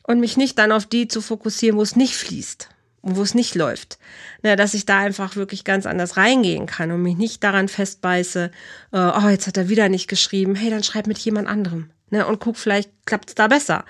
Und 0.01 0.19
mich 0.19 0.37
nicht 0.37 0.57
dann 0.57 0.71
auf 0.71 0.87
die 0.87 1.07
zu 1.07 1.21
fokussieren, 1.21 1.77
wo 1.77 1.83
es 1.83 1.95
nicht 1.95 2.15
fließt 2.15 2.69
wo 3.15 3.23
es 3.23 3.35
nicht 3.35 3.55
läuft. 3.55 3.99
Ne, 4.43 4.55
dass 4.55 4.73
ich 4.73 4.85
da 4.85 4.99
einfach 4.99 5.35
wirklich 5.35 5.63
ganz 5.63 5.85
anders 5.85 6.17
reingehen 6.17 6.65
kann 6.65 6.91
und 6.91 7.01
mich 7.01 7.17
nicht 7.17 7.43
daran 7.43 7.67
festbeiße, 7.67 8.51
äh, 8.91 8.97
oh, 8.97 9.29
jetzt 9.29 9.47
hat 9.47 9.57
er 9.57 9.69
wieder 9.69 9.89
nicht 9.89 10.07
geschrieben, 10.07 10.55
hey, 10.55 10.69
dann 10.69 10.83
schreib 10.83 11.07
mit 11.07 11.17
jemand 11.19 11.47
anderem. 11.47 11.89
Ne, 12.09 12.25
und 12.25 12.39
guck, 12.39 12.55
vielleicht 12.55 12.89
klappt 13.05 13.29
es 13.29 13.35
da 13.35 13.47
besser. 13.47 13.83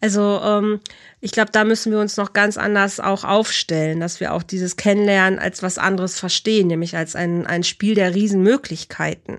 Also 0.00 0.40
ähm, 0.44 0.80
ich 1.20 1.32
glaube, 1.32 1.50
da 1.50 1.64
müssen 1.64 1.90
wir 1.92 1.98
uns 1.98 2.18
noch 2.18 2.34
ganz 2.34 2.58
anders 2.58 3.00
auch 3.00 3.24
aufstellen, 3.24 4.00
dass 4.00 4.20
wir 4.20 4.34
auch 4.34 4.42
dieses 4.42 4.76
Kennenlernen 4.76 5.38
als 5.38 5.62
was 5.62 5.78
anderes 5.78 6.18
verstehen, 6.18 6.66
nämlich 6.66 6.94
als 6.94 7.16
ein, 7.16 7.46
ein 7.46 7.64
Spiel 7.64 7.94
der 7.94 8.14
Riesenmöglichkeiten. 8.14 9.38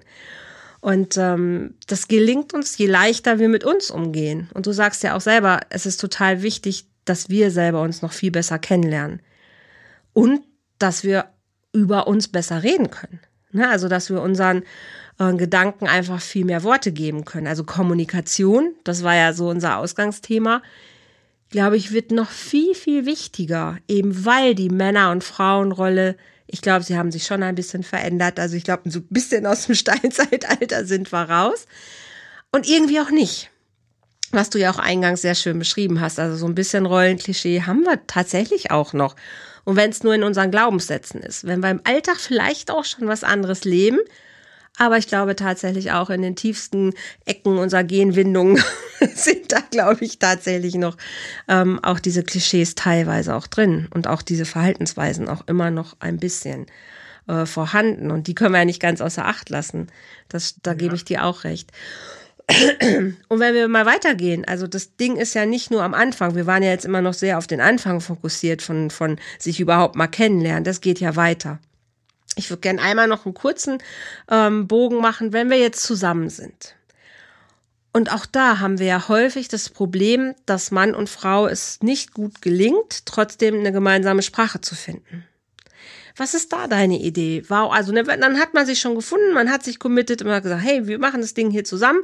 Und 0.82 1.18
ähm, 1.18 1.76
das 1.88 2.08
gelingt 2.08 2.54
uns, 2.54 2.78
je 2.78 2.88
leichter 2.88 3.38
wir 3.38 3.50
mit 3.50 3.64
uns 3.64 3.92
umgehen. 3.92 4.50
Und 4.54 4.66
du 4.66 4.72
sagst 4.72 5.04
ja 5.04 5.16
auch 5.16 5.22
selber, 5.22 5.62
es 5.70 5.86
ist 5.86 5.98
total 5.98 6.42
wichtig, 6.42 6.88
dass 7.06 7.30
wir 7.30 7.52
selber 7.52 7.82
uns 7.82 8.02
noch 8.02 8.12
viel 8.12 8.32
besser 8.32 8.60
kennenlernen. 8.60 9.22
Und 10.14 10.42
dass 10.80 11.04
wir 11.04 11.26
über 11.72 12.08
uns 12.08 12.28
besser 12.28 12.64
reden 12.64 12.90
können. 12.90 13.20
Ne? 13.52 13.70
Also, 13.70 13.88
dass 13.88 14.10
wir 14.10 14.22
unseren 14.22 14.64
äh, 15.20 15.34
Gedanken 15.34 15.88
einfach 15.88 16.22
viel 16.22 16.46
mehr 16.46 16.64
Worte 16.64 16.92
geben 16.92 17.26
können. 17.26 17.48
Also 17.48 17.64
Kommunikation, 17.64 18.74
das 18.84 19.04
war 19.04 19.16
ja 19.16 19.34
so 19.34 19.50
unser 19.50 19.78
Ausgangsthema 19.78 20.62
glaube 21.50 21.78
ich, 21.78 21.92
wird 21.92 22.12
noch 22.12 22.30
viel, 22.30 22.76
viel 22.76 23.06
wichtiger, 23.06 23.78
eben 23.88 24.26
weil 24.26 24.56
die 24.56 24.70
Männer- 24.70 25.12
und 25.12 25.24
Frauenrolle, 25.24 26.18
ich 26.48 26.62
glaube, 26.62 26.84
sie 26.84 26.98
haben 26.98 27.12
sich 27.12 27.26
schon 27.26 27.44
ein 27.44 27.56
bisschen 27.56 27.84
verändert. 27.84 28.40
Also 28.40 28.56
ich 28.56 28.64
glaube, 28.64 28.90
so 28.92 29.00
ein 29.00 29.08
bisschen 29.10 29.46
aus 29.46 29.66
dem 29.66 29.76
Steinzeitalter 29.76 30.86
sind 30.86 31.12
wir 31.12 31.30
raus. 31.30 31.66
Und 32.52 32.68
irgendwie 32.68 33.00
auch 33.00 33.10
nicht. 33.10 33.52
Was 34.36 34.50
du 34.50 34.60
ja 34.60 34.72
auch 34.72 34.80
eingangs 34.80 35.22
sehr 35.22 35.36
schön 35.36 35.58
beschrieben 35.58 36.02
hast. 36.02 36.20
Also 36.20 36.36
so 36.36 36.46
ein 36.46 36.56
bisschen 36.56 36.86
Rollenklischee 36.86 37.62
haben 37.62 37.84
wir 37.84 38.06
tatsächlich 38.06 38.72
auch 38.72 38.94
noch. 38.94 39.16
Und 39.64 39.78
wenn 39.78 39.90
es 39.90 40.04
nur 40.04 40.14
in 40.14 40.24
unseren 40.24 40.52
Glaubenssätzen 40.52 41.22
ist. 41.22 41.46
Wenn 41.46 41.62
wir 41.62 41.72
im 41.72 41.82
Alltag 41.86 42.18
vielleicht 42.18 42.70
auch 42.70 42.86
schon 42.86 43.08
was 43.08 43.24
anderes 43.24 43.64
leben, 43.64 44.00
aber 44.78 44.98
ich 44.98 45.08
glaube 45.08 45.36
tatsächlich 45.36 45.92
auch 45.92 46.10
in 46.10 46.22
den 46.22 46.36
tiefsten 46.36 46.94
Ecken 47.26 47.58
unserer 47.58 47.84
Genwindungen 47.84 48.62
sind 49.16 49.52
da, 49.52 49.60
glaube 49.72 50.04
ich, 50.04 50.20
tatsächlich 50.20 50.76
noch 50.76 50.98
ähm, 51.48 51.80
auch 51.82 52.00
diese 52.00 52.24
Klischees 52.24 52.76
teilweise 52.76 53.36
auch 53.36 53.48
drin 53.48 53.88
und 53.94 54.08
auch 54.08 54.22
diese 54.22 54.46
Verhaltensweisen 54.46 55.30
auch 55.30 55.48
immer 55.48 55.72
noch 55.72 55.96
ein 56.00 56.18
bisschen 56.18 56.66
äh, 57.28 57.46
vorhanden. 57.46 58.12
Und 58.12 58.28
die 58.28 58.36
können 58.36 58.54
wir 58.54 58.60
ja 58.60 58.66
nicht 58.66 58.82
ganz 58.82 59.00
außer 59.00 59.26
Acht 59.26 59.50
lassen. 59.50 59.88
Das, 60.28 60.56
da 60.62 60.72
ja. 60.72 60.78
gebe 60.78 60.96
ich 60.96 61.06
dir 61.06 61.24
auch 61.24 61.46
recht. 61.46 61.72
Und 62.48 63.40
wenn 63.40 63.56
wir 63.56 63.68
mal 63.68 63.86
weitergehen, 63.86 64.46
also 64.46 64.68
das 64.68 64.96
Ding 64.98 65.16
ist 65.16 65.34
ja 65.34 65.46
nicht 65.46 65.72
nur 65.72 65.84
am 65.84 65.94
Anfang, 65.94 66.36
wir 66.36 66.46
waren 66.46 66.62
ja 66.62 66.70
jetzt 66.70 66.86
immer 66.86 67.02
noch 67.02 67.14
sehr 67.14 67.38
auf 67.38 67.48
den 67.48 67.60
Anfang 67.60 68.02
fokussiert 68.02 68.62
von, 68.62 68.92
von 68.92 69.20
sich 69.40 69.60
überhaupt 69.60 69.96
mal 69.96 70.08
kennenlernen, 70.08 70.64
das 70.64 70.82
geht 70.82 71.00
ja 71.00 71.16
weiter. 71.16 71.60
Ich 72.36 72.50
würde 72.50 72.62
gerne 72.62 72.82
einmal 72.82 73.08
noch 73.08 73.26
einen 73.26 73.34
kurzen 73.34 73.80
ähm, 74.30 74.68
Bogen 74.68 74.98
machen, 74.98 75.34
wenn 75.34 75.50
wir 75.50 75.58
jetzt 75.58 75.82
zusammen 75.84 76.30
sind. 76.30 76.76
Und 77.94 78.12
auch 78.12 78.26
da 78.26 78.60
haben 78.60 78.78
wir 78.78 78.88
ja 78.88 79.08
häufig 79.08 79.48
das 79.48 79.70
Problem, 79.70 80.36
dass 80.46 80.70
Mann 80.70 80.94
und 80.94 81.10
Frau 81.10 81.48
es 81.48 81.82
nicht 81.82 82.14
gut 82.14 82.42
gelingt, 82.42 83.06
trotzdem 83.06 83.56
eine 83.56 83.72
gemeinsame 83.72 84.22
Sprache 84.22 84.60
zu 84.60 84.76
finden. 84.76 85.24
Was 86.18 86.34
ist 86.34 86.52
da 86.52 86.68
deine 86.68 87.00
Idee? 87.00 87.44
Wow, 87.48 87.72
also 87.72 87.92
ne, 87.94 88.04
dann 88.04 88.40
hat 88.40 88.54
man 88.54 88.66
sich 88.66 88.80
schon 88.80 88.96
gefunden, 88.96 89.34
man 89.34 89.50
hat 89.50 89.64
sich 89.64 89.80
committed 89.80 90.22
und 90.22 90.32
hat 90.32 90.44
gesagt, 90.44 90.64
hey, 90.64 90.88
wir 90.88 91.00
machen 91.00 91.22
das 91.22 91.34
Ding 91.34 91.52
hier 91.52 91.64
zusammen. 91.64 92.02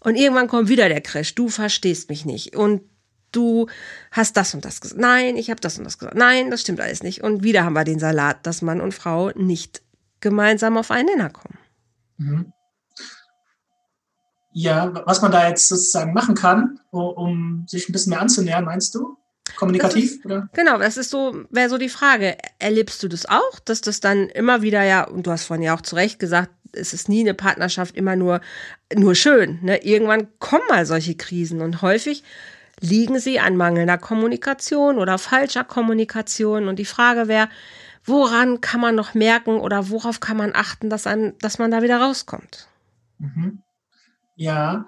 Und 0.00 0.16
irgendwann 0.16 0.48
kommt 0.48 0.68
wieder 0.68 0.88
der 0.88 1.00
Crash. 1.00 1.34
Du 1.34 1.48
verstehst 1.48 2.08
mich 2.08 2.24
nicht. 2.24 2.56
Und 2.56 2.82
du 3.32 3.68
hast 4.10 4.36
das 4.36 4.54
und 4.54 4.64
das 4.64 4.80
gesagt. 4.80 5.00
Nein, 5.00 5.36
ich 5.36 5.50
habe 5.50 5.60
das 5.60 5.78
und 5.78 5.84
das 5.84 5.98
gesagt. 5.98 6.16
Nein, 6.16 6.50
das 6.50 6.62
stimmt 6.62 6.80
alles 6.80 7.02
nicht. 7.02 7.22
Und 7.22 7.42
wieder 7.42 7.64
haben 7.64 7.74
wir 7.74 7.84
den 7.84 7.98
Salat, 7.98 8.46
dass 8.46 8.62
Mann 8.62 8.80
und 8.80 8.94
Frau 8.94 9.30
nicht 9.30 9.82
gemeinsam 10.20 10.76
auf 10.76 10.90
einen 10.90 11.06
Nenner 11.06 11.30
kommen. 11.30 11.58
Mhm. 12.16 12.52
Ja, 14.52 14.92
was 15.06 15.22
man 15.22 15.30
da 15.30 15.48
jetzt 15.48 15.68
sozusagen 15.68 16.12
machen 16.12 16.34
kann, 16.34 16.80
um 16.90 17.64
sich 17.68 17.88
ein 17.88 17.92
bisschen 17.92 18.10
mehr 18.10 18.20
anzunähern, 18.20 18.64
meinst 18.64 18.94
du? 18.94 19.16
Kommunikativ, 19.56 20.16
ist, 20.16 20.26
oder? 20.26 20.48
Genau, 20.52 20.78
das 20.78 20.96
ist 20.96 21.10
so, 21.10 21.44
wäre 21.50 21.68
so 21.68 21.78
die 21.78 21.88
Frage. 21.88 22.36
Erlebst 22.58 23.02
du 23.02 23.08
das 23.08 23.26
auch, 23.26 23.58
dass 23.64 23.80
das 23.80 24.00
dann 24.00 24.28
immer 24.28 24.62
wieder 24.62 24.82
ja, 24.82 25.04
und 25.04 25.26
du 25.26 25.30
hast 25.30 25.44
vorhin 25.44 25.64
ja 25.64 25.74
auch 25.74 25.82
zu 25.82 25.96
Recht 25.96 26.18
gesagt, 26.18 26.50
es 26.72 26.92
ist 26.92 27.08
nie 27.08 27.20
eine 27.20 27.34
Partnerschaft 27.34 27.96
immer 27.96 28.16
nur, 28.16 28.40
nur 28.94 29.14
schön. 29.14 29.58
Ne? 29.62 29.84
Irgendwann 29.84 30.28
kommen 30.38 30.64
mal 30.68 30.86
solche 30.86 31.16
Krisen 31.16 31.60
und 31.60 31.82
häufig 31.82 32.22
liegen 32.80 33.18
sie 33.18 33.40
an 33.40 33.56
mangelnder 33.56 33.98
Kommunikation 33.98 34.98
oder 34.98 35.18
falscher 35.18 35.64
Kommunikation. 35.64 36.68
Und 36.68 36.78
die 36.78 36.84
Frage 36.84 37.28
wäre, 37.28 37.48
woran 38.04 38.60
kann 38.60 38.80
man 38.80 38.94
noch 38.94 39.14
merken 39.14 39.60
oder 39.60 39.90
worauf 39.90 40.20
kann 40.20 40.36
man 40.36 40.52
achten, 40.54 40.90
dass, 40.90 41.06
einem, 41.06 41.36
dass 41.38 41.58
man 41.58 41.70
da 41.70 41.82
wieder 41.82 42.00
rauskommt? 42.00 42.68
Mhm. 43.18 43.62
Ja, 44.36 44.86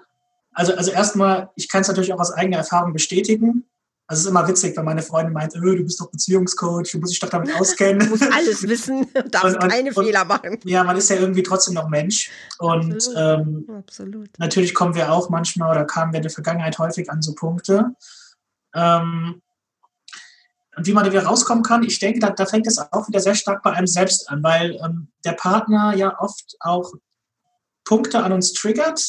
also, 0.53 0.73
also 0.75 0.91
erstmal, 0.91 1.49
ich 1.55 1.69
kann 1.69 1.81
es 1.81 1.87
natürlich 1.87 2.13
auch 2.13 2.19
aus 2.19 2.31
eigener 2.31 2.57
Erfahrung 2.57 2.93
bestätigen. 2.93 3.65
Also 4.05 4.19
es 4.19 4.25
ist 4.25 4.31
immer 4.31 4.47
witzig, 4.47 4.75
wenn 4.75 4.83
meine 4.83 5.01
Freundin 5.01 5.33
meint, 5.33 5.53
oh, 5.55 5.61
du 5.61 5.83
bist 5.83 5.99
doch 6.01 6.11
Beziehungscoach, 6.11 6.91
du 6.91 6.99
musst 6.99 7.13
dich 7.13 7.19
doch 7.21 7.29
damit 7.29 7.55
auskennen. 7.55 7.99
du 7.99 8.07
musst 8.07 8.31
alles 8.31 8.61
wissen, 8.67 9.07
darfst 9.31 9.55
und, 9.55 9.63
und, 9.63 9.69
keine 9.69 9.93
und, 9.93 10.03
Fehler 10.03 10.25
machen. 10.25 10.59
Ja, 10.65 10.83
man 10.83 10.97
ist 10.97 11.09
ja 11.09 11.15
irgendwie 11.15 11.43
trotzdem 11.43 11.73
noch 11.75 11.87
Mensch. 11.87 12.29
Und 12.59 12.93
Absolut. 12.93 13.17
Ähm, 13.17 13.65
Absolut. 13.77 14.29
natürlich 14.39 14.73
kommen 14.73 14.93
wir 14.95 15.11
auch 15.11 15.29
manchmal 15.29 15.71
oder 15.71 15.85
kamen 15.85 16.11
wir 16.11 16.17
in 16.17 16.23
der 16.23 16.31
Vergangenheit 16.31 16.77
häufig 16.79 17.09
an 17.09 17.21
so 17.21 17.33
Punkte. 17.33 17.95
Ähm, 18.75 19.41
und 20.75 20.87
wie 20.87 20.93
man 20.93 21.05
da 21.05 21.11
wieder 21.11 21.25
rauskommen 21.25 21.63
kann, 21.63 21.83
ich 21.83 21.99
denke, 21.99 22.19
da, 22.19 22.31
da 22.31 22.45
fängt 22.45 22.67
es 22.67 22.79
auch 22.79 23.07
wieder 23.07 23.19
sehr 23.19 23.35
stark 23.35 23.63
bei 23.63 23.71
einem 23.71 23.87
selbst 23.87 24.29
an, 24.29 24.43
weil 24.43 24.79
ähm, 24.83 25.07
der 25.23 25.33
Partner 25.33 25.95
ja 25.95 26.19
oft 26.19 26.55
auch 26.59 26.91
Punkte 27.85 28.23
an 28.23 28.31
uns 28.31 28.53
triggert, 28.53 29.01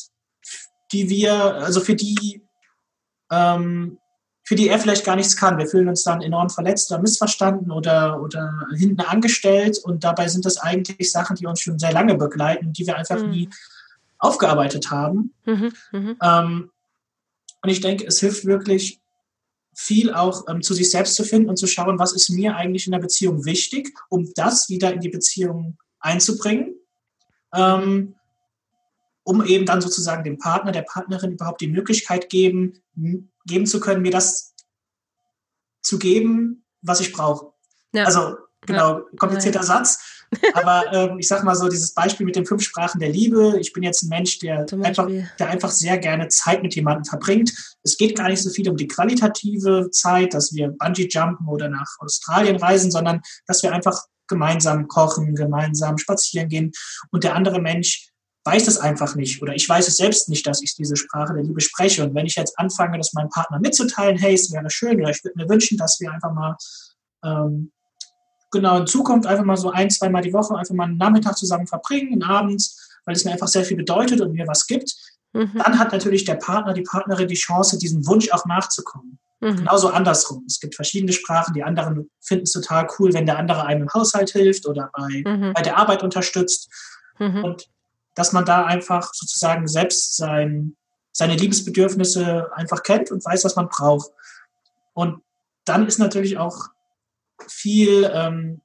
die 0.92 1.08
wir, 1.08 1.32
also 1.32 1.80
für 1.80 1.94
die 1.94 2.46
ähm, 3.30 3.98
für 4.44 4.54
die 4.54 4.68
er 4.68 4.78
vielleicht 4.78 5.04
gar 5.04 5.16
nichts 5.16 5.36
kann. 5.36 5.58
Wir 5.58 5.66
fühlen 5.66 5.88
uns 5.88 6.04
dann 6.04 6.20
enorm 6.20 6.50
verletzt 6.50 6.92
oder 6.92 7.00
missverstanden 7.00 7.70
oder, 7.70 8.20
oder 8.20 8.66
hinten 8.76 9.00
angestellt. 9.00 9.78
Und 9.82 10.04
dabei 10.04 10.28
sind 10.28 10.44
das 10.44 10.58
eigentlich 10.58 11.10
Sachen, 11.10 11.36
die 11.36 11.46
uns 11.46 11.60
schon 11.60 11.78
sehr 11.78 11.92
lange 11.92 12.14
begleiten, 12.14 12.72
die 12.72 12.86
wir 12.86 12.96
einfach 12.96 13.22
mhm. 13.22 13.30
nie 13.30 13.48
aufgearbeitet 14.18 14.90
haben. 14.90 15.32
Mhm, 15.46 15.72
mh. 15.92 16.14
ähm, 16.22 16.70
und 17.62 17.70
ich 17.70 17.80
denke, 17.80 18.06
es 18.06 18.20
hilft 18.20 18.44
wirklich 18.44 19.00
viel 19.74 20.12
auch 20.12 20.46
ähm, 20.48 20.62
zu 20.62 20.74
sich 20.74 20.90
selbst 20.90 21.14
zu 21.14 21.24
finden 21.24 21.48
und 21.48 21.56
zu 21.56 21.66
schauen, 21.66 21.98
was 21.98 22.12
ist 22.12 22.28
mir 22.28 22.54
eigentlich 22.54 22.86
in 22.86 22.92
der 22.92 23.00
Beziehung 23.00 23.46
wichtig, 23.46 23.96
um 24.10 24.30
das 24.34 24.68
wieder 24.68 24.92
in 24.92 25.00
die 25.00 25.08
Beziehung 25.08 25.78
einzubringen. 25.98 26.74
Ähm, 27.54 28.14
um 29.24 29.42
eben 29.46 29.64
dann 29.64 29.80
sozusagen 29.80 30.22
dem 30.22 30.36
Partner, 30.36 30.70
der 30.70 30.82
Partnerin 30.82 31.32
überhaupt 31.32 31.62
die 31.62 31.68
Möglichkeit 31.68 32.28
geben, 32.28 32.82
geben 33.46 33.66
zu 33.66 33.80
können, 33.80 34.02
mir 34.02 34.10
das 34.10 34.54
zu 35.82 35.98
geben, 35.98 36.64
was 36.82 37.00
ich 37.00 37.12
brauche. 37.12 37.52
Ja. 37.92 38.04
Also 38.04 38.36
genau, 38.62 39.02
komplizierter 39.18 39.60
ja. 39.60 39.66
Satz. 39.66 39.98
Aber 40.54 40.92
ähm, 40.92 41.18
ich 41.18 41.28
sag 41.28 41.44
mal 41.44 41.54
so, 41.54 41.68
dieses 41.68 41.94
Beispiel 41.94 42.26
mit 42.26 42.34
den 42.34 42.46
fünf 42.46 42.62
Sprachen 42.62 43.00
der 43.00 43.10
Liebe. 43.10 43.56
Ich 43.60 43.72
bin 43.72 43.82
jetzt 43.82 44.02
ein 44.02 44.08
Mensch, 44.08 44.38
der 44.40 44.66
einfach, 44.82 45.08
der 45.38 45.48
einfach 45.48 45.70
sehr 45.70 45.98
gerne 45.98 46.28
Zeit 46.28 46.62
mit 46.62 46.74
jemandem 46.74 47.04
verbringt. 47.04 47.52
Es 47.82 47.96
geht 47.96 48.16
gar 48.16 48.28
nicht 48.28 48.42
so 48.42 48.50
viel 48.50 48.68
um 48.68 48.76
die 48.76 48.88
qualitative 48.88 49.90
Zeit, 49.90 50.34
dass 50.34 50.52
wir 50.52 50.68
Bungee 50.68 51.08
jumpen 51.08 51.46
oder 51.46 51.68
nach 51.68 51.96
Australien 52.00 52.56
reisen, 52.56 52.90
sondern 52.90 53.20
dass 53.46 53.62
wir 53.62 53.72
einfach 53.72 54.00
gemeinsam 54.26 54.88
kochen, 54.88 55.34
gemeinsam 55.34 55.98
spazieren 55.98 56.48
gehen 56.48 56.72
und 57.10 57.24
der 57.24 57.34
andere 57.34 57.60
Mensch 57.60 58.08
weiß 58.44 58.68
es 58.68 58.78
einfach 58.78 59.14
nicht 59.14 59.42
oder 59.42 59.54
ich 59.54 59.68
weiß 59.68 59.88
es 59.88 59.96
selbst 59.96 60.28
nicht, 60.28 60.46
dass 60.46 60.62
ich 60.62 60.74
diese 60.74 60.96
Sprache 60.96 61.32
der 61.32 61.42
Liebe 61.42 61.60
spreche. 61.60 62.04
Und 62.04 62.14
wenn 62.14 62.26
ich 62.26 62.36
jetzt 62.36 62.58
anfange, 62.58 62.98
das 62.98 63.14
meinem 63.14 63.30
Partner 63.30 63.58
mitzuteilen, 63.58 64.18
hey, 64.18 64.34
es 64.34 64.52
wäre 64.52 64.70
schön 64.70 65.00
oder 65.00 65.10
ich 65.10 65.24
würde 65.24 65.42
mir 65.42 65.48
wünschen, 65.48 65.78
dass 65.78 65.98
wir 66.00 66.12
einfach 66.12 66.32
mal 66.32 66.56
ähm, 67.24 67.72
genau 68.50 68.78
in 68.78 68.86
Zukunft 68.86 69.26
einfach 69.26 69.44
mal 69.44 69.56
so 69.56 69.70
ein, 69.70 69.90
zweimal 69.90 70.22
die 70.22 70.32
Woche 70.32 70.56
einfach 70.56 70.74
mal 70.74 70.84
einen 70.84 70.98
Nachmittag 70.98 71.36
zusammen 71.36 71.66
verbringen, 71.66 72.12
einen 72.12 72.22
Abend, 72.22 72.70
weil 73.06 73.16
es 73.16 73.24
mir 73.24 73.32
einfach 73.32 73.48
sehr 73.48 73.64
viel 73.64 73.76
bedeutet 73.76 74.20
und 74.20 74.32
mir 74.32 74.46
was 74.46 74.66
gibt, 74.66 74.94
mhm. 75.32 75.52
dann 75.54 75.78
hat 75.78 75.92
natürlich 75.92 76.24
der 76.24 76.36
Partner, 76.36 76.74
die 76.74 76.82
Partnerin 76.82 77.28
die 77.28 77.34
Chance, 77.34 77.78
diesem 77.78 78.06
Wunsch 78.06 78.30
auch 78.30 78.44
nachzukommen. 78.46 79.18
Mhm. 79.40 79.56
Genauso 79.56 79.88
andersrum. 79.88 80.44
Es 80.46 80.60
gibt 80.60 80.74
verschiedene 80.74 81.12
Sprachen, 81.12 81.54
die 81.54 81.62
anderen 81.62 82.10
finden 82.20 82.44
es 82.44 82.52
total 82.52 82.86
cool, 82.98 83.12
wenn 83.12 83.26
der 83.26 83.38
andere 83.38 83.64
einem 83.66 83.82
im 83.82 83.92
Haushalt 83.92 84.30
hilft 84.30 84.66
oder 84.66 84.90
bei, 84.92 85.22
mhm. 85.24 85.52
bei 85.54 85.62
der 85.62 85.76
Arbeit 85.76 86.02
unterstützt. 86.02 86.70
Mhm. 87.18 87.44
Und 87.44 87.68
dass 88.14 88.32
man 88.32 88.44
da 88.44 88.64
einfach 88.64 89.12
sozusagen 89.12 89.66
selbst 89.66 90.16
sein, 90.16 90.76
seine 91.12 91.36
Liebesbedürfnisse 91.36 92.50
einfach 92.54 92.82
kennt 92.82 93.10
und 93.10 93.24
weiß, 93.24 93.44
was 93.44 93.56
man 93.56 93.68
braucht. 93.68 94.10
Und 94.92 95.22
dann 95.64 95.86
ist 95.86 95.98
natürlich 95.98 96.38
auch 96.38 96.68
viel, 97.48 98.10
ähm, 98.12 98.60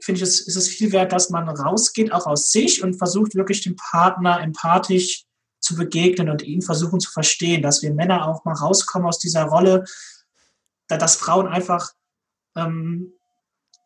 finde 0.00 0.18
ich, 0.18 0.22
es, 0.22 0.40
ist 0.40 0.56
es 0.56 0.68
viel 0.68 0.92
wert, 0.92 1.12
dass 1.12 1.30
man 1.30 1.48
rausgeht, 1.48 2.12
auch 2.12 2.26
aus 2.26 2.50
sich 2.50 2.82
und 2.82 2.96
versucht 2.96 3.34
wirklich 3.34 3.62
dem 3.62 3.76
Partner 3.76 4.40
empathisch 4.40 5.24
zu 5.60 5.76
begegnen 5.76 6.28
und 6.28 6.42
ihn 6.42 6.62
versuchen 6.62 7.00
zu 7.00 7.10
verstehen, 7.10 7.62
dass 7.62 7.82
wir 7.82 7.92
Männer 7.92 8.28
auch 8.28 8.44
mal 8.44 8.54
rauskommen 8.54 9.08
aus 9.08 9.18
dieser 9.18 9.44
Rolle, 9.44 9.84
dass 10.88 11.16
Frauen 11.16 11.48
einfach, 11.48 11.92
ähm, 12.56 13.12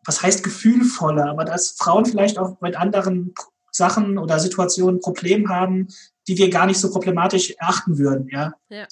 was 0.05 0.23
heißt 0.23 0.43
gefühlvoller, 0.43 1.27
aber 1.27 1.45
dass 1.45 1.73
Frauen 1.73 2.05
vielleicht 2.05 2.39
auch 2.39 2.61
mit 2.61 2.77
anderen 2.77 3.35
Sachen 3.73 4.19
oder 4.19 4.39
Situationen 4.39 5.01
Probleme 5.01 5.49
haben, 5.49 5.89
die 6.27 6.39
wir 6.39 6.51
gar 6.51 6.67
nicht 6.67 6.79
so 6.79 6.91
problematisch 6.91 7.51
erachten 7.59 7.99
würden, 7.99 8.29
ja. 8.31 8.53
ja. 8.69 8.87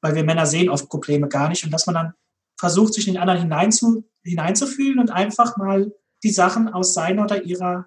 Weil 0.00 0.14
wir 0.14 0.24
Männer 0.24 0.46
sehen 0.46 0.68
oft 0.68 0.88
Probleme 0.88 1.28
gar 1.28 1.48
nicht 1.48 1.64
und 1.64 1.70
dass 1.70 1.86
man 1.86 1.94
dann 1.94 2.12
versucht, 2.58 2.94
sich 2.94 3.06
in 3.06 3.14
den 3.14 3.20
anderen 3.20 3.40
hineinzu, 3.40 4.04
hineinzufühlen 4.22 4.98
und 4.98 5.10
einfach 5.10 5.56
mal 5.56 5.92
die 6.22 6.30
Sachen 6.30 6.68
aus 6.68 6.94
seiner 6.94 7.24
oder 7.24 7.42
ihrer 7.42 7.86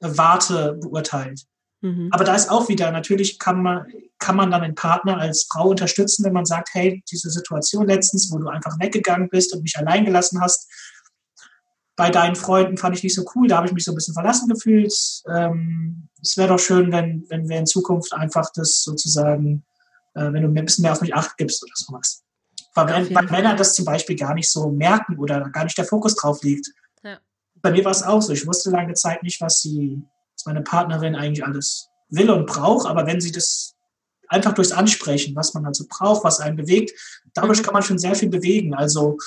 Warte 0.00 0.78
beurteilt. 0.80 1.46
Mhm. 1.80 2.08
Aber 2.12 2.24
da 2.24 2.34
ist 2.34 2.50
auch 2.50 2.68
wieder, 2.68 2.90
natürlich 2.90 3.38
kann 3.38 3.62
man, 3.62 3.86
kann 4.18 4.36
man 4.36 4.50
dann 4.50 4.62
den 4.62 4.74
Partner 4.74 5.18
als 5.18 5.46
Frau 5.50 5.68
unterstützen, 5.68 6.24
wenn 6.24 6.32
man 6.32 6.46
sagt, 6.46 6.70
hey, 6.72 7.02
diese 7.10 7.30
Situation 7.30 7.86
letztens, 7.86 8.30
wo 8.32 8.38
du 8.38 8.48
einfach 8.48 8.78
weggegangen 8.78 9.28
bist 9.28 9.54
und 9.54 9.62
mich 9.62 9.76
allein 9.76 10.04
gelassen 10.04 10.40
hast, 10.40 10.70
bei 11.96 12.10
deinen 12.10 12.34
Freunden 12.34 12.76
fand 12.76 12.96
ich 12.96 13.02
nicht 13.02 13.14
so 13.14 13.24
cool, 13.34 13.48
da 13.48 13.56
habe 13.56 13.66
ich 13.66 13.72
mich 13.72 13.84
so 13.84 13.92
ein 13.92 13.94
bisschen 13.94 14.14
verlassen 14.14 14.48
gefühlt. 14.48 14.92
Ähm, 15.28 16.08
es 16.20 16.36
wäre 16.36 16.48
doch 16.48 16.58
schön, 16.58 16.90
wenn, 16.90 17.24
wenn 17.28 17.48
wir 17.48 17.58
in 17.58 17.66
Zukunft 17.66 18.12
einfach 18.12 18.50
das 18.54 18.82
sozusagen, 18.82 19.64
äh, 20.14 20.32
wenn 20.32 20.42
du 20.42 20.48
ein 20.48 20.64
bisschen 20.64 20.82
mehr 20.82 20.92
auf 20.92 21.00
mich 21.00 21.14
acht 21.14 21.36
gibst 21.36 21.62
oder 21.62 21.72
sowas. 21.74 22.22
Weil, 22.74 22.88
wenn, 22.88 23.14
weil 23.14 23.26
Männer 23.26 23.54
das 23.54 23.74
zum 23.74 23.84
Beispiel 23.84 24.16
gar 24.16 24.34
nicht 24.34 24.50
so 24.50 24.70
merken 24.70 25.18
oder 25.18 25.48
gar 25.50 25.64
nicht 25.64 25.78
der 25.78 25.84
Fokus 25.84 26.16
drauf 26.16 26.42
liegt. 26.42 26.68
Ja. 27.04 27.18
Bei 27.62 27.70
mir 27.70 27.84
war 27.84 27.92
es 27.92 28.02
auch 28.02 28.20
so. 28.20 28.32
Ich 28.32 28.46
wusste 28.46 28.70
lange 28.70 28.94
Zeit 28.94 29.22
nicht, 29.22 29.40
was 29.40 29.60
sie, 29.60 30.02
was 30.34 30.46
meine 30.46 30.62
Partnerin 30.62 31.14
eigentlich 31.14 31.44
alles 31.44 31.88
will 32.08 32.30
und 32.30 32.46
braucht, 32.46 32.86
aber 32.86 33.06
wenn 33.06 33.20
sie 33.20 33.32
das 33.32 33.74
einfach 34.28 34.52
durchs 34.52 34.72
Ansprechen, 34.72 35.36
was 35.36 35.54
man 35.54 35.64
also 35.66 35.84
braucht, 35.88 36.24
was 36.24 36.40
einen 36.40 36.56
bewegt, 36.56 36.92
dadurch 37.34 37.60
mhm. 37.60 37.64
kann 37.64 37.74
man 37.74 37.82
schon 37.82 37.98
sehr 37.98 38.16
viel 38.16 38.28
bewegen. 38.28 38.74
Also 38.74 39.18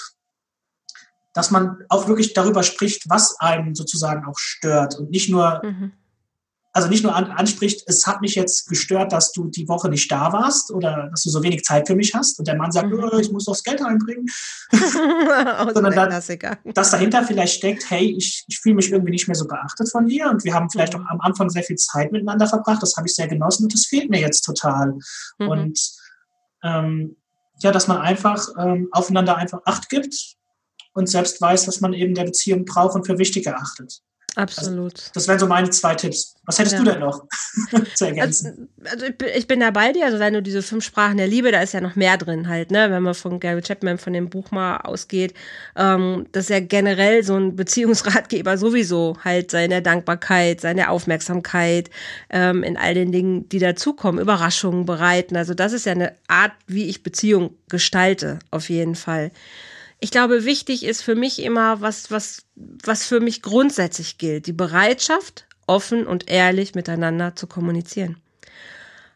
dass 1.38 1.52
man 1.52 1.78
auch 1.90 2.08
wirklich 2.08 2.34
darüber 2.34 2.64
spricht, 2.64 3.08
was 3.10 3.40
einen 3.40 3.76
sozusagen 3.76 4.26
auch 4.26 4.40
stört 4.40 4.98
und 4.98 5.12
nicht 5.12 5.30
nur, 5.30 5.62
mhm. 5.64 5.92
also 6.74 6.88
nicht 6.88 7.04
nur 7.04 7.16
an, 7.16 7.26
anspricht, 7.26 7.84
es 7.86 8.08
hat 8.08 8.22
mich 8.22 8.34
jetzt 8.34 8.68
gestört, 8.68 9.14
dass 9.14 9.34
du 9.34 9.48
die 9.48 9.68
Woche 9.68 9.88
nicht 9.88 10.12
da 10.12 10.34
warst 10.34 10.72
oder 10.72 11.10
dass 11.12 11.22
du 11.22 11.30
so 11.30 11.44
wenig 11.44 11.64
Zeit 11.64 11.86
für 11.86 11.96
mich 11.96 12.16
hast 12.16 12.40
und 12.40 12.48
der 12.48 12.56
Mann 12.56 12.72
sagt, 12.72 12.90
mhm. 12.90 13.04
oh, 13.04 13.20
ich 13.20 13.32
muss 13.32 13.46
doch 13.46 13.54
das 13.54 13.64
Geld 13.64 13.84
reinbringen, 13.84 14.26
sondern 14.72 15.94
da, 15.94 16.08
dass 16.74 16.90
dahinter 16.90 17.24
vielleicht 17.24 17.54
steckt, 17.54 17.88
hey, 17.92 18.16
ich, 18.18 18.44
ich 18.48 18.60
fühle 18.60 18.74
mich 18.74 18.92
irgendwie 18.92 19.12
nicht 19.12 19.28
mehr 19.28 19.36
so 19.36 19.46
beachtet 19.46 19.92
von 19.92 20.08
dir 20.08 20.32
und 20.32 20.44
wir 20.44 20.56
haben 20.56 20.72
vielleicht 20.72 20.98
mhm. 20.98 21.06
auch 21.06 21.10
am 21.12 21.22
Anfang 21.22 21.52
sehr 21.52 21.64
viel 21.64 21.78
Zeit 21.78 22.12
miteinander 22.12 22.48
verbracht, 22.48 22.82
das 22.82 22.96
habe 22.98 23.06
ich 23.06 23.14
sehr 23.14 23.28
genossen 23.28 23.66
und 23.66 23.74
das 23.76 23.86
fehlt 23.86 24.10
mir 24.10 24.22
jetzt 24.22 24.42
total 24.42 24.96
mhm. 25.38 25.48
und 25.48 25.80
ähm, 26.64 27.16
ja, 27.60 27.72
dass 27.72 27.88
man 27.88 28.00
einfach 28.00 28.44
ähm, 28.58 28.88
aufeinander 28.92 29.38
einfach 29.38 29.60
Acht 29.66 29.90
gibt 29.90 30.37
und 30.98 31.08
selbst 31.08 31.40
weiß, 31.40 31.68
was 31.68 31.80
man 31.80 31.94
eben 31.94 32.16
der 32.16 32.26
Beziehung 32.26 32.66
braucht 32.66 32.96
und 32.96 33.06
für 33.06 33.20
wichtig 33.20 33.46
erachtet. 33.46 34.02
Absolut. 34.38 34.94
Also, 34.94 35.12
das 35.16 35.28
wären 35.28 35.40
so 35.40 35.48
meine 35.48 35.70
zwei 35.72 35.96
Tipps. 35.96 36.36
Was 36.46 36.60
hättest 36.60 36.74
ja. 36.74 36.84
du 36.84 36.92
denn 36.92 37.00
noch 37.00 37.26
zu 37.96 38.06
ergänzen? 38.06 38.70
Also, 38.86 39.06
also, 39.06 39.26
ich 39.36 39.48
bin 39.48 39.60
da 39.60 39.72
bei 39.72 39.92
dir. 39.92 40.06
Also 40.06 40.20
wenn 40.20 40.34
du 40.34 40.44
diese 40.44 40.62
fünf 40.62 40.84
Sprachen 40.84 41.18
der 41.18 41.28
Liebe, 41.28 41.52
da 41.52 41.62
ist 41.62 41.74
ja 41.74 41.82
noch 41.82 41.96
mehr 41.96 42.18
drin 42.18 42.48
halt, 42.48 42.70
ne? 42.70 42.92
Wenn 42.92 43.02
man 43.02 43.16
von 43.16 43.40
Gary 43.40 43.62
Chapman 43.62 43.98
von 43.98 44.14
dem 44.14 44.30
Buch 44.30 44.52
mal 44.52 44.78
ausgeht, 44.78 45.34
ähm, 45.76 46.28
dass 46.34 46.50
ja 46.50 46.60
generell 46.60 47.24
so 47.24 47.36
ein 47.36 47.56
Beziehungsratgeber 47.56 48.60
sowieso 48.60 49.18
halt 49.24 49.50
seine 49.50 49.82
Dankbarkeit, 49.82 50.62
seine 50.62 50.92
Aufmerksamkeit 50.92 51.90
ähm, 52.30 52.62
in 52.62 52.78
all 52.78 52.94
den 52.94 53.12
Dingen, 53.12 53.50
die 53.50 53.60
dazukommen, 53.60 54.22
Überraschungen 54.22 54.86
bereiten. 54.86 55.36
Also 55.36 55.56
das 55.56 55.74
ist 55.74 55.88
ja 55.88 55.94
eine 55.94 56.14
Art, 56.28 56.54
wie 56.68 56.90
ich 56.90 57.02
Beziehung 57.02 57.56
gestalte, 57.70 58.38
auf 58.52 58.70
jeden 58.70 58.94
Fall 58.94 59.32
ich 60.00 60.12
glaube, 60.12 60.46
wichtig 60.46 60.84
ist 60.84 61.02
für 61.02 61.16
mich 61.16 61.42
immer, 61.42 61.82
was, 61.82 62.12
was, 62.12 62.44
was 62.56 63.06
für 63.06 63.20
mich 63.20 63.42
grundsätzlich 63.42 64.18
gilt, 64.18 64.46
die 64.46 64.54
Bereitschaft, 64.54 65.48
offen 65.66 66.06
und 66.06 66.30
ehrlich 66.30 66.76
miteinander 66.76 67.36
zu 67.36 67.48
kommunizieren. 67.48 68.18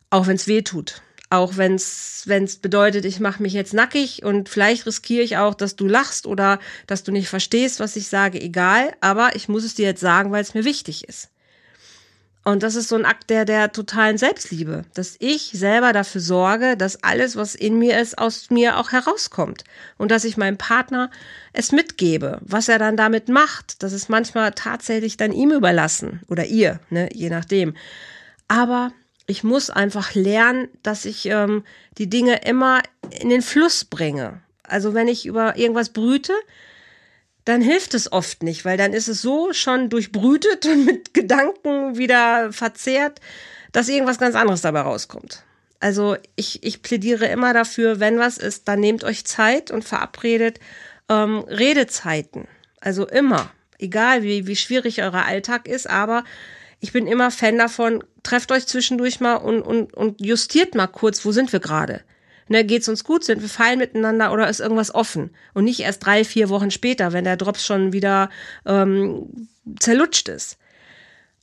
Auch 0.09 0.27
wenn 0.27 0.35
es 0.35 0.47
weh 0.47 0.61
tut. 0.61 1.01
Auch 1.29 1.55
wenn 1.55 1.75
es 1.75 2.25
bedeutet, 2.61 3.05
ich 3.05 3.21
mache 3.21 3.41
mich 3.41 3.53
jetzt 3.53 3.73
nackig 3.73 4.23
und 4.23 4.49
vielleicht 4.49 4.85
riskiere 4.85 5.23
ich 5.23 5.37
auch, 5.37 5.53
dass 5.53 5.77
du 5.77 5.87
lachst 5.87 6.27
oder 6.27 6.59
dass 6.87 7.03
du 7.03 7.13
nicht 7.13 7.29
verstehst, 7.29 7.79
was 7.79 7.95
ich 7.95 8.09
sage, 8.09 8.41
egal. 8.41 8.93
Aber 8.99 9.35
ich 9.35 9.47
muss 9.47 9.63
es 9.63 9.75
dir 9.75 9.85
jetzt 9.85 10.01
sagen, 10.01 10.33
weil 10.33 10.41
es 10.41 10.53
mir 10.53 10.65
wichtig 10.65 11.07
ist. 11.07 11.29
Und 12.43 12.63
das 12.63 12.73
ist 12.73 12.89
so 12.89 12.95
ein 12.95 13.05
Akt 13.05 13.29
der, 13.29 13.45
der 13.45 13.71
totalen 13.71 14.17
Selbstliebe, 14.17 14.83
dass 14.95 15.15
ich 15.19 15.51
selber 15.53 15.93
dafür 15.93 16.21
sorge, 16.21 16.75
dass 16.75 17.03
alles, 17.03 17.35
was 17.35 17.53
in 17.53 17.77
mir 17.77 17.99
ist, 17.99 18.17
aus 18.17 18.49
mir 18.49 18.77
auch 18.77 18.91
herauskommt. 18.91 19.63
Und 19.99 20.09
dass 20.09 20.23
ich 20.23 20.37
meinem 20.37 20.57
Partner 20.57 21.11
es 21.53 21.71
mitgebe. 21.71 22.39
Was 22.41 22.67
er 22.67 22.79
dann 22.79 22.97
damit 22.97 23.29
macht, 23.29 23.83
das 23.83 23.93
ist 23.93 24.09
manchmal 24.09 24.53
tatsächlich 24.53 25.17
dann 25.17 25.33
ihm 25.33 25.51
überlassen 25.51 26.21
oder 26.27 26.45
ihr, 26.45 26.79
ne, 26.89 27.09
je 27.13 27.29
nachdem. 27.29 27.75
Aber 28.47 28.91
ich 29.27 29.43
muss 29.43 29.69
einfach 29.69 30.15
lernen, 30.15 30.67
dass 30.81 31.05
ich 31.05 31.27
ähm, 31.27 31.63
die 31.99 32.09
Dinge 32.09 32.41
immer 32.43 32.81
in 33.21 33.29
den 33.29 33.43
Fluss 33.43 33.85
bringe. 33.85 34.41
Also 34.63 34.95
wenn 34.95 35.07
ich 35.07 35.27
über 35.27 35.57
irgendwas 35.57 35.89
brüte, 35.89 36.33
dann 37.45 37.61
hilft 37.61 37.93
es 37.93 38.11
oft 38.11 38.43
nicht, 38.43 38.65
weil 38.65 38.77
dann 38.77 38.93
ist 38.93 39.07
es 39.07 39.21
so 39.21 39.53
schon 39.53 39.89
durchbrütet 39.89 40.65
und 40.71 40.85
mit 40.85 41.13
Gedanken 41.13 41.97
wieder 41.97 42.51
verzehrt, 42.53 43.19
dass 43.71 43.89
irgendwas 43.89 44.19
ganz 44.19 44.35
anderes 44.35 44.61
dabei 44.61 44.81
rauskommt. 44.81 45.43
Also 45.79 46.15
ich, 46.35 46.63
ich 46.63 46.83
plädiere 46.83 47.25
immer 47.25 47.53
dafür, 47.53 47.99
wenn 47.99 48.19
was 48.19 48.37
ist, 48.37 48.67
dann 48.67 48.79
nehmt 48.79 49.03
euch 49.03 49.25
Zeit 49.25 49.71
und 49.71 49.83
verabredet 49.83 50.59
ähm, 51.09 51.39
Redezeiten. 51.39 52.47
Also 52.79 53.07
immer, 53.07 53.51
egal 53.79 54.21
wie, 54.21 54.45
wie 54.45 54.55
schwierig 54.55 55.01
euer 55.01 55.13
Alltag 55.25 55.67
ist, 55.67 55.89
aber 55.89 56.23
ich 56.79 56.91
bin 56.91 57.07
immer 57.07 57.31
Fan 57.31 57.57
davon, 57.57 58.03
trefft 58.23 58.51
euch 58.51 58.67
zwischendurch 58.67 59.19
mal 59.19 59.35
und, 59.35 59.61
und, 59.63 59.93
und 59.93 60.23
justiert 60.23 60.75
mal 60.75 60.87
kurz, 60.87 61.25
wo 61.25 61.31
sind 61.31 61.51
wir 61.51 61.59
gerade. 61.59 62.01
Ne, 62.51 62.65
geht's 62.65 62.89
uns 62.89 63.05
gut? 63.05 63.23
Sind 63.23 63.41
wir 63.41 63.47
fein 63.47 63.77
miteinander 63.77 64.33
oder 64.33 64.49
ist 64.49 64.59
irgendwas 64.59 64.93
offen? 64.93 65.29
Und 65.53 65.63
nicht 65.63 65.79
erst 65.79 66.05
drei, 66.05 66.25
vier 66.25 66.49
Wochen 66.49 66.69
später, 66.69 67.13
wenn 67.13 67.23
der 67.23 67.37
Drops 67.37 67.65
schon 67.65 67.93
wieder 67.93 68.29
ähm, 68.65 69.47
zerlutscht 69.79 70.27
ist. 70.27 70.57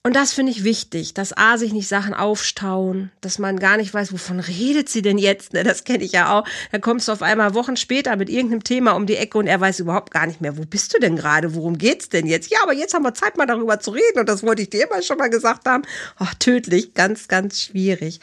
Und 0.03 0.15
das 0.15 0.35
finde 0.35 0.53
ich 0.53 0.65
wichtig, 0.65 1.15
dass 1.15 1.35
A 1.35 1.57
sich 1.57 1.73
nicht 1.73 1.89
Sachen 1.89 2.13
aufstauen, 2.13 3.11
dass 3.23 3.39
man 3.39 3.59
gar 3.59 3.79
nicht 3.79 3.95
weiß, 3.95 4.13
wovon 4.13 4.39
redet 4.39 4.91
sie 4.91 5.01
denn 5.01 5.17
jetzt? 5.17 5.55
Ne, 5.55 5.65
das 5.65 5.85
kenne 5.85 6.05
ich 6.05 6.13
ja 6.13 6.39
auch. 6.39 6.47
Dann 6.73 6.83
kommst 6.83 7.09
du 7.09 7.13
auf 7.13 7.23
einmal 7.23 7.55
Wochen 7.55 7.79
später 7.79 8.15
mit 8.17 8.29
irgendeinem 8.29 8.63
Thema 8.63 8.93
um 8.93 9.07
die 9.07 9.17
Ecke 9.17 9.39
und 9.39 9.47
er 9.47 9.63
weiß 9.63 9.81
überhaupt 9.81 10.11
gar 10.11 10.27
nicht 10.27 10.43
mehr, 10.43 10.59
wo 10.59 10.67
bist 10.67 10.93
du 10.95 10.99
denn 10.99 11.17
gerade? 11.17 11.55
Worum 11.55 11.79
geht's 11.79 12.11
denn 12.11 12.27
jetzt? 12.27 12.51
Ja, 12.51 12.59
aber 12.63 12.75
jetzt 12.75 12.93
haben 12.93 13.03
wir 13.05 13.15
Zeit, 13.15 13.39
mal 13.39 13.47
darüber 13.47 13.81
zu 13.81 13.93
reden 13.93 14.19
und 14.21 14.29
das 14.29 14.43
wollte 14.43 14.61
ich 14.61 14.69
dir 14.69 14.87
immer 14.87 15.01
schon 15.01 15.17
mal 15.17 15.31
gesagt 15.31 15.67
haben. 15.67 15.85
Ach, 16.19 16.35
tödlich, 16.35 16.93
ganz, 16.93 17.29
ganz 17.29 17.63
schwierig. 17.63 18.21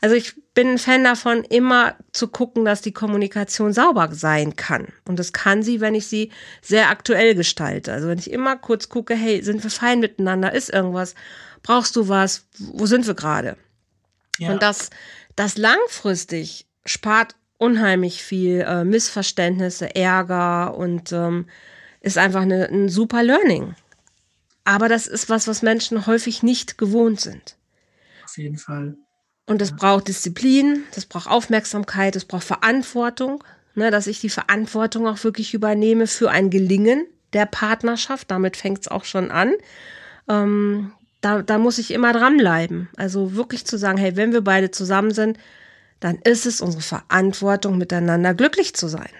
Also 0.00 0.16
ich 0.16 0.34
bin 0.54 0.70
ein 0.70 0.78
Fan 0.78 1.02
davon, 1.02 1.42
immer 1.42 1.96
zu 2.12 2.28
gucken, 2.28 2.64
dass 2.64 2.80
die 2.80 2.92
Kommunikation 2.92 3.72
sauber 3.72 4.14
sein 4.14 4.54
kann. 4.54 4.88
Und 5.04 5.18
das 5.18 5.32
kann 5.32 5.62
sie, 5.62 5.80
wenn 5.80 5.96
ich 5.96 6.06
sie 6.06 6.30
sehr 6.62 6.90
aktuell 6.90 7.34
gestalte. 7.34 7.92
Also 7.92 8.08
wenn 8.08 8.18
ich 8.18 8.30
immer 8.30 8.56
kurz 8.56 8.88
gucke, 8.88 9.14
hey, 9.14 9.42
sind 9.42 9.62
wir 9.64 9.70
fein 9.70 9.98
miteinander? 9.98 10.52
Ist 10.52 10.70
irgendwas? 10.70 11.16
Brauchst 11.62 11.96
du 11.96 12.08
was? 12.08 12.46
Wo 12.58 12.86
sind 12.86 13.06
wir 13.06 13.14
gerade? 13.14 13.56
Ja. 14.38 14.52
Und 14.52 14.62
das, 14.62 14.90
das 15.34 15.56
langfristig 15.56 16.66
spart 16.86 17.34
unheimlich 17.58 18.22
viel 18.22 18.60
äh, 18.60 18.84
Missverständnisse, 18.84 19.94
Ärger 19.96 20.76
und 20.76 21.12
ähm, 21.12 21.46
ist 22.00 22.18
einfach 22.18 22.42
eine, 22.42 22.68
ein 22.68 22.88
super 22.88 23.22
Learning. 23.22 23.74
Aber 24.64 24.88
das 24.88 25.06
ist 25.06 25.28
was, 25.28 25.48
was 25.48 25.62
Menschen 25.62 26.06
häufig 26.06 26.42
nicht 26.42 26.78
gewohnt 26.78 27.20
sind. 27.20 27.56
Auf 28.24 28.36
jeden 28.38 28.58
Fall. 28.58 28.96
Und 29.46 29.60
es 29.60 29.76
braucht 29.76 30.08
Disziplin, 30.08 30.84
das 30.94 31.06
braucht 31.06 31.28
Aufmerksamkeit, 31.28 32.16
es 32.16 32.24
braucht 32.24 32.44
Verantwortung, 32.44 33.44
ne, 33.74 33.90
dass 33.90 34.06
ich 34.06 34.20
die 34.20 34.30
Verantwortung 34.30 35.06
auch 35.06 35.22
wirklich 35.22 35.52
übernehme 35.52 36.06
für 36.06 36.30
ein 36.30 36.50
Gelingen 36.50 37.06
der 37.34 37.46
Partnerschaft. 37.46 38.30
Damit 38.30 38.56
fängt 38.56 38.80
es 38.80 38.88
auch 38.88 39.04
schon 39.04 39.30
an. 39.30 39.52
Ähm, 40.28 40.92
da, 41.20 41.42
da 41.42 41.58
muss 41.58 41.78
ich 41.78 41.90
immer 41.90 42.12
dranbleiben. 42.12 42.88
Also 42.96 43.34
wirklich 43.34 43.66
zu 43.66 43.76
sagen, 43.76 43.98
hey, 43.98 44.16
wenn 44.16 44.32
wir 44.32 44.42
beide 44.42 44.70
zusammen 44.70 45.12
sind, 45.12 45.38
dann 46.00 46.18
ist 46.18 46.46
es 46.46 46.60
unsere 46.60 46.82
Verantwortung, 46.82 47.78
miteinander 47.78 48.34
glücklich 48.34 48.74
zu 48.74 48.88
sein. 48.88 49.10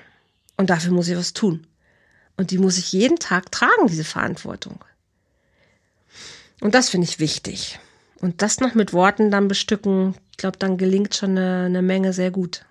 Und 0.57 0.71
dafür 0.71 0.93
muss 0.93 1.09
ich 1.09 1.17
was 1.17 1.33
tun. 1.33 1.67
Und 2.37 2.51
die 2.51 2.59
muss 2.59 2.79
ich 2.79 2.93
jeden 2.93 3.19
Tag 3.19 3.53
tragen, 3.53 3.87
diese 3.87 4.05
Verantwortung. 4.05 4.79
Und 6.61 6.75
das 6.75 6.89
finde 6.89 7.07
ich 7.07 7.19
wichtig. 7.19 7.79
Und 8.25 8.41
das 8.41 8.59
noch 8.59 8.75
mit 8.75 8.95
Worten 8.95 9.31
dann 9.31 9.49
bestücken, 9.49 10.15
ich 10.31 10.39
glaube, 10.39 10.57
dann 10.59 10.79
gelingt 10.79 11.15
schon 11.15 11.33
eine, 11.33 11.67
eine 11.67 11.83
Menge 11.83 12.15
sehr 12.15 12.31
gut. 12.31 12.65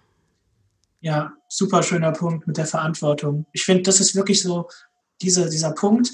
Ja, 1.00 1.34
super 1.48 1.84
schöner 1.84 2.12
Punkt 2.12 2.48
mit 2.48 2.58
der 2.58 2.66
Verantwortung. 2.66 3.46
Ich 3.52 3.64
finde, 3.64 3.84
das 3.84 4.00
ist 4.00 4.16
wirklich 4.16 4.42
so 4.42 4.68
diese, 5.22 5.48
dieser 5.52 5.70
Punkt. 5.70 6.10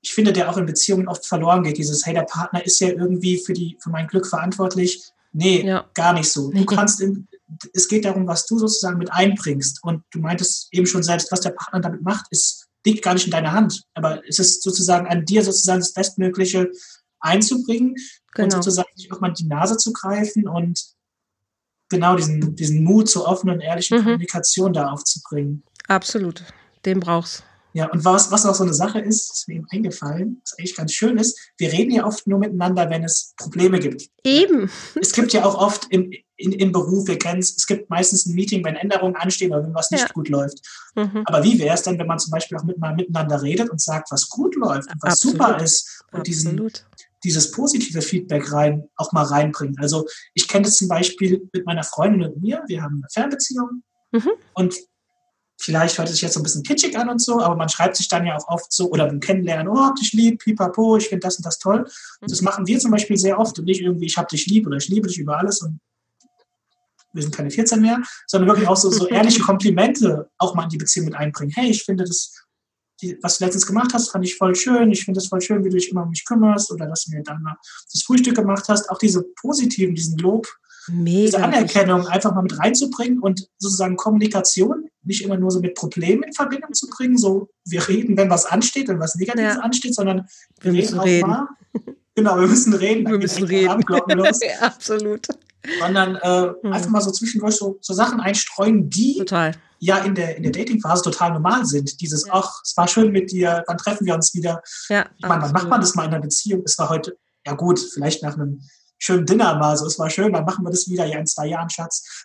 Ich 0.00 0.12
finde, 0.12 0.32
der 0.32 0.50
auch 0.50 0.56
in 0.56 0.66
Beziehungen 0.66 1.06
oft 1.06 1.24
verloren 1.24 1.62
geht. 1.62 1.78
Dieses, 1.78 2.04
hey, 2.04 2.14
der 2.14 2.22
Partner 2.22 2.66
ist 2.66 2.80
ja 2.80 2.88
irgendwie 2.88 3.38
für, 3.38 3.52
die, 3.52 3.78
für 3.80 3.90
mein 3.90 4.08
Glück 4.08 4.26
verantwortlich. 4.26 5.12
Nee, 5.32 5.64
ja. 5.64 5.88
gar 5.94 6.12
nicht 6.12 6.32
so. 6.32 6.50
Du 6.50 6.64
kannst, 6.64 7.00
in, 7.00 7.28
es 7.72 7.86
geht 7.86 8.04
darum, 8.04 8.26
was 8.26 8.44
du 8.46 8.58
sozusagen 8.58 8.98
mit 8.98 9.12
einbringst. 9.12 9.84
Und 9.84 10.02
du 10.10 10.18
meintest 10.18 10.66
eben 10.72 10.86
schon 10.86 11.04
selbst, 11.04 11.30
was 11.30 11.42
der 11.42 11.50
Partner 11.50 11.78
damit 11.78 12.02
macht, 12.02 12.26
ist, 12.30 12.66
liegt 12.84 13.04
gar 13.04 13.14
nicht 13.14 13.26
in 13.26 13.30
deiner 13.30 13.52
Hand. 13.52 13.84
Aber 13.94 14.20
es 14.26 14.40
ist 14.40 14.64
sozusagen 14.64 15.06
an 15.06 15.24
dir 15.26 15.44
sozusagen 15.44 15.78
das 15.78 15.92
Bestmögliche 15.92 16.72
einzubringen 17.20 17.94
genau. 18.32 18.46
und 18.46 18.50
sozusagen 18.50 18.88
sich 18.94 19.12
auch 19.12 19.20
mal 19.20 19.32
die 19.32 19.46
Nase 19.46 19.76
zu 19.76 19.92
greifen 19.92 20.48
und 20.48 20.84
genau 21.88 22.16
diesen, 22.16 22.54
diesen 22.54 22.84
Mut 22.84 23.08
zur 23.08 23.26
offenen, 23.26 23.60
ehrlichen 23.60 23.98
mhm. 23.98 24.04
Kommunikation 24.04 24.72
da 24.72 24.90
aufzubringen. 24.90 25.64
Absolut. 25.88 26.44
Den 26.84 27.00
brauchst 27.00 27.44
ja, 27.72 27.88
und 27.88 28.04
was, 28.04 28.32
was 28.32 28.46
auch 28.46 28.54
so 28.54 28.64
eine 28.64 28.74
Sache 28.74 28.98
ist, 28.98 29.32
ist 29.32 29.48
mir 29.48 29.56
eben 29.56 29.66
eingefallen, 29.70 30.40
was 30.42 30.58
eigentlich 30.58 30.76
ganz 30.76 30.92
schön 30.92 31.18
ist, 31.18 31.38
wir 31.56 31.72
reden 31.72 31.92
ja 31.92 32.04
oft 32.04 32.26
nur 32.26 32.38
miteinander, 32.38 32.90
wenn 32.90 33.04
es 33.04 33.32
Probleme 33.36 33.78
gibt. 33.78 34.08
Eben. 34.24 34.70
Es 35.00 35.12
gibt 35.12 35.32
ja 35.32 35.44
auch 35.44 35.54
oft 35.54 35.86
im, 35.90 36.12
in, 36.36 36.52
im 36.52 36.72
Beruf, 36.72 37.06
wir 37.06 37.18
kennen 37.18 37.38
es, 37.38 37.56
es 37.56 37.66
gibt 37.66 37.88
meistens 37.88 38.26
ein 38.26 38.34
Meeting, 38.34 38.64
wenn 38.64 38.74
Änderungen 38.74 39.14
anstehen 39.14 39.52
oder 39.52 39.62
wenn 39.62 39.74
was 39.74 39.90
nicht 39.92 40.02
ja. 40.02 40.12
gut 40.12 40.28
läuft. 40.28 40.58
Mhm. 40.96 41.22
Aber 41.26 41.44
wie 41.44 41.58
wäre 41.60 41.74
es 41.74 41.82
denn, 41.82 41.98
wenn 41.98 42.08
man 42.08 42.18
zum 42.18 42.32
Beispiel 42.32 42.58
auch 42.58 42.64
mit, 42.64 42.78
mal 42.78 42.94
miteinander 42.94 43.40
redet 43.40 43.70
und 43.70 43.80
sagt, 43.80 44.10
was 44.10 44.28
gut 44.28 44.56
läuft 44.56 44.92
und 44.92 45.02
was 45.02 45.14
Absolut. 45.14 45.36
super 45.36 45.62
ist 45.62 46.04
und 46.10 46.26
diesen, 46.26 46.70
dieses 47.24 47.50
positive 47.50 48.02
Feedback 48.02 48.52
rein, 48.52 48.88
auch 48.96 49.12
mal 49.12 49.24
reinbringen. 49.24 49.78
Also 49.78 50.06
ich 50.34 50.48
kenne 50.48 50.64
das 50.64 50.76
zum 50.76 50.88
Beispiel 50.88 51.48
mit 51.52 51.66
meiner 51.66 51.84
Freundin 51.84 52.22
und 52.22 52.40
mir, 52.40 52.62
wir 52.66 52.82
haben 52.82 52.96
eine 52.96 53.08
Fernbeziehung 53.12 53.82
mhm. 54.12 54.30
und 54.54 54.74
vielleicht 55.60 55.98
hört 55.98 56.08
es 56.08 56.14
sich 56.14 56.22
jetzt 56.22 56.34
so 56.34 56.40
ein 56.40 56.42
bisschen 56.42 56.62
kitschig 56.62 56.96
an 56.98 57.10
und 57.10 57.20
so, 57.20 57.40
aber 57.40 57.54
man 57.54 57.68
schreibt 57.68 57.96
sich 57.96 58.08
dann 58.08 58.26
ja 58.26 58.36
auch 58.36 58.48
oft 58.48 58.72
so 58.72 58.90
oder 58.90 59.06
beim 59.06 59.20
Kennenlernen, 59.20 59.68
oh, 59.68 59.78
hab 59.78 59.96
dich 59.96 60.12
lieb, 60.12 60.40
pipapo, 60.42 60.96
ich 60.96 61.08
finde 61.08 61.26
das 61.26 61.36
und 61.36 61.46
das 61.46 61.58
toll. 61.58 61.86
Und 62.20 62.30
das 62.30 62.40
machen 62.40 62.66
wir 62.66 62.78
zum 62.78 62.90
Beispiel 62.90 63.18
sehr 63.18 63.38
oft 63.38 63.58
und 63.58 63.66
nicht 63.66 63.82
irgendwie, 63.82 64.06
ich 64.06 64.16
hab 64.16 64.28
dich 64.28 64.46
lieb 64.46 64.66
oder 64.66 64.78
ich 64.78 64.88
liebe 64.88 65.06
dich 65.06 65.18
über 65.18 65.38
alles 65.38 65.60
und 65.60 65.78
wir 67.12 67.22
sind 67.22 67.34
keine 67.34 67.50
14 67.50 67.80
mehr, 67.80 68.00
sondern 68.26 68.48
wirklich 68.48 68.68
auch 68.68 68.76
so, 68.76 68.90
so 68.90 69.06
ehrliche 69.08 69.40
Komplimente 69.40 70.30
auch 70.38 70.54
mal 70.54 70.64
in 70.64 70.68
die 70.70 70.78
Beziehung 70.78 71.06
mit 71.06 71.14
einbringen. 71.14 71.52
Hey, 71.54 71.70
ich 71.70 71.82
finde 71.84 72.04
das 72.04 72.34
die, 73.00 73.18
was 73.22 73.38
du 73.38 73.44
letztens 73.44 73.66
gemacht 73.66 73.92
hast, 73.94 74.10
fand 74.10 74.24
ich 74.24 74.36
voll 74.36 74.54
schön. 74.54 74.90
Ich 74.90 75.04
finde 75.04 75.18
es 75.18 75.28
voll 75.28 75.40
schön, 75.40 75.64
wie 75.64 75.68
du 75.68 75.76
dich 75.76 75.90
immer 75.90 76.02
um 76.02 76.10
mich 76.10 76.24
kümmerst 76.24 76.70
oder 76.72 76.86
dass 76.86 77.04
du 77.04 77.16
mir 77.16 77.22
dann 77.22 77.42
mal 77.42 77.56
das 77.92 78.02
Frühstück 78.02 78.36
gemacht 78.36 78.64
hast. 78.68 78.90
Auch 78.90 78.98
diese 78.98 79.24
positiven, 79.40 79.94
diesen 79.94 80.18
Lob, 80.18 80.46
Mega 80.88 81.26
diese 81.26 81.42
Anerkennung 81.42 82.06
einfach 82.06 82.34
mal 82.34 82.42
mit 82.42 82.58
reinzubringen 82.58 83.18
und 83.18 83.48
sozusagen 83.58 83.96
Kommunikation 83.96 84.88
nicht 85.02 85.22
immer 85.22 85.36
nur 85.36 85.50
so 85.50 85.60
mit 85.60 85.74
Problemen 85.74 86.22
in 86.22 86.32
Verbindung 86.32 86.72
zu 86.72 86.88
bringen. 86.88 87.18
So, 87.18 87.48
wir 87.64 87.86
reden, 87.88 88.16
wenn 88.16 88.30
was 88.30 88.46
ansteht, 88.46 88.88
wenn 88.88 89.00
was 89.00 89.14
Negatives 89.14 89.54
ja. 89.54 89.60
ansteht, 89.60 89.94
sondern 89.94 90.26
wir, 90.60 90.72
wir 90.72 90.82
reden 90.82 90.98
auch 90.98 91.04
reden. 91.04 91.28
mal. 91.28 91.48
Genau, 92.14 92.40
wir 92.40 92.48
müssen 92.48 92.74
reden. 92.74 93.08
Wir 93.08 93.18
müssen 93.18 93.44
reden. 93.44 93.82
ja, 93.88 94.60
absolut. 94.60 95.26
Sondern 95.78 96.16
äh, 96.16 96.52
hm. 96.62 96.72
einfach 96.72 96.90
mal 96.90 97.00
so 97.00 97.10
zwischendurch 97.10 97.56
so, 97.56 97.78
so 97.80 97.92
Sachen 97.94 98.20
einstreuen, 98.20 98.88
die 98.88 99.18
Total 99.18 99.54
ja 99.80 99.98
in 99.98 100.14
der, 100.14 100.36
in 100.36 100.42
der 100.44 100.52
Dating-Phase 100.52 101.02
total 101.02 101.32
normal 101.32 101.64
sind. 101.66 102.00
Dieses, 102.00 102.26
ja. 102.26 102.34
ach, 102.34 102.60
es 102.62 102.76
war 102.76 102.86
schön 102.86 103.10
mit 103.10 103.32
dir, 103.32 103.64
wann 103.66 103.78
treffen 103.78 104.06
wir 104.06 104.14
uns 104.14 104.34
wieder? 104.34 104.62
Ja, 104.88 105.06
ich 105.16 105.26
meine, 105.26 105.42
wann 105.42 105.52
macht 105.52 105.68
man 105.68 105.80
das 105.80 105.94
mal 105.94 106.04
in 106.04 106.10
einer 106.10 106.20
Beziehung? 106.20 106.62
Es 106.64 106.78
war 106.78 106.90
heute, 106.90 107.16
ja 107.46 107.54
gut, 107.54 107.80
vielleicht 107.80 108.22
nach 108.22 108.34
einem 108.34 108.60
schönen 108.98 109.24
Dinner 109.26 109.56
mal 109.56 109.76
so, 109.76 109.86
es 109.86 109.98
war 109.98 110.10
schön, 110.10 110.32
dann 110.32 110.44
machen 110.44 110.64
wir 110.64 110.70
das 110.70 110.86
wieder, 110.88 111.06
ja, 111.06 111.18
in 111.18 111.26
zwei 111.26 111.46
Jahren, 111.46 111.70
Schatz. 111.70 112.04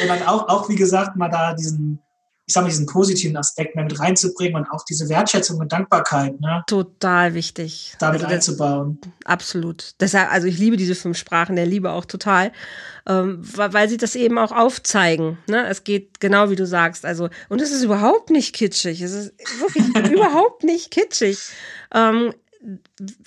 Sondern 0.00 0.22
auch, 0.26 0.48
auch, 0.48 0.68
wie 0.68 0.76
gesagt, 0.76 1.16
mal 1.16 1.30
da 1.30 1.54
diesen, 1.54 2.02
ich 2.46 2.54
sag 2.54 2.62
mal, 2.62 2.68
diesen 2.68 2.86
positiven 2.86 3.36
Aspekt 3.36 3.74
mit 3.74 3.98
reinzubringen 3.98 4.56
und 4.56 4.70
auch 4.70 4.84
diese 4.84 5.08
Wertschätzung 5.08 5.58
und 5.58 5.72
Dankbarkeit. 5.72 6.40
Ne? 6.40 6.62
Total 6.68 7.34
wichtig. 7.34 7.96
Damit 7.98 8.22
also 8.22 8.34
einzubauen. 8.34 9.00
Absolut. 9.24 9.94
Deshalb, 9.98 10.32
also 10.32 10.46
ich 10.46 10.56
liebe 10.56 10.76
diese 10.76 10.94
fünf 10.94 11.18
Sprachen 11.18 11.56
der 11.56 11.66
Liebe 11.66 11.90
auch 11.90 12.04
total, 12.04 12.52
ähm, 13.08 13.40
weil 13.42 13.88
sie 13.88 13.96
das 13.96 14.14
eben 14.14 14.38
auch 14.38 14.52
aufzeigen. 14.52 15.38
Ne? 15.48 15.66
Es 15.66 15.82
geht 15.82 16.20
genau 16.20 16.48
wie 16.48 16.56
du 16.56 16.66
sagst. 16.66 17.04
Also, 17.04 17.30
und 17.48 17.60
es 17.60 17.72
ist 17.72 17.82
überhaupt 17.82 18.30
nicht 18.30 18.54
kitschig. 18.54 19.02
Es 19.02 19.12
ist 19.12 19.32
wirklich 19.58 19.86
überhaupt 20.12 20.62
nicht 20.62 20.92
kitschig. 20.92 21.38
Ähm, 21.92 22.32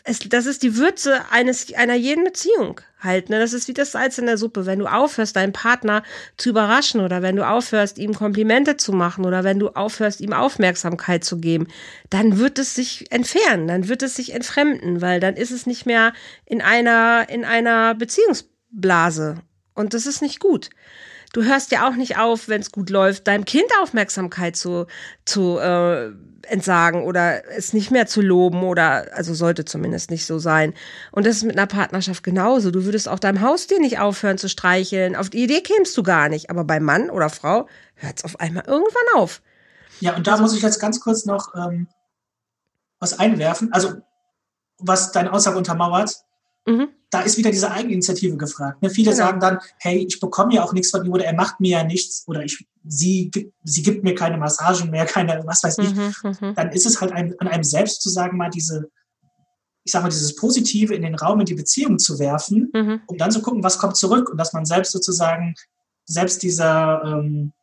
es, 0.03 0.19
das 0.19 0.45
ist 0.45 0.63
die 0.63 0.75
Würze 0.75 1.21
eines, 1.31 1.73
einer 1.73 1.95
jeden 1.95 2.23
Beziehung 2.23 2.81
halt. 2.99 3.29
Ne? 3.29 3.39
Das 3.39 3.53
ist 3.53 3.67
wie 3.67 3.73
das 3.73 3.91
Salz 3.91 4.17
in 4.17 4.25
der 4.25 4.37
Suppe. 4.37 4.65
Wenn 4.65 4.79
du 4.79 4.87
aufhörst, 4.87 5.35
deinen 5.35 5.53
Partner 5.53 6.03
zu 6.37 6.49
überraschen 6.49 7.01
oder 7.01 7.21
wenn 7.21 7.35
du 7.35 7.47
aufhörst, 7.47 7.97
ihm 7.97 8.13
Komplimente 8.13 8.77
zu 8.77 8.91
machen 8.91 9.25
oder 9.25 9.43
wenn 9.43 9.59
du 9.59 9.69
aufhörst, 9.69 10.21
ihm 10.21 10.33
Aufmerksamkeit 10.33 11.23
zu 11.23 11.37
geben, 11.37 11.67
dann 12.09 12.37
wird 12.37 12.59
es 12.59 12.75
sich 12.75 13.11
entfernen, 13.11 13.67
dann 13.67 13.87
wird 13.87 14.03
es 14.03 14.15
sich 14.15 14.33
entfremden, 14.33 15.01
weil 15.01 15.19
dann 15.19 15.35
ist 15.35 15.51
es 15.51 15.65
nicht 15.65 15.85
mehr 15.85 16.13
in 16.45 16.61
einer, 16.61 17.27
in 17.29 17.45
einer 17.45 17.95
Beziehungsblase. 17.95 19.37
Und 19.73 19.93
das 19.93 20.05
ist 20.05 20.21
nicht 20.21 20.39
gut 20.39 20.69
du 21.34 21.43
hörst 21.43 21.71
ja 21.71 21.88
auch 21.88 21.95
nicht 21.95 22.17
auf, 22.17 22.47
wenn 22.47 22.61
es 22.61 22.71
gut 22.71 22.89
läuft, 22.89 23.27
deinem 23.27 23.45
Kind 23.45 23.67
Aufmerksamkeit 23.82 24.55
zu, 24.55 24.88
zu 25.25 25.57
äh, 25.59 26.11
entsagen 26.47 27.03
oder 27.03 27.47
es 27.49 27.73
nicht 27.73 27.91
mehr 27.91 28.07
zu 28.07 28.21
loben 28.21 28.63
oder, 28.63 29.07
also 29.13 29.34
sollte 29.34 29.65
zumindest 29.65 30.09
nicht 30.11 30.25
so 30.25 30.39
sein. 30.39 30.73
Und 31.11 31.25
das 31.25 31.38
ist 31.38 31.43
mit 31.43 31.57
einer 31.57 31.67
Partnerschaft 31.67 32.23
genauso. 32.23 32.71
Du 32.71 32.86
würdest 32.86 33.07
auch 33.07 33.19
deinem 33.19 33.41
Haustier 33.41 33.80
nicht 33.80 33.99
aufhören 33.99 34.38
zu 34.38 34.49
streicheln. 34.49 35.15
Auf 35.15 35.30
die 35.30 35.43
Idee 35.43 35.61
kämst 35.61 35.95
du 35.97 36.03
gar 36.03 36.30
nicht. 36.30 36.49
Aber 36.49 36.63
bei 36.63 36.80
Mann 36.80 37.09
oder 37.09 37.30
Frau 37.30 37.67
hört 37.95 38.17
es 38.17 38.25
auf 38.25 38.39
einmal 38.39 38.63
irgendwann 38.65 39.21
auf. 39.21 39.41
Ja, 39.99 40.15
und 40.15 40.27
da 40.27 40.34
also, 40.34 40.43
muss 40.43 40.55
ich 40.55 40.61
jetzt 40.61 40.80
ganz 40.80 40.99
kurz 40.99 41.25
noch 41.25 41.53
ähm, 41.55 41.88
was 42.99 43.19
einwerfen. 43.19 43.71
Also, 43.73 43.93
was 44.77 45.11
deine 45.11 45.34
Aussage 45.34 45.57
untermauert. 45.57 46.15
Mhm 46.70 46.88
da 47.09 47.22
ist 47.22 47.38
wieder 47.38 47.51
diese 47.51 47.72
Eigeninitiative 47.72 48.38
gefragt. 48.38 48.82
Ne? 48.82 48.89
Viele 48.89 49.11
genau. 49.11 49.26
sagen 49.26 49.39
dann, 49.39 49.59
hey, 49.80 50.05
ich 50.07 50.20
bekomme 50.20 50.53
ja 50.53 50.63
auch 50.63 50.74
nichts 50.74 50.91
von 50.91 51.03
ihm 51.03 51.11
oder 51.11 51.26
er 51.26 51.34
macht 51.34 51.59
mir 51.59 51.80
ja 51.80 51.84
nichts 51.84 52.24
oder 52.28 52.43
ich, 52.43 52.67
sie, 52.86 53.32
sie 53.63 53.84
gibt 53.84 54.03
mir 54.03 54.15
keine 54.15 54.38
Massagen 54.38 54.91
mehr, 54.91 55.05
keine, 55.07 55.41
was 55.45 55.63
weiß 55.63 55.78
ich. 55.80 55.95
Mhm, 55.95 56.13
mhm, 56.24 56.55
dann 56.55 56.72
ist 56.72 56.86
es 56.86 57.01
halt 57.01 57.11
ein, 57.11 57.34
an 57.39 57.47
einem 57.47 57.63
selbst 57.63 58.01
zu 58.01 58.09
sagen, 58.09 58.38
mal 58.38 58.49
diese, 58.49 58.89
ich 59.84 59.91
sag 59.91 60.03
mal, 60.03 60.09
dieses 60.09 60.36
Positive 60.36 60.93
in 60.93 61.01
den 61.01 61.15
Raum, 61.15 61.39
in 61.39 61.45
die 61.45 61.55
Beziehung 61.55 61.97
zu 61.97 62.20
werfen, 62.20 62.70
mhm. 62.74 63.01
um 63.07 63.17
dann 63.17 63.32
zu 63.32 63.41
gucken, 63.41 63.63
was 63.63 63.80
kommt 63.80 63.97
zurück 63.97 64.30
und 64.30 64.38
dass 64.38 64.53
man 64.53 64.65
selbst 64.65 64.91
sozusagen, 64.91 65.55
selbst 66.05 66.43
dieser, 66.43 67.01
ähm, 67.03 67.53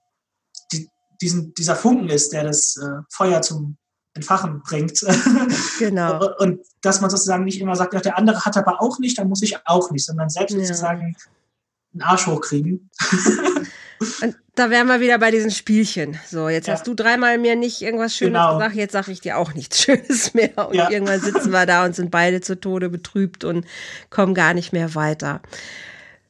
die, 0.73 0.89
diesen, 1.21 1.55
dieser 1.55 1.77
Funken 1.77 2.09
ist, 2.09 2.33
der 2.33 2.45
das 2.45 2.77
äh, 2.77 3.03
Feuer 3.11 3.43
zum 3.43 3.77
Entfachen 4.17 4.63
bringt. 4.63 5.05
Genau. 5.79 6.35
und 6.39 6.61
dass 6.81 7.01
man 7.01 7.11
sozusagen 7.11 7.45
nicht 7.45 7.61
immer 7.61 7.77
sagt, 7.77 7.93
der 8.05 8.19
andere 8.19 8.45
hat 8.45 8.57
aber 8.57 8.83
auch 8.83 8.99
nicht, 8.99 9.19
dann 9.19 9.29
muss 9.29 9.43
ich 9.43 9.57
auch 9.67 9.91
nicht, 9.91 10.05
sondern 10.05 10.29
selbst 10.29 10.55
ja. 10.55 10.61
sozusagen 10.61 11.17
einen 11.93 12.03
Arsch 12.03 12.27
hochkriegen. 12.27 12.91
Und 14.21 14.37
da 14.55 14.69
wären 14.69 14.89
wir 14.89 15.01
wieder 15.01 15.19
bei 15.19 15.31
diesen 15.31 15.51
Spielchen. 15.51 16.19
So, 16.29 16.51
jetzt 16.51 16.69
ja. 16.69 16.75
hast 16.75 16.87
du 16.87 16.95
dreimal 16.95 17.39
mir 17.39 17.57
nicht 17.57 17.81
irgendwas 17.81 18.15
Schönes 18.15 18.35
genau. 18.35 18.59
gesagt, 18.59 18.75
jetzt 18.75 18.93
sage 18.93 19.11
ich 19.11 19.21
dir 19.21 19.39
auch 19.39 19.55
nichts 19.55 19.83
Schönes 19.83 20.35
mehr. 20.35 20.69
Und 20.69 20.75
ja. 20.75 20.91
irgendwann 20.91 21.21
sitzen 21.21 21.51
wir 21.51 21.65
da 21.65 21.85
und 21.85 21.95
sind 21.95 22.11
beide 22.11 22.41
zu 22.41 22.61
Tode 22.61 22.91
betrübt 22.91 23.45
und 23.45 23.67
kommen 24.11 24.35
gar 24.35 24.53
nicht 24.53 24.73
mehr 24.73 24.95
weiter. 24.95 25.41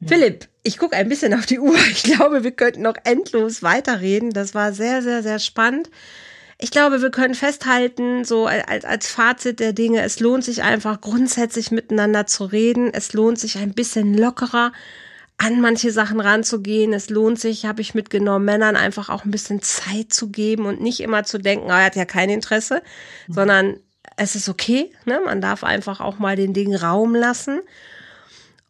Philipp, 0.05 0.49
ich 0.63 0.79
gucke 0.79 0.95
ein 0.95 1.09
bisschen 1.09 1.35
auf 1.35 1.47
die 1.47 1.59
Uhr. 1.59 1.77
Ich 1.91 2.03
glaube, 2.03 2.45
wir 2.45 2.53
könnten 2.53 2.83
noch 2.83 2.97
endlos 3.05 3.63
weiterreden. 3.63 4.31
Das 4.31 4.55
war 4.55 4.73
sehr, 4.73 5.03
sehr, 5.03 5.23
sehr 5.23 5.39
spannend 5.39 5.91
ich 6.59 6.71
glaube, 6.71 7.03
wir 7.03 7.11
können 7.11 7.35
festhalten, 7.35 8.25
so 8.25 8.47
als, 8.47 8.85
als 8.85 9.09
Fazit 9.09 9.61
der 9.61 9.73
Dinge, 9.75 10.03
es 10.03 10.21
lohnt 10.21 10.45
sich 10.45 10.63
einfach 10.63 11.01
grundsätzlich 11.01 11.71
miteinander 11.71 12.27
zu 12.27 12.45
reden. 12.45 12.91
Es 12.93 13.13
lohnt 13.13 13.39
sich 13.39 13.59
ein 13.59 13.75
bisschen 13.75 14.17
lockerer 14.17 14.73
an 15.37 15.61
manche 15.61 15.91
Sachen 15.91 16.19
ranzugehen. 16.19 16.95
Es 16.95 17.11
lohnt 17.11 17.39
sich, 17.39 17.67
habe 17.67 17.83
ich 17.83 17.95
mitgenommen, 17.95 18.47
Männern 18.47 18.75
einfach 18.75 19.11
auch 19.11 19.25
ein 19.25 19.31
bisschen 19.31 19.61
Zeit 19.61 20.15
zu 20.15 20.31
geben 20.31 20.65
und 20.65 20.81
nicht 20.81 21.01
immer 21.01 21.25
zu 21.25 21.39
denken, 21.39 21.67
oh, 21.67 21.75
er 21.75 21.85
hat 21.85 21.97
ja 21.97 22.07
kein 22.07 22.31
Interesse, 22.31 22.83
mhm. 23.27 23.33
sondern 23.35 23.77
es 24.17 24.35
ist 24.35 24.49
okay. 24.49 24.91
Ne? 25.05 25.21
Man 25.25 25.43
darf 25.43 25.63
einfach 25.63 26.01
auch 26.01 26.19
mal 26.19 26.37
den 26.37 26.55
Dingen 26.55 26.77
Raum 26.77 27.15
lassen. 27.15 27.61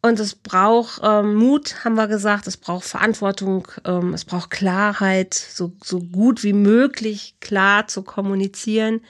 Und 0.07 0.21
es 0.21 0.35
braucht 0.35 1.01
ähm, 1.03 1.35
Mut, 1.35 1.83
haben 1.83 1.95
wir 1.95 2.07
gesagt, 2.07 2.47
es 2.47 2.55
braucht 2.55 2.85
Verantwortung, 2.85 3.67
ähm, 3.83 4.13
es 4.13 4.23
braucht 4.23 4.51
Klarheit, 4.51 5.33
so, 5.33 5.73
so 5.83 5.99
gut 5.99 6.43
wie 6.43 6.53
möglich 6.53 7.35
klar 7.41 7.87
zu 7.87 8.03
kommunizieren. 8.03 9.01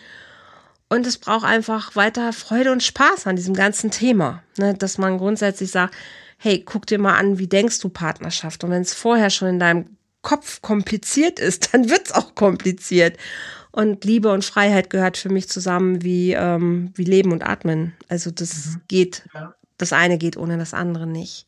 Und 0.90 1.06
es 1.06 1.20
braucht 1.20 1.46
einfach 1.46 1.96
weiter 1.96 2.34
Freude 2.34 2.72
und 2.72 2.82
Spaß 2.82 3.28
an 3.28 3.36
diesem 3.36 3.54
ganzen 3.54 3.92
Thema. 3.92 4.42
Ne? 4.58 4.74
Dass 4.74 4.98
man 4.98 5.20
grundsätzlich 5.20 5.70
sagt, 5.70 5.94
hey, 6.40 6.64
guck 6.66 6.88
dir 6.88 6.98
mal 6.98 7.16
an, 7.16 7.38
wie 7.38 7.48
denkst 7.48 7.80
du 7.80 7.90
Partnerschaft? 7.90 8.64
Und 8.64 8.72
wenn 8.72 8.82
es 8.82 8.96
vorher 8.96 9.30
schon 9.30 9.50
in 9.50 9.60
deinem 9.60 9.98
Kopf 10.24 10.64
kompliziert 10.64 11.40
ist, 11.40 11.70
dann 11.74 11.92
wird 11.92 12.08
es 12.08 12.12
auch 12.12 12.34
kompliziert. 12.34 13.18
Und 13.72 14.04
Liebe 14.04 14.32
und 14.32 14.44
Freiheit 14.44 14.90
gehört 14.90 15.18
für 15.18 15.30
mich 15.30 15.48
zusammen 15.48 16.02
wie, 16.02 16.32
ähm, 16.32 16.92
wie 16.96 17.04
Leben 17.04 17.32
und 17.32 17.48
Atmen. 17.48 17.94
Also 18.08 18.32
das 18.32 18.66
mhm. 18.66 18.82
geht 18.88 19.24
ja 19.36 19.54
das 19.78 19.94
eine 19.94 20.18
geht 20.18 20.38
ohne 20.38 20.58
das 20.58 20.74
andere 20.74 21.08
nicht. 21.08 21.48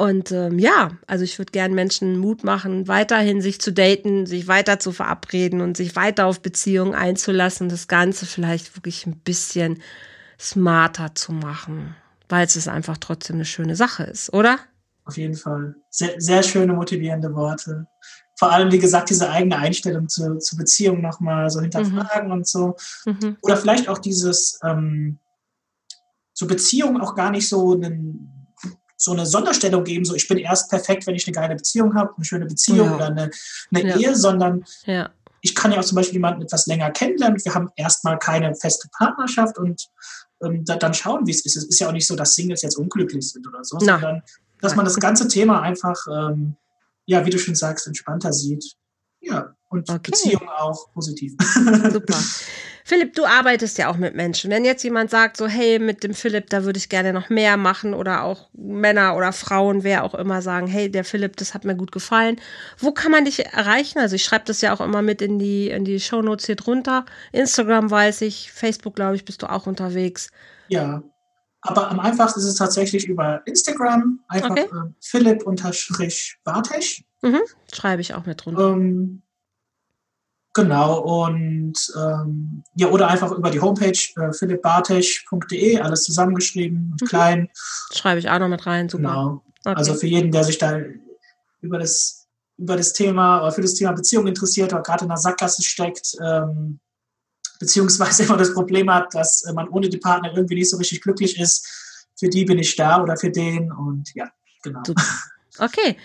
Und 0.00 0.30
ähm, 0.30 0.60
ja, 0.60 0.92
also 1.08 1.24
ich 1.24 1.38
würde 1.38 1.50
gern 1.50 1.74
Menschen 1.74 2.18
Mut 2.18 2.44
machen, 2.44 2.86
weiterhin 2.86 3.42
sich 3.42 3.60
zu 3.60 3.72
daten, 3.72 4.26
sich 4.26 4.46
weiter 4.46 4.78
zu 4.78 4.92
verabreden 4.92 5.60
und 5.60 5.76
sich 5.76 5.96
weiter 5.96 6.26
auf 6.26 6.40
Beziehungen 6.40 6.94
einzulassen, 6.94 7.68
das 7.68 7.88
Ganze 7.88 8.24
vielleicht 8.24 8.76
wirklich 8.76 9.06
ein 9.06 9.18
bisschen 9.18 9.82
smarter 10.38 11.16
zu 11.16 11.32
machen, 11.32 11.96
weil 12.28 12.46
es 12.46 12.68
einfach 12.68 12.96
trotzdem 12.98 13.36
eine 13.36 13.44
schöne 13.44 13.74
Sache 13.74 14.04
ist, 14.04 14.32
oder? 14.32 14.60
Auf 15.04 15.16
jeden 15.16 15.34
Fall. 15.34 15.74
Sehr, 15.90 16.20
sehr 16.20 16.44
schöne, 16.44 16.74
motivierende 16.74 17.34
Worte. 17.34 17.88
Vor 18.36 18.52
allem, 18.52 18.70
wie 18.70 18.78
gesagt, 18.78 19.10
diese 19.10 19.28
eigene 19.28 19.56
Einstellung 19.56 20.08
zur, 20.08 20.38
zur 20.38 20.58
Beziehung 20.58 21.00
nochmal 21.00 21.50
so 21.50 21.60
hinterfragen 21.60 22.28
mhm. 22.28 22.32
und 22.32 22.46
so. 22.46 22.76
Mhm. 23.04 23.36
Oder 23.42 23.56
vielleicht 23.56 23.88
auch 23.88 23.98
dieses, 23.98 24.60
ähm, 24.62 25.18
so 26.38 26.46
Beziehungen 26.46 27.00
auch 27.00 27.16
gar 27.16 27.32
nicht 27.32 27.48
so 27.48 27.72
einen, 27.72 28.46
so 28.96 29.10
eine 29.10 29.26
Sonderstellung 29.26 29.82
geben, 29.82 30.04
so 30.04 30.14
ich 30.14 30.28
bin 30.28 30.38
erst 30.38 30.70
perfekt, 30.70 31.04
wenn 31.08 31.16
ich 31.16 31.26
eine 31.26 31.34
geile 31.34 31.56
Beziehung 31.56 31.96
habe, 31.96 32.14
eine 32.14 32.24
schöne 32.24 32.46
Beziehung 32.46 32.86
ja. 32.86 32.94
oder 32.94 33.06
eine, 33.06 33.30
eine 33.74 33.88
ja. 33.88 33.96
Ehe, 33.96 34.14
sondern 34.14 34.64
ja. 34.84 35.10
ich 35.40 35.56
kann 35.56 35.72
ja 35.72 35.80
auch 35.80 35.84
zum 35.84 35.96
Beispiel 35.96 36.14
jemanden 36.14 36.42
etwas 36.42 36.66
länger 36.66 36.92
kennenlernen. 36.92 37.40
Wir 37.44 37.54
haben 37.54 37.70
erstmal 37.74 38.20
keine 38.20 38.54
feste 38.54 38.88
Partnerschaft 38.96 39.58
und 39.58 39.88
ähm, 40.44 40.64
da, 40.64 40.76
dann 40.76 40.94
schauen, 40.94 41.26
wie 41.26 41.32
es 41.32 41.44
ist. 41.44 41.56
Es 41.56 41.64
ist 41.64 41.80
ja 41.80 41.88
auch 41.88 41.92
nicht 41.92 42.06
so, 42.06 42.14
dass 42.14 42.36
Singles 42.36 42.62
jetzt 42.62 42.78
unglücklich 42.78 43.28
sind 43.28 43.44
oder 43.48 43.64
so, 43.64 43.76
Na. 43.80 43.94
sondern 43.94 44.22
dass 44.60 44.76
man 44.76 44.84
das 44.84 45.00
ganze 45.00 45.26
Thema 45.26 45.60
einfach, 45.62 45.96
ähm, 46.06 46.54
ja, 47.04 47.26
wie 47.26 47.30
du 47.30 47.38
schon 47.40 47.56
sagst, 47.56 47.88
entspannter 47.88 48.32
sieht. 48.32 48.76
Ja, 49.20 49.54
und 49.68 49.90
okay. 49.90 50.10
Beziehungen 50.10 50.48
auch 50.48 50.90
positiv. 50.92 51.34
Super. 51.90 52.18
Philipp, 52.84 53.14
du 53.14 53.26
arbeitest 53.26 53.76
ja 53.76 53.90
auch 53.90 53.98
mit 53.98 54.14
Menschen. 54.14 54.50
Wenn 54.50 54.64
jetzt 54.64 54.82
jemand 54.82 55.10
sagt, 55.10 55.36
so, 55.36 55.46
hey, 55.46 55.78
mit 55.78 56.04
dem 56.04 56.14
Philipp, 56.14 56.48
da 56.48 56.64
würde 56.64 56.78
ich 56.78 56.88
gerne 56.88 57.12
noch 57.12 57.28
mehr 57.28 57.58
machen 57.58 57.92
oder 57.92 58.24
auch 58.24 58.48
Männer 58.54 59.14
oder 59.14 59.32
Frauen, 59.32 59.84
wer 59.84 60.04
auch 60.04 60.14
immer 60.14 60.40
sagen, 60.40 60.66
hey, 60.66 60.90
der 60.90 61.04
Philipp, 61.04 61.36
das 61.36 61.52
hat 61.52 61.66
mir 61.66 61.76
gut 61.76 61.92
gefallen. 61.92 62.40
Wo 62.78 62.92
kann 62.92 63.12
man 63.12 63.26
dich 63.26 63.44
erreichen? 63.44 63.98
Also 63.98 64.16
ich 64.16 64.24
schreibe 64.24 64.46
das 64.46 64.62
ja 64.62 64.72
auch 64.72 64.80
immer 64.80 65.02
mit 65.02 65.20
in 65.20 65.38
die, 65.38 65.68
in 65.68 65.84
die 65.84 66.00
Shownotes 66.00 66.46
hier 66.46 66.56
drunter. 66.56 67.04
Instagram 67.32 67.90
weiß 67.90 68.22
ich, 68.22 68.50
Facebook, 68.52 68.94
glaube 68.94 69.16
ich, 69.16 69.26
bist 69.26 69.42
du 69.42 69.50
auch 69.50 69.66
unterwegs. 69.66 70.30
Ja, 70.68 71.02
aber 71.60 71.90
am 71.90 72.00
einfachsten 72.00 72.40
ist 72.40 72.46
es 72.46 72.54
tatsächlich 72.54 73.06
über 73.06 73.46
Instagram, 73.46 74.20
einfach 74.28 74.50
okay. 74.50 74.62
äh, 74.62 74.90
Philipp-Bartesch. 75.00 77.04
Mhm, 77.22 77.40
schreibe 77.72 78.00
ich 78.00 78.14
auch 78.14 78.26
mit 78.26 78.44
drunter. 78.44 78.72
Ähm, 78.72 79.22
Genau, 80.58 80.98
und 80.98 81.74
ähm, 81.96 82.64
ja, 82.74 82.88
oder 82.88 83.06
einfach 83.06 83.30
über 83.30 83.48
die 83.48 83.60
Homepage 83.60 83.92
äh, 84.16 84.32
philippbartesch.de, 84.32 85.78
alles 85.78 86.02
zusammengeschrieben 86.02 86.90
und 86.92 87.02
mhm. 87.02 87.06
klein. 87.06 87.48
Schreibe 87.92 88.18
ich 88.18 88.28
auch 88.28 88.40
noch 88.40 88.48
mit 88.48 88.66
rein, 88.66 88.88
super. 88.88 89.02
Genau. 89.02 89.44
Okay. 89.64 89.76
Also 89.76 89.94
für 89.94 90.08
jeden, 90.08 90.32
der 90.32 90.42
sich 90.42 90.58
da 90.58 90.80
über 91.60 91.78
das, 91.78 92.26
über 92.56 92.76
das 92.76 92.92
Thema 92.92 93.42
oder 93.42 93.52
für 93.52 93.62
das 93.62 93.74
Thema 93.74 93.92
Beziehung 93.92 94.26
interessiert 94.26 94.72
oder 94.72 94.82
gerade 94.82 95.04
in 95.04 95.10
der 95.10 95.18
Sackgasse 95.18 95.62
steckt, 95.62 96.16
ähm, 96.20 96.80
beziehungsweise 97.60 98.22
immer 98.24 98.36
das 98.36 98.52
Problem 98.52 98.92
hat, 98.92 99.14
dass 99.14 99.44
äh, 99.44 99.52
man 99.52 99.68
ohne 99.68 99.88
die 99.88 99.98
Partner 99.98 100.32
irgendwie 100.34 100.56
nicht 100.56 100.70
so 100.70 100.76
richtig 100.76 101.02
glücklich 101.02 101.38
ist, 101.38 102.08
für 102.18 102.28
die 102.28 102.44
bin 102.44 102.58
ich 102.58 102.74
da 102.74 103.00
oder 103.00 103.16
für 103.16 103.30
den 103.30 103.70
und 103.70 104.12
ja, 104.14 104.28
genau. 104.62 104.80
Super. 104.84 105.04
Okay. 105.60 105.96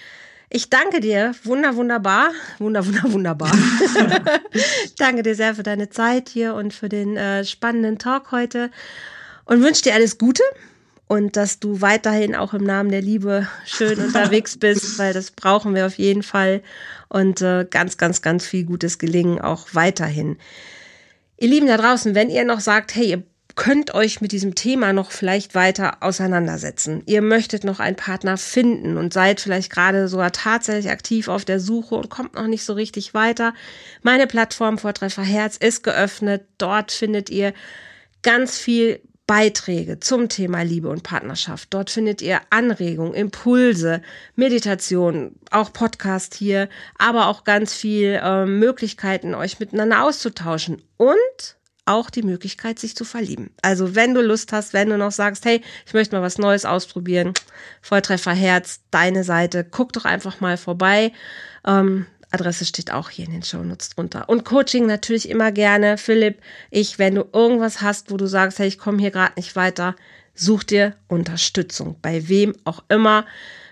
Ich 0.55 0.69
danke 0.69 0.99
dir, 0.99 1.33
wunder, 1.45 1.75
wunderbar, 1.75 2.29
wunder, 2.59 2.85
wunder, 2.85 3.11
wunderbar. 3.11 3.51
danke 4.99 5.23
dir 5.23 5.33
sehr 5.33 5.55
für 5.55 5.63
deine 5.63 5.89
Zeit 5.89 6.29
hier 6.29 6.53
und 6.53 6.75
für 6.75 6.89
den 6.89 7.17
äh, 7.17 7.43
spannenden 7.43 7.97
Talk 7.97 8.31
heute 8.31 8.69
und 9.45 9.63
wünsche 9.63 9.81
dir 9.81 9.95
alles 9.95 10.19
Gute 10.19 10.43
und 11.07 11.37
dass 11.37 11.59
du 11.59 11.81
weiterhin 11.81 12.35
auch 12.35 12.53
im 12.53 12.63
Namen 12.65 12.91
der 12.91 13.01
Liebe 13.01 13.47
schön 13.65 13.97
unterwegs 13.97 14.55
bist, 14.59 14.99
weil 14.99 15.11
das 15.11 15.31
brauchen 15.31 15.73
wir 15.73 15.87
auf 15.87 15.97
jeden 15.97 16.21
Fall 16.21 16.61
und 17.09 17.41
äh, 17.41 17.65
ganz, 17.67 17.97
ganz, 17.97 18.21
ganz 18.21 18.45
viel 18.45 18.63
gutes 18.63 18.99
Gelingen 18.99 19.41
auch 19.41 19.69
weiterhin. 19.71 20.37
Ihr 21.39 21.49
Lieben 21.49 21.65
da 21.65 21.77
draußen, 21.77 22.13
wenn 22.13 22.29
ihr 22.29 22.45
noch 22.45 22.59
sagt, 22.59 22.93
hey, 22.93 23.09
ihr 23.09 23.23
könnt 23.55 23.93
euch 23.93 24.21
mit 24.21 24.31
diesem 24.31 24.55
Thema 24.55 24.93
noch 24.93 25.11
vielleicht 25.11 25.55
weiter 25.55 25.97
auseinandersetzen. 26.01 27.03
Ihr 27.05 27.21
möchtet 27.21 27.63
noch 27.63 27.79
einen 27.79 27.95
Partner 27.95 28.37
finden 28.37 28.97
und 28.97 29.13
seid 29.13 29.41
vielleicht 29.41 29.71
gerade 29.71 30.07
sogar 30.07 30.31
tatsächlich 30.31 30.91
aktiv 30.91 31.27
auf 31.27 31.45
der 31.45 31.59
Suche 31.59 31.95
und 31.95 32.09
kommt 32.09 32.33
noch 32.35 32.47
nicht 32.47 32.63
so 32.63 32.73
richtig 32.73 33.13
weiter. 33.13 33.53
Meine 34.01 34.27
Plattform 34.27 34.77
Vortreffer 34.77 35.23
Herz 35.23 35.57
ist 35.57 35.83
geöffnet. 35.83 36.45
Dort 36.57 36.91
findet 36.91 37.29
ihr 37.29 37.53
ganz 38.23 38.57
viel 38.57 39.01
Beiträge 39.27 39.99
zum 39.99 40.27
Thema 40.27 40.63
Liebe 40.63 40.89
und 40.89 41.03
Partnerschaft. 41.03 41.73
Dort 41.73 41.89
findet 41.89 42.21
ihr 42.21 42.41
Anregungen, 42.49 43.13
Impulse, 43.13 44.01
Meditation, 44.35 45.35
auch 45.49 45.71
Podcast 45.71 46.33
hier, 46.33 46.67
aber 46.97 47.27
auch 47.27 47.43
ganz 47.43 47.73
viel 47.73 48.19
äh, 48.21 48.45
Möglichkeiten, 48.45 49.33
euch 49.33 49.59
miteinander 49.59 50.03
auszutauschen 50.03 50.81
und 50.97 51.57
auch 51.85 52.09
die 52.09 52.23
Möglichkeit, 52.23 52.79
sich 52.79 52.95
zu 52.95 53.05
verlieben. 53.05 53.51
Also 53.61 53.95
wenn 53.95 54.13
du 54.13 54.21
Lust 54.21 54.53
hast, 54.53 54.73
wenn 54.73 54.89
du 54.89 54.97
noch 54.97 55.11
sagst, 55.11 55.45
hey, 55.45 55.61
ich 55.85 55.93
möchte 55.93 56.15
mal 56.15 56.21
was 56.21 56.37
Neues 56.37 56.65
ausprobieren, 56.65 57.33
Volltreffer 57.81 58.33
Herz, 58.33 58.81
deine 58.91 59.23
Seite, 59.23 59.65
guck 59.69 59.93
doch 59.93 60.05
einfach 60.05 60.39
mal 60.39 60.57
vorbei. 60.57 61.11
Ähm, 61.65 62.05
Adresse 62.31 62.65
steht 62.65 62.91
auch 62.91 63.09
hier 63.09 63.25
in 63.25 63.31
den 63.31 63.43
Shownotes 63.43 63.91
drunter. 63.91 64.27
Und 64.27 64.43
Coaching 64.43 64.87
natürlich 64.87 65.29
immer 65.29 65.51
gerne. 65.51 65.97
Philipp, 65.97 66.41
ich, 66.71 66.97
wenn 66.97 67.15
du 67.15 67.25
irgendwas 67.31 67.81
hast, 67.81 68.09
wo 68.09 68.17
du 68.17 68.27
sagst, 68.27 68.59
hey, 68.59 68.67
ich 68.67 68.79
komme 68.79 68.99
hier 68.99 69.11
gerade 69.11 69.33
nicht 69.35 69.55
weiter, 69.55 69.95
such 70.33 70.63
dir 70.63 70.95
Unterstützung. 71.07 71.97
Bei 72.01 72.27
wem 72.27 72.55
auch 72.63 72.83
immer, 72.89 73.25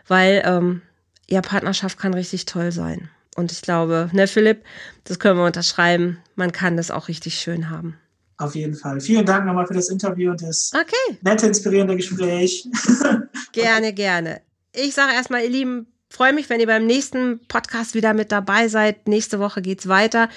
weil 0.08 0.44
ähm, 0.46 0.82
ja, 1.28 1.42
Partnerschaft 1.42 1.98
kann 1.98 2.14
richtig 2.14 2.46
toll 2.46 2.72
sein. 2.72 3.10
Und 3.42 3.52
ich 3.52 3.62
glaube, 3.62 4.10
ne, 4.14 4.28
Philipp, 4.28 4.64
das 5.04 5.20
können 5.20 5.38
wir 5.38 5.46
unterschreiben. 5.46 6.20
Man 6.36 6.52
kann 6.52 6.78
das 6.78 6.92
auch 6.92 7.08
richtig 7.08 7.36
schön 7.36 7.70
haben. 7.70 7.98
Auf 8.38 8.56
jeden 8.56 8.76
Fall. 8.76 9.02
Vielen 9.02 9.26
Dank 9.26 9.46
nochmal 9.46 9.68
für 9.68 9.74
das 9.74 9.90
Interview 9.90 10.32
und 10.32 10.42
das 10.42 10.72
okay. 10.74 11.18
nette, 11.22 11.48
inspirierende 11.48 11.96
Gespräch. 11.96 12.68
gerne, 13.52 13.94
gerne. 13.94 14.42
Ich 14.74 14.94
sage 14.94 15.14
erstmal, 15.14 15.44
ihr 15.44 15.50
Lieben, 15.50 15.88
freue 16.10 16.34
mich, 16.34 16.50
wenn 16.50 16.60
ihr 16.60 16.68
beim 16.68 16.86
nächsten 16.86 17.40
Podcast 17.48 17.96
wieder 17.96 18.14
mit 18.14 18.32
dabei 18.32 18.68
seid. 18.68 19.08
Nächste 19.08 19.40
Woche 19.40 19.62
geht's 19.62 19.88
weiter 19.88 20.30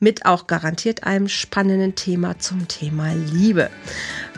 mit 0.00 0.24
auch 0.24 0.46
garantiert 0.46 1.04
einem 1.04 1.28
spannenden 1.28 1.94
Thema 1.94 2.38
zum 2.38 2.68
Thema 2.68 3.12
Liebe. 3.32 3.70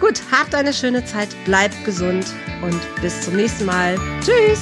Gut, 0.01 0.20
habt 0.31 0.55
eine 0.55 0.72
schöne 0.72 1.05
Zeit, 1.05 1.29
bleibt 1.45 1.85
gesund 1.85 2.27
und 2.62 2.81
bis 3.03 3.22
zum 3.22 3.37
nächsten 3.37 3.66
Mal. 3.66 3.97
Tschüss! 4.22 4.61